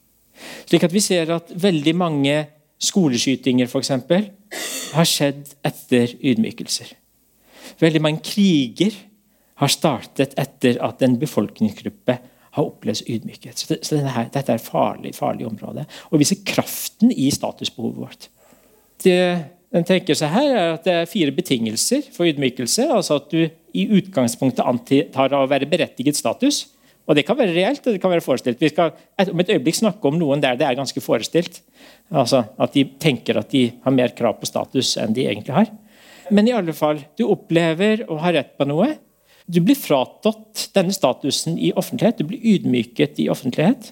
Slik 0.66 0.84
at 0.84 0.94
Vi 0.94 1.02
ser 1.02 1.30
at 1.38 1.54
veldig 1.54 1.94
mange 1.96 2.36
skoleskytinger 2.82 3.70
for 3.70 3.84
eksempel, 3.84 4.32
har 4.92 5.08
skjedd 5.08 5.54
etter 5.64 6.16
ydmykelser. 6.18 6.90
Veldig 7.80 8.02
mange 8.04 8.24
kriger 8.26 8.96
har 9.62 9.72
startet 9.72 10.34
etter 10.42 10.80
at 10.84 11.04
en 11.06 11.16
befolkningsgruppe 11.22 12.18
har 12.58 12.68
opplevd 12.68 13.08
ydmykhet. 13.08 13.58
Så, 13.58 13.70
det, 13.72 13.80
så 13.88 13.98
dette, 13.98 14.12
her, 14.16 14.30
dette 14.34 14.54
er 14.54 14.60
et 14.60 14.66
farlig, 14.66 15.16
farlig 15.16 15.48
område. 15.48 15.86
Og 16.12 16.22
viser 16.22 16.42
kraften 16.46 17.14
i 17.14 17.30
statusbehovet 17.34 18.00
vårt. 18.04 18.30
Det 19.04 19.18
den 19.72 19.88
tenker 19.88 20.18
seg 20.20 20.34
her 20.34 20.50
er 20.52 20.74
at 20.76 20.84
Det 20.84 20.94
er 20.94 21.10
fire 21.10 21.32
betingelser 21.32 22.04
for 22.12 22.28
ydmykelse. 22.28 22.90
altså 22.92 23.22
At 23.22 23.32
du 23.32 23.48
i 23.48 23.88
utgangspunktet 23.88 24.66
antar 24.68 25.36
å 25.38 25.48
være 25.48 25.70
berettiget 25.72 26.20
status. 26.20 26.66
Og 27.08 27.16
Det 27.16 27.26
kan 27.26 27.38
være 27.38 27.56
reelt 27.56 27.86
og 27.88 27.94
det 27.96 28.02
kan 28.02 28.12
være 28.12 28.24
forestilt. 28.24 28.60
Vi 28.60 28.70
skal 28.70 28.92
om 29.32 29.40
et 29.40 29.50
øyeblikk 29.50 29.80
snakke 29.80 30.08
om 30.08 30.20
noen 30.20 30.44
der 30.44 30.60
det 30.60 30.68
er 30.68 30.76
ganske 30.76 31.02
forestilt. 31.02 31.62
Altså 32.12 32.44
At 32.60 32.74
de 32.74 32.84
tenker 33.00 33.40
at 33.40 33.50
de 33.52 33.72
har 33.84 33.96
mer 33.96 34.12
krav 34.16 34.40
på 34.40 34.46
status 34.46 34.98
enn 34.98 35.16
de 35.16 35.26
egentlig 35.28 35.56
har. 35.56 35.72
Men 36.32 36.48
i 36.48 36.54
alle 36.56 36.74
fall, 36.74 37.00
du 37.18 37.26
opplever 37.28 38.06
å 38.08 38.20
ha 38.22 38.32
rett 38.32 38.54
på 38.58 38.68
noe. 38.68 38.94
Du 39.52 39.60
blir 39.60 39.76
fratatt 39.76 40.70
denne 40.76 40.94
statusen 40.96 41.58
i 41.60 41.74
offentlighet. 41.76 42.22
Du 42.22 42.30
blir 42.30 42.44
ydmyket 42.54 43.20
i 43.20 43.28
offentlighet. 43.32 43.92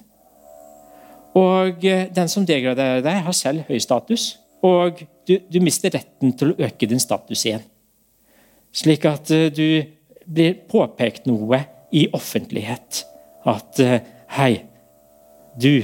Og 1.36 1.84
eh, 1.84 2.06
den 2.14 2.30
som 2.32 2.46
degraderer 2.48 3.04
deg, 3.04 3.20
har 3.26 3.36
selv 3.36 3.68
høy 3.68 3.78
status. 3.82 4.32
Og 4.66 5.02
du, 5.28 5.36
du, 5.48 5.60
mister 5.62 5.92
retten 5.92 6.32
til 6.36 6.52
å 6.52 6.66
øke 6.66 6.88
din 6.88 7.02
status 7.02 7.44
igjen. 7.46 7.62
Slik 8.72 9.06
at 9.08 9.30
uh, 9.34 9.48
du 9.50 9.82
blir 10.30 10.58
påpekt 10.70 11.26
noe 11.28 11.62
i 11.96 12.06
offentlighet. 12.14 13.04
At 13.48 13.80
uh, 13.82 13.96
hei, 14.36 14.52
du 15.60 15.82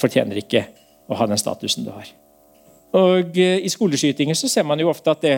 fortjener 0.00 0.40
ikke 0.40 0.64
å 1.08 1.18
ha 1.20 1.28
den 1.30 1.40
statusen 1.40 1.86
du 1.86 1.92
har. 1.94 2.08
Og 2.94 3.36
I 3.36 3.68
skoleskytinger 3.70 4.36
så 4.38 4.48
ser 4.50 4.66
man 4.66 4.78
jo 4.78 4.90
ofte 4.90 5.10
at 5.10 5.22
det 5.24 5.36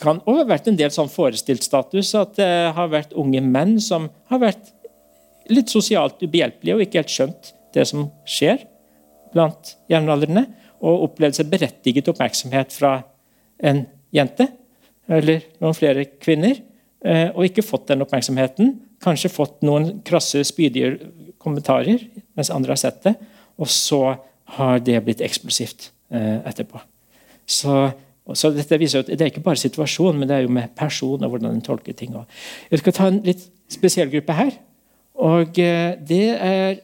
kan 0.00 0.20
også 0.24 0.42
ha 0.42 0.48
vært 0.48 0.70
en 0.70 0.78
del 0.78 0.92
sånn 0.94 1.10
forestilt 1.12 1.64
status. 1.64 2.12
At 2.18 2.36
det 2.38 2.50
har 2.76 2.92
vært 2.92 3.16
unge 3.16 3.42
menn 3.44 3.76
som 3.82 4.10
har 4.30 4.42
vært 4.42 4.72
litt 5.52 5.70
sosialt 5.72 6.22
ubehjelpelige 6.22 6.76
og 6.76 6.84
ikke 6.84 7.02
helt 7.02 7.12
skjønt 7.12 7.52
det 7.76 7.84
som 7.88 8.08
skjer 8.28 8.64
blant 9.34 9.76
jevnaldrende 9.90 10.46
og 10.84 11.08
opplevd 11.10 11.38
seg 11.38 11.50
berettiget 11.50 12.08
oppmerksomhet 12.10 12.74
fra 12.74 12.98
en 13.64 13.84
jente 14.14 14.48
eller 15.06 15.44
noen 15.62 15.76
flere 15.76 16.06
kvinner, 16.18 16.58
eh, 17.04 17.28
og 17.30 17.46
ikke 17.46 17.64
fått 17.64 17.92
den 17.92 18.02
oppmerksomheten. 18.02 18.72
Kanskje 19.02 19.30
fått 19.30 19.62
noen 19.66 20.00
krasse, 20.06 20.42
spydige 20.46 20.96
kommentarer 21.42 22.02
mens 22.36 22.50
andre 22.50 22.74
har 22.74 22.80
sett 22.80 23.02
det. 23.06 23.14
Og 23.56 23.70
så 23.70 24.16
har 24.58 24.82
det 24.84 24.98
blitt 25.06 25.22
eksplosivt 25.24 25.90
eh, 26.10 26.42
etterpå. 26.46 26.82
Så, 27.46 27.92
så 28.34 28.50
dette 28.50 28.78
viser 28.80 29.04
at 29.04 29.06
Det 29.06 29.20
er 29.20 29.30
ikke 29.30 29.44
bare 29.44 29.60
situasjonen, 29.60 30.18
men 30.18 30.28
det 30.28 30.36
er 30.36 30.46
jo 30.46 30.54
med 30.54 30.74
person 30.74 31.22
og 31.22 31.30
hvordan 31.30 31.54
en 31.54 31.62
tolker 31.62 31.94
ting. 31.94 32.16
Jeg 32.70 32.80
skal 32.80 32.92
ta 32.92 33.06
en 33.06 33.20
litt 33.22 33.44
spesiell 33.70 34.10
gruppe 34.10 34.34
her. 34.34 34.52
og 35.14 35.58
eh, 35.58 35.94
Det 36.00 36.24
er 36.34 36.80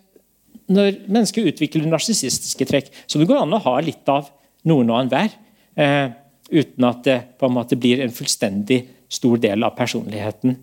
når 0.72 1.02
mennesker 1.11 1.48
utvikler 1.50 1.88
narsissistiske 1.90 2.66
trekk, 2.68 2.90
så 3.07 3.18
det 3.18 3.26
går 3.28 3.42
an 3.42 3.57
å 3.57 3.62
ha 3.64 3.74
litt 3.85 4.09
av 4.09 4.31
noen 4.68 4.90
og 4.92 5.00
enhver, 5.00 5.35
eh, 5.76 6.14
uten 6.52 6.87
at 6.87 7.02
det 7.05 7.18
på 7.38 7.48
en 7.48 7.57
måte 7.57 7.76
blir 7.76 8.00
en 8.00 8.14
fullstendig 8.14 8.85
stor 9.11 9.40
del 9.42 9.64
av 9.64 9.74
personligheten. 9.76 10.57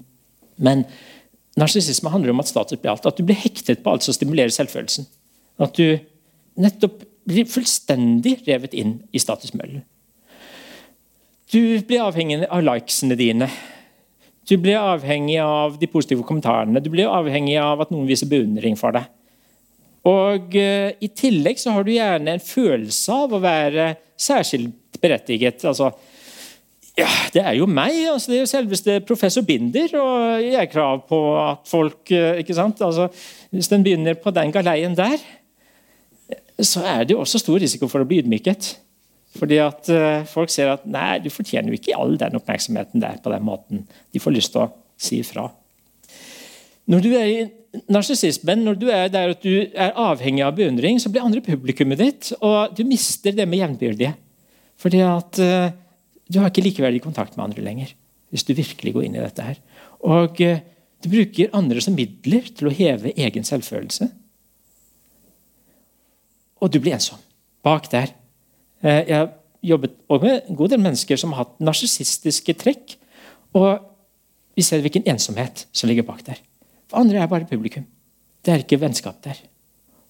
Men 0.58 0.86
narsissisme 1.60 2.10
handler 2.10 2.32
om 2.32 2.40
at 2.40 2.48
status 2.48 2.80
blir 2.80 2.92
alt. 2.94 3.06
At 3.06 3.18
du 3.18 3.24
blir 3.24 3.38
hektet 3.38 3.84
på 3.84 3.92
alt 3.92 4.06
som 4.06 4.16
stimulerer 4.16 4.54
selvfølelsen. 4.54 5.08
At 5.60 5.76
du 5.76 6.00
nettopp 6.60 7.04
blir 7.30 7.48
fullstendig 7.50 8.40
revet 8.48 8.74
inn 8.74 9.00
i 9.14 9.22
statusmøllen. 9.22 9.84
Du 11.50 11.82
blir 11.82 12.04
avhengig 12.06 12.44
av 12.46 12.62
likesene 12.62 13.16
dine. 13.18 13.48
Du 14.46 14.56
blir 14.62 14.78
avhengig 14.78 15.40
av 15.42 15.80
de 15.82 15.88
positive 15.90 16.22
kommentarene. 16.26 16.82
Du 16.82 16.92
blir 16.94 17.10
avhengig 17.10 17.56
av 17.62 17.82
at 17.82 17.94
noen 17.94 18.06
viser 18.10 18.30
beundring 18.30 18.76
for 18.78 18.94
deg. 18.94 19.08
Og 20.10 20.54
uh, 20.54 20.92
I 20.94 21.10
tillegg 21.10 21.58
så 21.58 21.74
har 21.74 21.86
du 21.86 21.92
gjerne 21.96 22.36
en 22.36 22.44
følelse 22.44 23.18
av 23.26 23.34
å 23.34 23.42
være 23.42 23.92
særskilt 24.20 25.00
berettiget. 25.02 25.66
altså 25.66 25.90
ja, 27.00 27.08
det 27.34 27.42
er 27.42 27.56
jo 27.58 27.66
meg. 27.66 27.98
altså 28.12 28.30
Det 28.30 28.38
er 28.38 28.44
jo 28.44 28.52
selveste 28.52 29.00
professor 29.08 29.46
Binder. 29.48 29.90
Og 29.98 30.44
jeg 30.44 30.54
har 30.58 30.70
krav 30.70 31.02
på 31.10 31.20
at 31.40 31.66
folk 31.70 32.14
uh, 32.14 32.38
ikke 32.42 32.58
sant, 32.58 32.82
altså 32.86 33.10
Hvis 33.50 33.72
den 33.74 33.86
begynner 33.86 34.22
på 34.22 34.34
den 34.38 34.54
galeien 34.54 34.94
der, 34.98 35.18
så 36.62 36.86
er 36.86 37.08
det 37.08 37.16
jo 37.16 37.24
også 37.24 37.42
stor 37.42 37.58
risiko 37.58 37.90
for 37.90 38.04
å 38.04 38.08
bli 38.08 38.22
ydmyket. 38.22 38.76
Fordi 39.38 39.60
at 39.62 39.90
uh, 39.94 40.26
folk 40.30 40.50
ser 40.50 40.72
at 40.72 40.88
nei, 40.90 41.20
du 41.22 41.30
fortjener 41.30 41.70
jo 41.70 41.78
ikke 41.78 41.98
all 41.98 42.16
den 42.20 42.38
oppmerksomheten 42.40 43.04
der 43.04 43.20
på 43.22 43.32
den 43.34 43.46
måten. 43.46 43.84
De 44.14 44.22
får 44.22 44.36
lyst 44.36 44.56
til 44.56 44.66
å 44.66 44.72
si 45.00 45.22
ifra. 45.22 45.46
Når 46.90 47.04
du 47.06 47.10
er 47.14 47.28
i 47.30 47.44
narsissismen, 47.94 48.64
når 48.66 48.80
du 48.82 48.88
er 48.90 49.12
der 49.14 49.36
at 49.36 49.46
du 49.46 49.54
er 49.70 49.94
avhengig 49.94 50.42
av 50.46 50.56
beundring, 50.58 50.98
så 50.98 51.12
blir 51.14 51.26
andre 51.26 51.44
publikummet 51.46 52.02
ditt, 52.02 52.32
og 52.42 52.74
du 52.78 52.82
mister 52.90 53.36
det 53.38 53.46
med 53.46 53.62
jevnbyrdige. 53.62 54.16
Fordi 54.82 55.04
at 55.06 55.42
uh, 55.44 55.70
du 56.30 56.42
har 56.42 56.50
ikke 56.50 56.66
likeverdig 56.66 57.04
kontakt 57.06 57.38
med 57.38 57.50
andre 57.50 57.66
lenger. 57.66 57.94
Hvis 58.34 58.46
du 58.46 58.56
virkelig 58.58 58.96
går 58.96 59.06
inn 59.06 59.18
i 59.18 59.24
dette 59.24 59.46
her. 59.46 59.62
Og 60.06 60.42
uh, 60.42 60.62
du 61.00 61.12
bruker 61.12 61.54
andre 61.56 61.84
som 61.84 61.96
midler 61.96 62.50
til 62.50 62.70
å 62.70 62.76
heve 62.76 63.14
egen 63.14 63.46
selvfølelse. 63.48 64.10
Og 66.60 66.74
du 66.74 66.82
blir 66.82 66.98
ensom. 66.98 67.22
Bak 67.64 67.88
der. 67.92 68.12
Uh, 68.84 69.02
jeg 69.04 69.16
har 69.16 69.30
jobbet 69.66 69.96
med 70.10 70.36
en 70.48 70.58
god 70.60 70.74
del 70.74 70.84
mennesker 70.84 71.20
som 71.20 71.34
har 71.36 71.46
hatt 71.46 71.60
narsissistiske 71.64 72.56
trekk. 72.62 72.96
Og 73.58 73.86
vi 74.56 74.66
ser 74.66 74.84
hvilken 74.84 75.08
ensomhet 75.10 75.66
som 75.72 75.90
ligger 75.90 76.08
bak 76.08 76.24
der. 76.28 76.40
For 76.90 77.02
andre 77.02 77.22
er 77.22 77.32
bare 77.32 77.48
publikum. 77.50 77.86
Det 78.46 78.54
er 78.54 78.64
ikke 78.64 78.80
vennskap 78.82 79.22
der. 79.26 79.40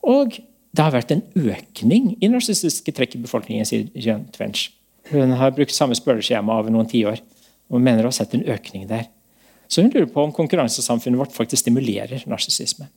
Og 0.05 0.37
det 0.69 0.85
har 0.85 0.93
vært 0.93 1.11
en 1.13 1.23
økning 1.35 2.13
i 2.21 2.29
narsissistiske 2.29 2.93
trekk 2.95 3.17
i 3.17 3.23
befolkningen, 3.23 3.67
sier 3.67 3.89
Jean 3.97 4.27
Twench. 4.35 4.69
Hun 5.09 5.33
har 5.39 5.55
brukt 5.55 5.73
samme 5.73 5.97
spørreskjema 5.97 6.59
over 6.61 6.73
noen 6.73 6.89
tiår 6.89 7.21
og 7.69 7.81
mener 7.81 8.05
å 8.05 8.11
ha 8.11 8.15
sett 8.15 8.35
en 8.37 8.45
økning 8.49 8.85
der. 8.89 9.07
Så 9.69 9.83
hun 9.83 9.91
lurer 9.93 10.09
på 10.09 10.21
om 10.23 10.33
konkurransesamfunnet 10.33 11.19
vårt 11.19 11.35
faktisk 11.35 11.63
stimulerer 11.65 12.23
narsissisme. 12.29 12.87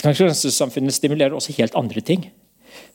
Konkurransesamfunnet 0.00 0.96
stimulerer 0.96 1.36
også 1.36 1.56
helt 1.58 1.76
andre 1.76 2.00
ting. 2.04 2.30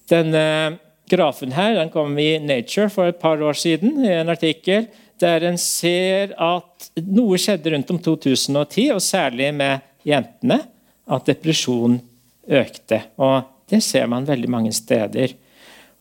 Den, 0.10 0.34
eh, 0.34 0.78
grafen 1.10 1.54
her 1.56 1.76
den 1.78 1.92
kom 1.94 2.18
i 2.20 2.36
Nature 2.42 2.90
for 2.94 3.12
et 3.12 3.20
par 3.22 3.42
år 3.42 3.58
siden, 3.58 4.00
i 4.06 4.14
en 4.20 4.32
artikkel 4.34 4.88
der 5.22 5.46
en 5.48 5.58
ser 5.62 6.34
at 6.42 6.90
noe 7.08 7.38
skjedde 7.40 7.72
rundt 7.72 7.92
om 7.94 8.00
2010, 8.04 8.90
og 8.96 9.04
særlig 9.04 9.52
med 9.56 9.84
jentene, 10.08 10.60
at 11.06 11.30
depresjon 11.30 12.00
økte. 12.46 13.00
Og 13.22 13.46
det 13.72 13.82
ser 13.86 14.10
man 14.12 14.28
veldig 14.28 14.50
mange 14.52 14.74
steder. 14.76 15.38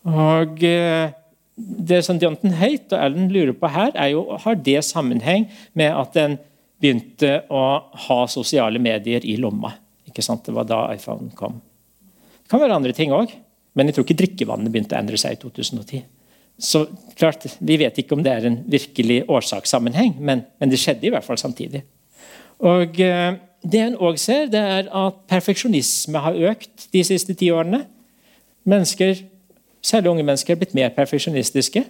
Og 0.05 0.65
eh, 0.65 1.13
Det 1.55 2.01
som 2.03 2.19
Jonathan 2.19 2.57
Haight 2.59 2.91
og 2.93 2.99
Alan 2.99 3.29
lurer 3.31 3.55
på 3.55 3.69
her, 3.71 3.93
er 3.95 4.09
jo 4.11 4.25
har 4.43 4.57
det 4.59 4.81
sammenheng 4.83 5.47
med 5.73 5.93
at 5.95 6.17
en 6.19 6.35
begynte 6.83 7.45
å 7.47 7.63
ha 8.09 8.17
sosiale 8.27 8.81
medier 8.83 9.23
i 9.23 9.37
lomma. 9.39 9.71
Ikke 10.09 10.25
sant? 10.27 10.43
Det 10.43 10.55
var 10.57 10.67
da 10.67 10.89
iPhone 10.97 11.31
kom. 11.39 11.61
Det 12.43 12.51
kan 12.51 12.61
være 12.61 12.75
andre 12.75 12.93
ting 12.93 13.15
òg, 13.15 13.31
men 13.75 13.89
jeg 13.89 13.97
tror 13.97 14.07
ikke 14.07 14.19
drikkevannet 14.23 14.73
begynte 14.73 14.97
å 14.97 15.01
endre 15.01 15.19
seg 15.21 15.37
i 15.37 15.41
2010. 15.43 16.05
Så 16.59 16.85
klart, 17.19 17.47
Vi 17.61 17.77
vet 17.77 17.99
ikke 17.99 18.15
om 18.15 18.23
det 18.23 18.33
er 18.33 18.47
en 18.47 18.61
virkelig 18.71 19.25
årsakssammenheng, 19.29 20.15
men, 20.21 20.45
men 20.61 20.71
det 20.71 20.79
skjedde 20.79 21.09
i 21.09 21.11
hvert 21.11 21.27
fall 21.27 21.39
samtidig. 21.41 21.83
Og 22.63 23.01
eh, 23.01 23.35
Det 23.65 23.81
en 23.81 23.97
òg 23.97 24.19
ser, 24.21 24.47
det 24.53 24.61
er 24.61 24.89
at 24.93 25.23
perfeksjonisme 25.27 26.21
har 26.21 26.37
økt 26.51 26.89
de 26.93 27.01
siste 27.05 27.35
ti 27.35 27.51
årene. 27.51 27.87
Mennesker, 28.65 29.25
Særlig 29.85 30.09
unge 30.11 30.23
mennesker 30.25 30.55
er 30.55 30.57
blitt 30.57 30.75
mer 30.75 30.89
perfeksjonistiske. 30.97 31.83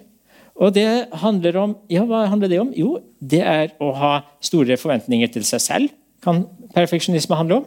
Og 0.59 0.73
det 0.75 1.07
handler 1.21 1.57
om, 1.61 1.75
ja, 1.91 2.03
Hva 2.03 2.25
handler 2.27 2.51
det 2.51 2.59
om? 2.59 2.73
Jo, 2.75 2.97
det 3.19 3.39
er 3.39 3.69
å 3.79 3.93
ha 3.95 4.17
store 4.43 4.75
forventninger 4.79 5.31
til 5.31 5.45
seg 5.47 5.61
selv. 5.61 5.89
kan 6.23 6.47
perfeksjonisme 6.73 7.35
handle 7.37 7.55
om. 7.61 7.65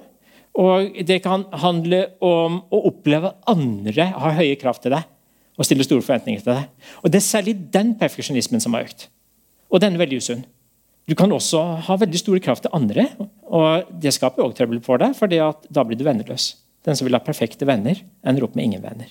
Og 0.59 0.97
det 1.07 1.21
kan 1.23 1.45
handle 1.63 2.05
om 2.25 2.61
å 2.75 2.83
oppleve 2.91 3.33
andre 3.51 4.11
har 4.11 4.37
høye 4.41 4.59
krav 4.59 4.81
til 4.83 4.97
deg 4.97 5.07
og 5.59 5.67
stille 5.67 5.87
store 5.87 6.05
forventninger 6.07 6.43
til 6.43 6.55
deg. 6.55 6.69
Og 7.03 7.11
Det 7.11 7.19
er 7.19 7.27
særlig 7.27 7.55
den 7.75 7.95
perfeksjonismen 7.99 8.63
som 8.63 8.75
har 8.75 8.87
økt. 8.87 9.09
Og 9.71 9.81
den 9.83 9.95
er 9.95 10.03
veldig 10.05 10.23
usunn. 10.23 10.45
Du 11.09 11.15
kan 11.15 11.33
også 11.33 11.61
ha 11.87 11.97
veldig 11.97 12.21
store 12.21 12.41
krav 12.41 12.61
til 12.61 12.71
andre, 12.77 13.09
og 13.49 13.89
det 14.03 14.13
skaper 14.15 14.45
også 14.45 14.59
trøbbel 14.59 14.81
for 14.85 15.01
deg, 15.01 15.15
for 15.17 15.27
da 15.27 15.85
blir 15.85 15.97
du 15.97 16.05
venneløs. 16.05 16.53
Den 16.85 16.97
som 16.97 17.07
vil 17.09 17.17
ha 17.17 17.23
perfekte 17.25 17.67
venner, 17.67 17.97
ender 18.27 18.45
opp 18.45 18.55
med 18.55 18.69
ingen 18.69 18.85
venner. 18.85 19.09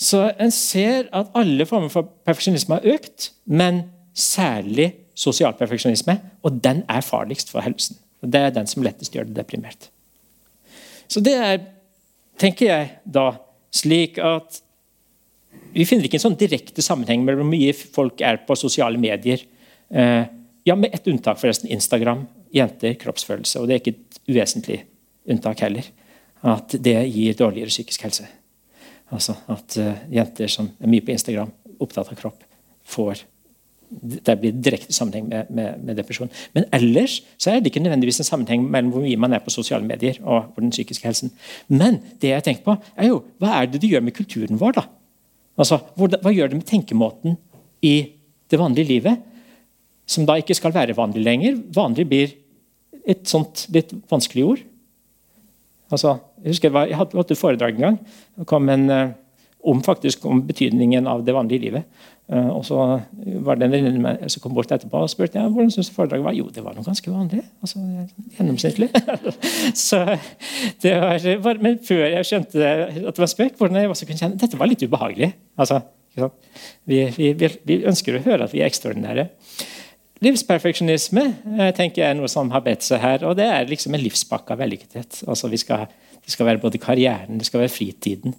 Så 0.00 0.30
en 0.40 0.50
ser 0.50 1.10
at 1.12 1.28
alle 1.36 1.66
former 1.68 1.92
for 1.92 2.08
perfeksjonisme 2.24 2.78
har 2.78 2.96
økt, 2.96 3.30
men 3.44 3.84
særlig 4.16 4.94
sosial 5.14 5.52
perfeksjonisme, 5.58 6.16
og 6.42 6.62
den 6.64 6.82
er 6.88 7.04
farligst 7.04 7.52
for 7.52 7.60
helsen. 7.60 8.00
Og 8.22 8.32
Det 8.32 8.40
er 8.40 8.50
den 8.50 8.66
som 8.66 8.82
lettest 8.82 9.12
gjør 9.12 9.28
det 9.28 9.36
deprimert. 9.36 9.90
Så 11.10 11.22
det 11.24 11.36
er, 11.36 11.62
tenker 12.38 12.70
jeg 12.70 12.90
da, 13.04 13.32
slik 13.74 14.18
at 14.22 14.60
vi 15.70 15.86
finner 15.86 16.06
ikke 16.06 16.18
en 16.18 16.26
sånn 16.28 16.38
direkte 16.38 16.82
sammenheng 16.82 17.22
mellom 17.26 17.46
hvor 17.46 17.54
mye 17.54 17.74
folk 17.74 18.22
er 18.26 18.40
på 18.46 18.56
sosiale 18.58 18.98
medier. 18.98 19.42
Eh, 19.90 20.22
ja, 20.66 20.76
Med 20.76 20.94
ett 20.94 21.08
unntak, 21.08 21.38
forresten. 21.40 21.70
Instagram. 21.70 22.26
Jenter, 22.54 22.94
kroppsfølelse. 22.98 23.60
Og 23.60 23.68
det 23.68 23.76
er 23.76 23.82
ikke 23.82 23.96
et 23.96 24.20
uvesentlig 24.30 24.80
unntak 25.30 25.62
heller. 25.62 25.86
At 26.42 26.74
det 26.78 26.96
gir 27.10 27.38
dårligere 27.38 27.70
psykisk 27.70 28.06
helse. 28.06 28.26
Altså 29.10 29.34
at 29.50 29.76
uh, 29.82 30.02
jenter 30.10 30.50
som 30.50 30.70
er 30.78 30.90
mye 30.90 31.02
på 31.02 31.12
Instagram, 31.14 31.50
opptatt 31.82 32.12
av 32.12 32.18
kropp, 32.18 32.44
får 32.86 33.24
det 33.90 34.36
blir 34.38 34.54
direkte 34.54 34.94
sammenheng 34.94 35.26
med, 35.28 35.48
med, 35.50 35.80
med, 35.82 35.96
depresjon. 35.98 36.30
Men 36.54 36.66
ellers 36.76 37.18
så 37.40 37.50
er 37.50 37.58
det 37.60 37.72
ikke 37.72 37.82
nødvendigvis 37.82 38.20
en 38.22 38.28
sammenheng 38.28 38.62
mellom 38.70 38.92
hvor 38.94 39.02
mye 39.02 39.18
man 39.18 39.34
er 39.34 39.42
på 39.42 39.50
sosiale 39.50 39.86
medier 39.86 40.20
og 40.22 40.52
den 40.58 40.70
psykiske 40.70 41.08
helsen. 41.08 41.32
Men 41.68 41.98
det 42.22 42.30
jeg 42.30 42.46
tenker 42.46 42.66
på, 42.68 42.76
er 42.96 43.10
jo, 43.10 43.24
hva 43.42 43.56
er 43.58 43.70
det 43.70 43.82
det 43.82 43.90
gjør 43.90 44.04
med 44.06 44.14
kulturen 44.14 44.60
vår? 44.60 44.78
da? 44.78 44.86
Altså, 45.60 45.80
Hva 45.98 46.32
gjør 46.32 46.52
det 46.52 46.60
med 46.60 46.68
tenkemåten 46.68 47.36
i 47.82 47.96
det 48.50 48.58
vanlige 48.58 48.88
livet, 48.88 49.26
som 50.06 50.26
da 50.26 50.38
ikke 50.38 50.56
skal 50.56 50.74
være 50.74 50.96
vanlig 50.98 51.24
lenger? 51.26 51.58
Vanlig 51.74 52.06
blir 52.08 52.36
et 53.06 53.26
sånt 53.28 53.66
litt 53.74 53.92
vanskelig 54.10 54.46
ord. 54.46 54.62
Altså, 55.90 56.18
jeg 56.44 56.54
husker 56.54 56.78
Jeg 56.86 56.96
hadde 56.96 57.18
hatt 57.18 57.30
et 57.34 57.38
foredrag 57.38 57.74
en 57.74 57.86
gang. 57.88 57.98
Det 58.38 58.46
kom 58.46 58.68
en, 58.70 58.86
uh, 58.90 59.10
om, 59.62 59.82
faktisk, 59.84 60.24
om 60.24 60.42
betydningen 60.46 61.06
av 61.10 61.24
det 61.26 61.34
vanlige 61.36 61.66
livet. 61.66 62.06
Uh, 62.30 62.48
og 62.54 62.64
så 62.64 62.78
var 63.42 63.58
det 63.58 63.68
en 63.74 64.04
som 64.30 64.42
kom 64.44 64.54
bort 64.54 64.70
etterpå 64.70 65.00
og 65.02 65.10
spurte 65.10 65.40
ja, 65.40 65.48
hvordan 65.50 65.72
synes 65.74 65.90
foredraget 65.90 66.24
var. 66.24 66.36
Jo, 66.38 66.46
det 66.54 66.62
var 66.64 66.76
noe 66.76 66.86
ganske 66.86 67.10
vanlig. 67.10 67.42
altså 67.60 67.82
Gjennomsnittlig. 68.36 68.90
så 69.88 70.04
det 70.82 70.94
var, 71.42 71.62
Men 71.62 71.80
før 71.84 72.04
jeg 72.06 72.28
skjønte 72.28 72.74
at 72.76 73.00
det 73.02 73.24
var 73.24 73.32
spøk, 73.32 73.56
hvordan 73.58 73.80
jeg 73.80 73.90
også 73.90 74.06
kunne 74.06 74.22
kjenne 74.22 74.38
dette 74.40 74.60
var 74.60 74.70
litt 74.70 74.86
ubehagelig. 74.86 75.32
altså 75.58 75.82
vi, 76.84 77.04
vi, 77.16 77.34
vi, 77.38 77.76
ønsker 77.86 78.16
å 78.16 78.24
høre 78.24 78.46
at 78.46 78.54
vi 78.54 78.62
er 78.62 78.70
ekstraordinære. 78.70 79.28
Livsperfeksjonisme 80.24 81.22
eh, 81.56 81.70
tenker 81.76 82.02
jeg 82.02 82.12
er 82.12 82.18
noe 82.18 82.28
som 82.28 82.50
har 82.52 82.64
bedt 82.64 82.84
seg 82.84 83.00
her. 83.02 83.24
og 83.24 83.38
Det 83.38 83.46
er 83.46 83.70
liksom 83.70 83.96
en 83.96 84.02
livspakke 84.02 84.52
av 84.52 84.60
vellykkethet. 84.60 85.22
Altså, 85.30 85.48
det 85.48 85.62
skal 85.62 86.48
være 86.48 86.62
både 86.62 86.82
karrieren 86.82 87.40
det 87.40 87.48
skal 87.48 87.64
være 87.64 87.72
fritiden. 87.72 88.34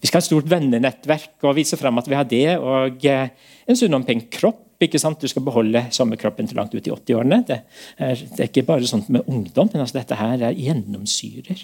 Vi 0.00 0.08
skal 0.08 0.18
ha 0.18 0.24
et 0.24 0.28
stort 0.28 0.48
vennenettverk 0.50 1.44
og 1.46 1.56
vise 1.58 1.78
fram 1.80 1.98
at 2.00 2.08
vi 2.10 2.16
har 2.18 2.28
det. 2.28 2.46
Og 2.58 3.04
eh, 3.08 3.34
en 3.66 3.78
sunn 3.78 3.96
og 3.96 4.06
pen 4.08 4.24
kropp. 4.32 4.62
ikke 4.82 5.00
sant? 5.00 5.20
Du 5.20 5.30
skal 5.30 5.44
beholde 5.44 5.86
sommerkroppen 5.94 6.48
til 6.48 6.58
langt 6.60 6.74
ut 6.74 6.84
i 6.84 6.92
80-årene. 6.92 7.38
Det, 7.48 7.56
det, 7.98 8.40
er 8.40 8.50
ikke 8.50 8.66
bare 8.68 8.88
sånt 8.88 9.08
med 9.08 9.24
ungdom, 9.24 9.70
men 9.72 9.80
altså 9.80 9.96
dette 9.96 10.18
her 10.18 10.42
er 10.50 10.58
gjennomsyrer 10.58 11.62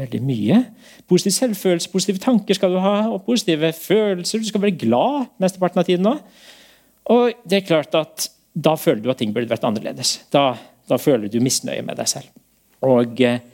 veldig 0.00 0.22
mye. 0.24 0.62
Positiv 1.08 1.36
selvfølelse, 1.36 1.90
positive 1.92 2.22
tanker 2.22 2.56
skal 2.56 2.72
du 2.72 2.80
ha, 2.80 2.94
og 3.12 3.26
positive 3.28 3.74
følelser. 3.76 4.40
Du 4.40 4.48
skal 4.48 4.64
være 4.64 4.78
glad 4.80 5.28
mesteparten 5.42 5.82
av 5.82 5.90
tiden 5.90 6.08
nå. 6.08 6.16
Og 7.12 7.36
det 7.44 7.60
er 7.60 7.68
klart 7.68 7.94
at 7.98 8.30
da 8.56 8.72
føler 8.80 9.04
du 9.04 9.12
at 9.12 9.20
ting 9.20 9.36
burde 9.36 9.52
vært 9.52 9.66
annerledes. 9.68 10.16
Da, 10.32 10.54
da 10.88 10.96
føler 11.00 11.28
du 11.28 11.42
misnøye 11.44 11.84
med 11.84 12.00
deg 12.00 12.08
selv. 12.08 12.32
Og 12.86 13.20
eh, 13.20 13.44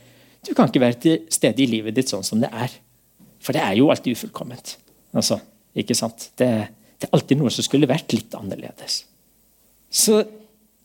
du 0.47 0.55
kan 0.55 0.71
ikke 0.71 0.83
være 0.83 0.99
til 1.03 1.21
stede 1.31 1.63
i 1.63 1.69
livet 1.71 1.95
ditt 1.97 2.11
sånn 2.11 2.27
som 2.27 2.43
det 2.43 2.51
er. 2.51 2.73
For 3.43 3.57
det 3.57 3.63
er 3.65 3.77
jo 3.79 3.91
alltid 3.93 4.17
ufullkomment. 4.17 4.77
Altså, 5.17 5.41
ikke 5.77 5.97
sant? 5.99 6.31
Det, 6.39 6.49
det, 7.01 7.09
er 7.09 7.17
alltid 7.17 7.41
noe 7.41 7.53
som 7.53 7.67
skulle 7.67 7.91
vært 7.91 8.15
litt 8.15 8.35
annerledes. 8.39 9.03
Så 9.93 10.23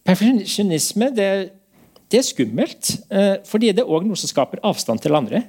perfeksjonisme 0.07 1.11
det, 1.15 1.29
det, 2.09 2.19
er 2.19 2.25
skummelt, 2.25 2.93
eh, 3.11 3.35
fordi 3.47 3.73
det 3.75 3.83
er 3.83 3.93
òg 3.93 4.07
noe 4.07 4.19
som 4.19 4.31
skaper 4.31 4.63
avstand 4.67 5.03
til 5.03 5.17
andre. 5.17 5.45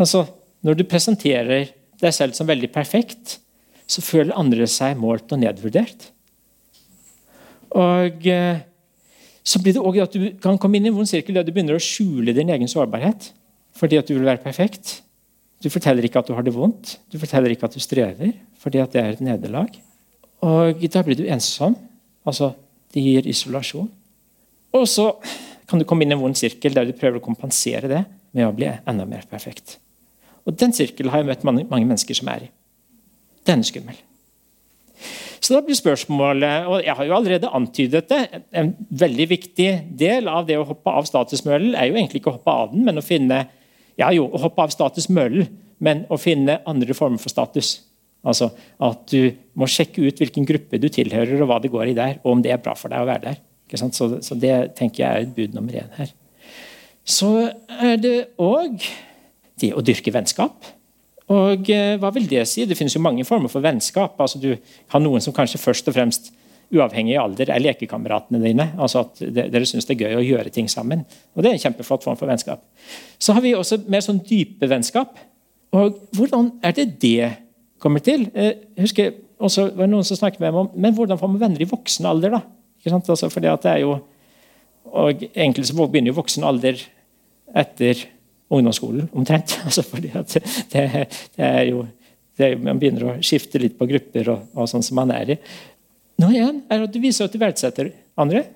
Altså, 0.00 0.26
Når 0.66 0.80
du 0.80 0.88
presenterer 0.88 1.68
deg 2.00 2.14
selv 2.14 2.34
som 2.34 2.48
veldig 2.48 2.72
perfekt, 2.74 3.36
så 3.86 4.02
føler 4.02 4.34
andre 4.34 4.66
seg 4.66 4.96
målt 4.98 5.30
og 5.30 5.38
nedvurdert. 5.38 6.08
Og 7.76 8.26
eh, 8.26 8.64
så 9.46 9.60
blir 9.62 9.76
det 9.76 9.82
også 9.82 10.06
at 10.06 10.16
Du 10.16 10.24
kan 10.42 10.58
komme 10.58 10.78
inn 10.78 10.88
i 10.88 10.90
en 10.90 10.96
vond 10.96 11.08
sirkel 11.08 11.36
der 11.36 11.46
du 11.46 11.52
begynner 11.54 11.78
å 11.78 11.82
skjule 11.82 12.34
din 12.34 12.50
egen 12.50 12.70
sårbarhet 12.70 13.30
fordi 13.76 13.98
at 14.00 14.08
du 14.08 14.14
vil 14.16 14.24
være 14.24 14.40
perfekt. 14.40 15.02
Du 15.62 15.70
forteller 15.72 16.04
ikke 16.04 16.20
at 16.20 16.28
du 16.28 16.34
har 16.36 16.44
det 16.44 16.54
vondt, 16.54 16.98
du 17.10 17.18
forteller 17.18 17.52
ikke 17.52 17.68
at 17.68 17.76
du 17.76 17.80
strever, 17.80 18.32
fordi 18.60 18.82
det 18.92 19.00
er 19.00 19.14
et 19.14 19.24
nederlag. 19.24 19.72
Og 20.44 20.82
da 20.92 21.02
blir 21.02 21.18
du 21.18 21.24
ensom. 21.24 21.76
Altså, 22.26 22.52
det 22.92 23.02
gir 23.02 23.28
isolasjon. 23.30 23.88
Og 24.76 24.84
så 24.90 25.10
kan 25.66 25.80
du 25.80 25.86
komme 25.88 26.04
inn 26.04 26.12
i 26.12 26.16
en 26.16 26.22
vond 26.22 26.36
sirkel 26.36 26.74
der 26.76 26.88
du 26.88 26.96
prøver 26.96 27.20
å 27.20 27.24
kompensere 27.24 27.88
det 27.90 28.02
med 28.36 28.46
å 28.46 28.54
bli 28.54 28.68
enda 28.68 29.06
mer 29.08 29.24
perfekt. 29.30 29.78
Og 30.46 30.54
Den 30.54 30.74
sirkelen 30.76 31.10
har 31.10 31.22
jeg 31.22 31.30
møtt 31.30 31.46
mange, 31.46 31.64
mange 31.70 31.88
mennesker 31.88 32.14
som 32.14 32.28
er 32.30 32.46
i. 32.46 32.50
Den 33.46 33.64
er 33.64 33.68
skummel. 33.68 33.98
Så 35.40 35.54
da 35.54 35.60
blir 35.62 35.76
spørsmålet, 35.78 36.66
og 36.66 36.84
Jeg 36.84 36.94
har 36.96 37.04
jo 37.04 37.14
allerede 37.14 37.50
antydet 37.54 38.08
det. 38.08 38.42
En 38.52 38.72
veldig 38.90 39.28
viktig 39.30 39.68
del 39.98 40.28
av 40.28 40.46
det 40.46 40.56
å 40.58 40.66
hoppe 40.66 40.90
av 40.90 41.06
statusmølen 41.06 41.74
er 41.74 41.90
jo 41.90 41.98
egentlig 41.98 42.22
ikke 42.22 42.32
å 42.32 42.38
hoppe 42.38 42.54
av 42.62 42.72
den, 42.72 42.84
men 42.86 42.98
å 42.98 43.04
finne 43.04 43.44
ja 44.00 44.12
jo, 44.14 44.28
å 44.28 44.40
hoppe 44.46 44.66
av 44.66 44.74
statusmøllen, 44.74 45.48
men 45.84 46.04
å 46.12 46.18
finne 46.20 46.60
andre 46.68 46.96
former 46.96 47.20
for 47.20 47.32
status. 47.32 47.78
Altså 48.26 48.50
At 48.82 49.04
du 49.12 49.36
må 49.58 49.68
sjekke 49.70 50.04
ut 50.06 50.20
hvilken 50.20 50.46
gruppe 50.48 50.80
du 50.82 50.88
tilhører, 50.92 51.40
og 51.40 51.50
hva 51.50 51.60
det 51.62 51.72
går 51.72 51.92
i 51.92 51.98
der, 51.98 52.20
og 52.24 52.36
om 52.36 52.44
det 52.44 52.54
er 52.54 52.62
bra 52.62 52.74
for 52.78 52.92
deg 52.92 53.04
å 53.04 53.08
være 53.08 53.30
der. 53.30 53.42
Så, 53.76 54.08
så, 54.22 54.38
Det 54.38 54.54
tenker 54.78 55.02
jeg 55.02 55.10
er 55.10 55.26
et 55.26 55.34
bud 55.34 55.54
nummer 55.56 55.74
én 55.74 55.90
her. 55.98 56.12
Så 57.06 57.50
er 57.82 58.00
det 58.02 58.16
òg 58.42 58.82
det 59.60 59.72
å 59.74 59.84
dyrke 59.84 60.12
vennskap. 60.14 60.72
Og 61.32 61.70
eh, 61.74 61.96
hva 61.98 62.12
vil 62.14 62.28
det 62.30 62.44
si? 62.46 62.66
Det 62.66 62.76
finnes 62.78 62.94
jo 62.94 63.02
mange 63.02 63.24
former 63.26 63.50
for 63.50 63.64
vennskap. 63.64 64.18
Altså, 64.22 64.38
du 64.42 64.52
har 64.92 65.02
noen 65.02 65.22
som 65.22 65.34
kanskje 65.34 65.62
først 65.62 65.88
og 65.90 65.96
fremst 65.96 66.30
uavhengig 66.74 67.14
av 67.16 67.28
alder 67.28 67.52
er 67.54 67.62
lekekameratene 67.62 68.40
dine. 68.42 68.68
altså 68.78 69.04
at 69.04 69.20
Dere 69.20 69.66
syns 69.68 69.86
det 69.86 69.96
er 69.96 70.08
gøy 70.08 70.18
å 70.18 70.24
gjøre 70.24 70.52
ting 70.54 70.68
sammen. 70.68 71.04
Og 71.34 71.42
Det 71.42 71.50
er 71.50 71.58
en 71.58 71.64
kjempeflott 71.66 72.04
form 72.04 72.18
for 72.18 72.30
vennskap. 72.30 72.64
Så 73.18 73.36
har 73.36 73.44
vi 73.44 73.54
også 73.54 73.84
mer 73.88 74.02
sånn 74.04 74.22
dype 74.26 74.68
vennskap. 74.70 75.18
Og 75.76 76.00
Hvordan 76.16 76.52
er 76.62 76.74
det 76.76 76.88
det 77.02 77.30
kommer 77.78 78.00
til? 78.00 78.28
Jeg 78.34 78.56
eh, 78.56 78.82
husker 78.82 79.14
også 79.38 79.68
var 79.76 79.84
det 79.84 79.92
noen 79.92 80.06
som 80.08 80.16
snakket 80.16 80.40
med 80.40 80.52
meg 80.54 80.62
om 80.62 80.68
men 80.80 80.94
hvordan 80.96 81.18
får 81.20 81.28
man 81.28 81.42
venner 81.42 81.62
i 81.62 81.68
voksen 81.68 82.08
alder. 82.08 82.38
da? 82.38 82.42
Ikke 82.80 82.94
sant? 82.94 83.10
Altså, 83.12 83.28
fordi 83.32 83.50
at 83.52 83.62
det 83.62 83.72
er 83.72 83.80
jo, 83.84 83.96
og 84.86 85.24
Egentlig 85.34 85.66
så 85.66 85.74
begynner 85.76 86.12
jo 86.12 86.20
voksen 86.20 86.46
alder 86.46 86.80
etter 87.54 88.06
ungdomsskolen, 88.50 89.10
omtrent. 89.12 89.58
Altså 89.66 89.82
fordi 89.82 90.12
at 90.14 90.34
det, 90.72 91.06
det, 91.36 91.44
er 91.44 91.64
jo 91.70 91.86
det, 92.38 92.52
man 92.62 92.78
begynner 92.78 93.08
å 93.08 93.16
skifte 93.24 93.60
litt 93.60 93.78
på 93.78 93.88
grupper 93.90 94.30
og, 94.32 94.46
og 94.54 94.70
sånn 94.70 94.84
som 94.86 94.98
man 95.00 95.12
er 95.14 95.34
i. 95.34 95.38
Nå 96.20 96.30
igjen 96.32 96.62
er 96.72 96.86
at 96.86 96.94
du 96.94 97.00
viser 97.02 97.26
at 97.26 97.34
du 97.34 97.40
verdsetter 97.40 97.92
andre. 98.16 98.46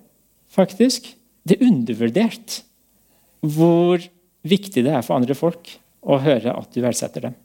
faktisk. 0.50 1.16
Det 1.44 1.56
er 1.56 1.66
undervurdert 1.66 2.62
hvor 3.40 4.02
viktig 4.42 4.82
det 4.84 4.92
er 4.92 5.04
for 5.04 5.16
andre 5.16 5.34
folk 5.34 5.70
å 6.00 6.18
høre 6.20 6.52
at 6.52 6.74
du 6.74 6.80
verdsetter 6.82 7.28
dem. 7.28 7.36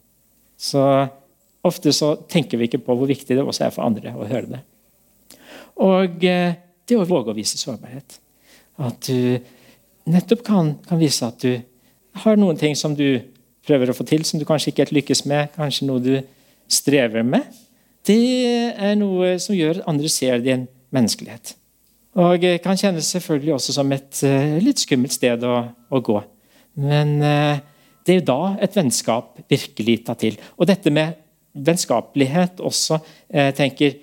Så 0.56 0.82
Ofte 1.66 1.92
så 1.92 2.14
tenker 2.30 2.60
vi 2.60 2.68
ikke 2.68 2.82
på 2.84 2.94
hvor 2.94 3.08
viktig 3.10 3.36
det 3.36 3.44
også 3.44 3.66
er 3.66 3.74
for 3.74 3.86
andre 3.86 4.12
å 4.14 4.26
høre 4.28 4.50
det. 4.50 4.62
Og 5.82 6.24
eh, 6.24 6.58
det 6.86 6.98
å 6.98 7.06
våge 7.08 7.32
å 7.32 7.36
vise 7.36 7.58
sårbarhet. 7.58 8.18
At 8.86 9.08
du 9.08 9.40
nettopp 10.12 10.44
kan, 10.46 10.74
kan, 10.86 11.00
vise 11.00 11.26
at 11.26 11.42
du 11.42 11.56
har 12.22 12.38
noen 12.38 12.58
ting 12.60 12.76
som 12.78 12.94
du 12.96 13.18
prøver 13.66 13.90
å 13.90 13.96
få 13.96 14.06
til, 14.06 14.22
som 14.24 14.38
du 14.38 14.46
kanskje 14.46 14.70
ikke 14.70 14.84
helt 14.84 14.98
lykkes 15.00 15.24
med, 15.26 15.50
kanskje 15.56 15.88
noe 15.88 16.02
du 16.04 16.14
strever 16.70 17.26
med. 17.26 17.48
Det 18.06 18.72
er 18.78 18.98
noe 18.98 19.34
som 19.42 19.56
gjør 19.56 19.80
at 19.80 19.88
andre 19.90 20.10
ser 20.12 20.42
din 20.44 20.66
menneskelighet. 20.94 21.56
Og 22.16 22.40
det 22.40 22.60
kan 22.64 22.78
kjennes 22.78 23.08
selvfølgelig 23.12 23.56
også 23.58 23.74
som 23.76 23.92
et 23.92 24.22
uh, 24.24 24.56
litt 24.62 24.80
skummelt 24.80 25.12
sted 25.12 25.42
å, 25.44 25.56
å 25.90 26.00
gå. 26.04 26.20
Men 26.80 27.16
uh, 27.20 27.58
det 28.06 28.14
er 28.14 28.20
jo 28.20 28.28
da 28.30 28.40
et 28.62 28.76
vennskap 28.78 29.42
virkelig 29.50 29.98
tar 30.06 30.18
til. 30.20 30.38
Og 30.56 30.70
dette 30.70 30.92
med 30.94 31.18
vennskapelighet 31.66 32.62
også 32.64 33.00
uh, 33.00 33.50
tenker 33.56 33.98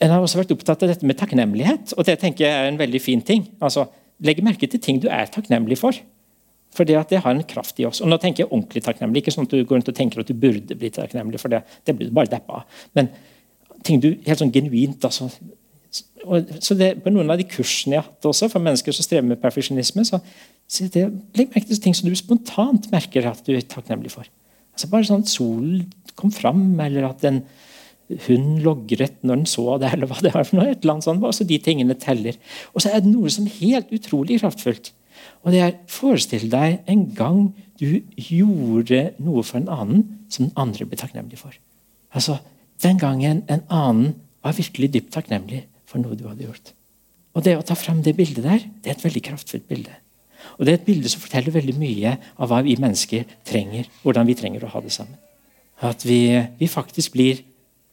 En 0.00 0.14
har 0.14 0.22
også 0.24 0.38
vært 0.38 0.52
opptatt 0.54 0.80
av 0.86 0.88
dette 0.88 1.04
med 1.04 1.18
takknemlighet, 1.20 1.90
og 1.92 2.06
det 2.08 2.14
tenker 2.22 2.46
jeg 2.46 2.56
er 2.56 2.70
en 2.70 2.78
veldig 2.80 3.00
fin 3.04 3.20
ting. 3.20 3.42
Altså, 3.60 3.82
Legge 4.24 4.40
merke 4.44 4.64
til 4.64 4.80
ting 4.80 4.96
du 5.00 5.10
er 5.12 5.28
takknemlig 5.28 5.76
for. 5.76 5.96
For 6.74 6.86
det, 6.86 6.98
det 7.10 7.22
har 7.24 7.34
en 7.34 7.46
kraft 7.50 7.80
i 7.82 7.86
oss. 7.88 8.02
Og 8.04 8.10
nå 8.10 8.18
tenker 8.22 8.44
jeg 8.44 8.50
ordentlig 8.50 8.84
takknemlig. 8.86 9.24
Ikke 9.24 9.34
sånn 9.34 9.48
at 9.48 9.54
du 9.54 9.62
går 9.64 9.80
rundt 9.80 9.90
og 9.90 9.96
tenker 9.96 10.22
at 10.22 10.30
du 10.30 10.36
burde 10.38 10.76
bli 10.78 10.90
takknemlig, 10.94 11.40
for 11.42 11.52
det, 11.52 11.64
det 11.86 11.96
blir 11.98 12.10
du 12.10 12.14
bare 12.14 12.30
deppa 12.30 12.60
av. 12.60 12.82
Men 12.98 13.10
ting 13.86 14.02
du 14.02 14.12
helt 14.26 14.42
sånn 14.42 14.52
genuint 14.54 15.04
altså, 15.08 15.30
og, 16.26 16.50
så 16.62 16.76
det, 16.78 16.92
På 17.02 17.10
noen 17.12 17.32
av 17.32 17.40
de 17.40 17.46
kursene 17.48 17.96
jeg 17.96 18.02
har 18.02 18.10
hatt 18.10 18.28
også, 18.28 18.50
for 18.52 18.62
mennesker 18.62 18.94
som 18.94 19.06
strever 19.06 19.26
med 19.26 19.40
perfeksjonisme, 19.42 20.04
så, 20.06 20.20
så 20.70 20.86
det, 20.92 21.06
legg 21.38 21.54
merke 21.54 21.70
til 21.70 21.80
ting 21.82 21.96
som 21.96 22.10
du 22.10 22.18
spontant 22.18 22.90
merker 22.92 23.26
at 23.30 23.40
du 23.46 23.54
er 23.56 23.64
takknemlig 23.66 24.12
for. 24.14 24.28
Altså 24.76 24.90
Bare 24.92 25.08
sånn 25.08 25.24
at 25.24 25.32
solen 25.32 25.88
kom 26.20 26.30
fram, 26.34 26.62
eller 26.82 27.08
at 27.08 27.24
en 27.26 27.42
hund 28.26 28.62
logret 28.64 29.20
når 29.22 29.42
den 29.42 29.48
så 29.48 29.64
det, 29.80 29.92
eller 29.94 30.10
hva 30.10 30.18
det 30.22 30.32
er 30.32 30.44
for 30.44 30.58
noe. 30.58 30.70
et 30.70 30.82
eller 30.82 30.96
annet 30.96 31.06
sånt, 31.06 31.26
altså 31.26 31.46
De 31.46 31.58
tingene 31.62 31.96
teller. 31.98 32.38
Og 32.74 32.82
så 32.82 32.92
er 32.92 33.02
det 33.02 33.12
noe 33.12 33.30
som 33.32 33.46
er 33.46 33.58
helt 33.60 33.92
utrolig 33.94 34.40
kraftfullt. 34.42 34.92
Og 35.44 35.54
det 35.54 35.60
er 35.64 35.76
Forestill 35.90 36.48
deg 36.52 36.80
en 36.90 37.06
gang 37.16 37.50
du 37.80 38.02
gjorde 38.16 39.14
noe 39.24 39.44
for 39.46 39.60
en 39.60 39.70
annen 39.72 40.02
som 40.28 40.46
den 40.48 40.56
andre 40.60 40.86
ble 40.88 40.98
takknemlig 41.00 41.40
for. 41.40 41.54
Altså, 42.12 42.40
Den 42.80 42.96
gangen 42.96 43.42
en 43.48 43.64
annen 43.68 44.14
var 44.40 44.56
virkelig 44.56 44.88
dypt 44.94 45.10
takknemlig 45.12 45.66
for 45.84 46.00
noe 46.00 46.16
du 46.16 46.26
hadde 46.28 46.46
gjort. 46.46 46.72
Og 47.36 47.44
Det 47.44 47.56
å 47.56 47.64
ta 47.64 47.74
fram 47.76 48.02
det 48.02 48.16
bildet 48.16 48.44
der, 48.44 48.62
det 48.82 48.88
er 48.88 48.96
et 48.96 49.04
veldig 49.04 49.22
kraftfullt 49.22 49.68
bilde. 49.68 49.92
Og 50.58 50.64
Det 50.64 50.72
er 50.72 50.78
et 50.78 50.86
bilde 50.86 51.08
som 51.08 51.20
forteller 51.20 51.52
veldig 51.52 51.76
mye 51.76 52.16
av 52.38 52.48
hva 52.48 52.62
vi 52.64 52.76
mennesker 52.80 53.24
trenger. 53.44 53.88
Hvordan 54.02 54.26
vi 54.26 54.34
trenger 54.34 54.64
å 54.64 54.72
ha 54.72 54.80
det 54.80 54.92
sammen. 54.92 55.16
At 55.80 56.04
vi, 56.04 56.40
vi 56.58 56.68
faktisk 56.68 57.12
blir 57.12 57.40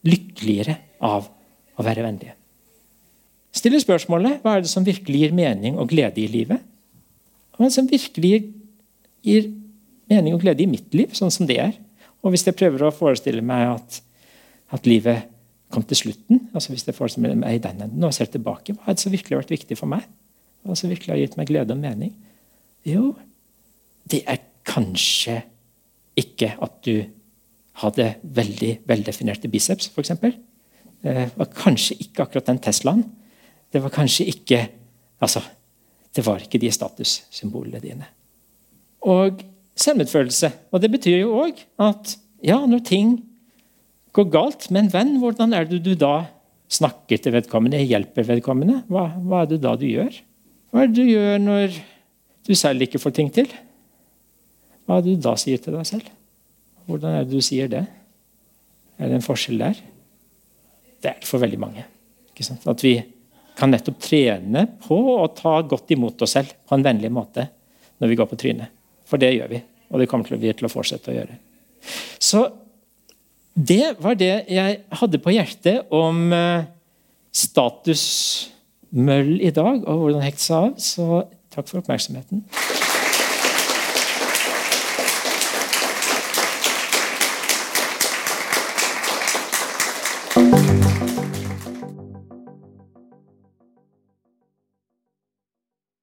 lykkeligere 0.08 0.78
av 1.04 1.28
å 1.78 1.84
være 1.84 2.04
vennlige. 2.04 2.36
Stille 3.56 3.80
spørsmålet 3.82 4.42
hva 4.44 4.58
er 4.58 4.64
det 4.64 4.72
som 4.72 4.86
virkelig 4.86 5.22
gir 5.22 5.36
mening 5.36 5.78
og 5.80 5.90
glede 5.92 6.22
i 6.22 6.30
livet? 6.32 6.64
Er 7.58 7.74
som 7.74 7.90
virkelig 7.90 8.52
gir 9.26 9.50
mening 10.12 10.36
og 10.36 10.44
glede 10.44 10.64
i 10.64 10.70
mitt 10.70 10.94
liv, 10.96 11.14
sånn 11.18 11.34
som 11.34 11.50
det 11.50 11.58
er? 11.62 11.74
Og 12.24 12.34
hvis 12.34 12.46
jeg 12.48 12.58
prøver 12.58 12.86
å 12.86 12.94
forestille 12.94 13.44
meg 13.46 13.74
at, 13.76 14.00
at 14.76 14.88
livet 14.90 15.28
kom 15.74 15.84
til 15.84 16.00
slutten, 16.00 16.48
altså 16.56 16.72
hvis 16.72 16.86
jeg 16.88 16.96
forestiller 16.96 17.36
meg 17.36 17.58
i 17.58 17.64
den 17.64 17.82
enden 17.84 18.08
og 18.08 18.16
ser 18.16 18.30
tilbake, 18.32 18.76
hva 18.78 18.88
er 18.88 18.98
det 18.98 19.04
som 19.04 19.14
virkelig 19.14 19.36
har 19.36 19.44
vært 19.44 19.56
viktig 19.58 19.78
for 19.80 19.92
meg? 19.92 20.06
Hva 20.64 20.78
som 20.78 20.92
virkelig 20.92 21.14
har 21.14 21.22
gitt 21.22 21.38
meg 21.40 21.50
glede 21.50 21.76
og 21.76 21.82
mening? 21.82 22.14
Jo, 22.88 23.12
det 24.08 24.24
er 24.30 24.44
kanskje 24.68 25.42
ikke 26.18 26.54
at 26.64 26.80
du 26.88 26.96
hadde 27.84 28.08
veldig 28.38 28.72
veldefinerte 28.90 29.52
biceps, 29.52 29.92
f.eks. 29.94 30.16
Det 31.04 31.28
var 31.38 31.52
kanskje 31.54 32.00
ikke 32.02 32.26
akkurat 32.26 32.48
den 32.50 32.62
Teslaen. 32.64 33.04
Det 33.72 33.84
var 33.84 33.94
kanskje 33.94 34.26
ikke 34.32 34.64
altså, 35.22 35.44
det 36.16 36.24
var 36.26 36.44
ikke 36.44 36.60
de 36.62 36.72
statussymbolene 36.74 37.82
dine. 37.84 38.08
Og 39.08 39.44
selvmedfølelse. 39.78 40.52
Og 40.72 40.82
det 40.82 40.90
betyr 40.94 41.20
jo 41.22 41.36
òg 41.44 41.60
at 41.84 42.16
ja, 42.46 42.58
når 42.66 42.84
ting 42.88 43.18
går 44.16 44.30
galt 44.34 44.70
med 44.72 44.86
en 44.86 44.94
venn, 44.94 45.14
hvordan 45.22 45.54
er 45.54 45.68
det 45.70 45.84
du 45.86 45.94
da 45.98 46.28
snakker 46.74 47.22
til 47.22 47.36
vedkommende, 47.36 47.80
hjelper 47.86 48.26
vedkommende? 48.28 48.82
Hva, 48.92 49.08
hva 49.22 49.44
er 49.44 49.52
det 49.54 49.62
da 49.64 49.76
du 49.80 49.86
gjør? 49.88 50.18
Hva 50.72 50.84
er 50.84 50.90
det 50.90 50.98
du 50.98 51.08
gjør 51.08 51.38
når 51.44 51.78
du 52.48 52.54
selv 52.58 52.84
ikke 52.84 53.02
får 53.02 53.16
ting 53.18 53.30
til? 53.34 53.52
Hva 54.88 54.98
er 54.98 55.06
det 55.06 55.18
du 55.18 55.28
da 55.28 55.36
sier 55.40 55.62
til 55.62 55.78
deg 55.78 55.88
selv? 55.88 56.10
Hvordan 56.88 57.20
er 57.20 57.28
det 57.28 57.36
du 57.36 57.44
sier 57.44 57.70
det? 57.72 57.84
Er 58.98 59.12
det 59.12 59.20
en 59.20 59.26
forskjell 59.26 59.62
der? 59.62 59.80
Det 60.98 61.12
er 61.12 61.22
det 61.22 61.30
for 61.30 61.44
veldig 61.44 61.60
mange. 61.62 61.86
At 62.38 62.84
vi 62.86 62.96
kan 63.58 63.72
nettopp 63.74 63.98
trene 64.04 64.68
på 64.86 64.98
å 65.18 65.28
ta 65.34 65.58
godt 65.66 65.92
imot 65.96 66.22
oss 66.22 66.36
selv 66.38 66.54
på 66.68 66.78
en 66.78 66.86
vennlig 66.86 67.12
måte 67.14 67.48
når 67.98 68.12
vi 68.12 68.18
går 68.20 68.30
på 68.30 68.40
trynet. 68.40 68.70
For 69.08 69.18
det 69.22 69.34
gjør 69.34 69.50
vi, 69.56 69.60
og 69.90 70.02
det 70.02 70.08
kommer 70.12 70.38
vi 70.38 70.54
til 70.54 70.68
å 70.68 70.72
fortsette 70.72 71.12
å 71.12 71.18
gjøre. 71.18 71.36
Så 72.20 72.44
det 73.58 73.96
var 74.04 74.18
det 74.20 74.46
jeg 74.54 74.80
hadde 75.00 75.22
på 75.24 75.34
hjertet 75.34 75.90
om 75.96 76.34
eh, 76.36 76.68
statusmøll 77.34 79.32
i 79.42 79.52
dag, 79.56 79.82
og 79.82 80.04
hvordan 80.04 80.26
hekt 80.26 80.44
seg 80.44 80.58
av. 80.60 80.72
Så 80.78 81.24
takk 81.54 81.66
for 81.72 81.82
oppmerksomheten. 81.82 82.46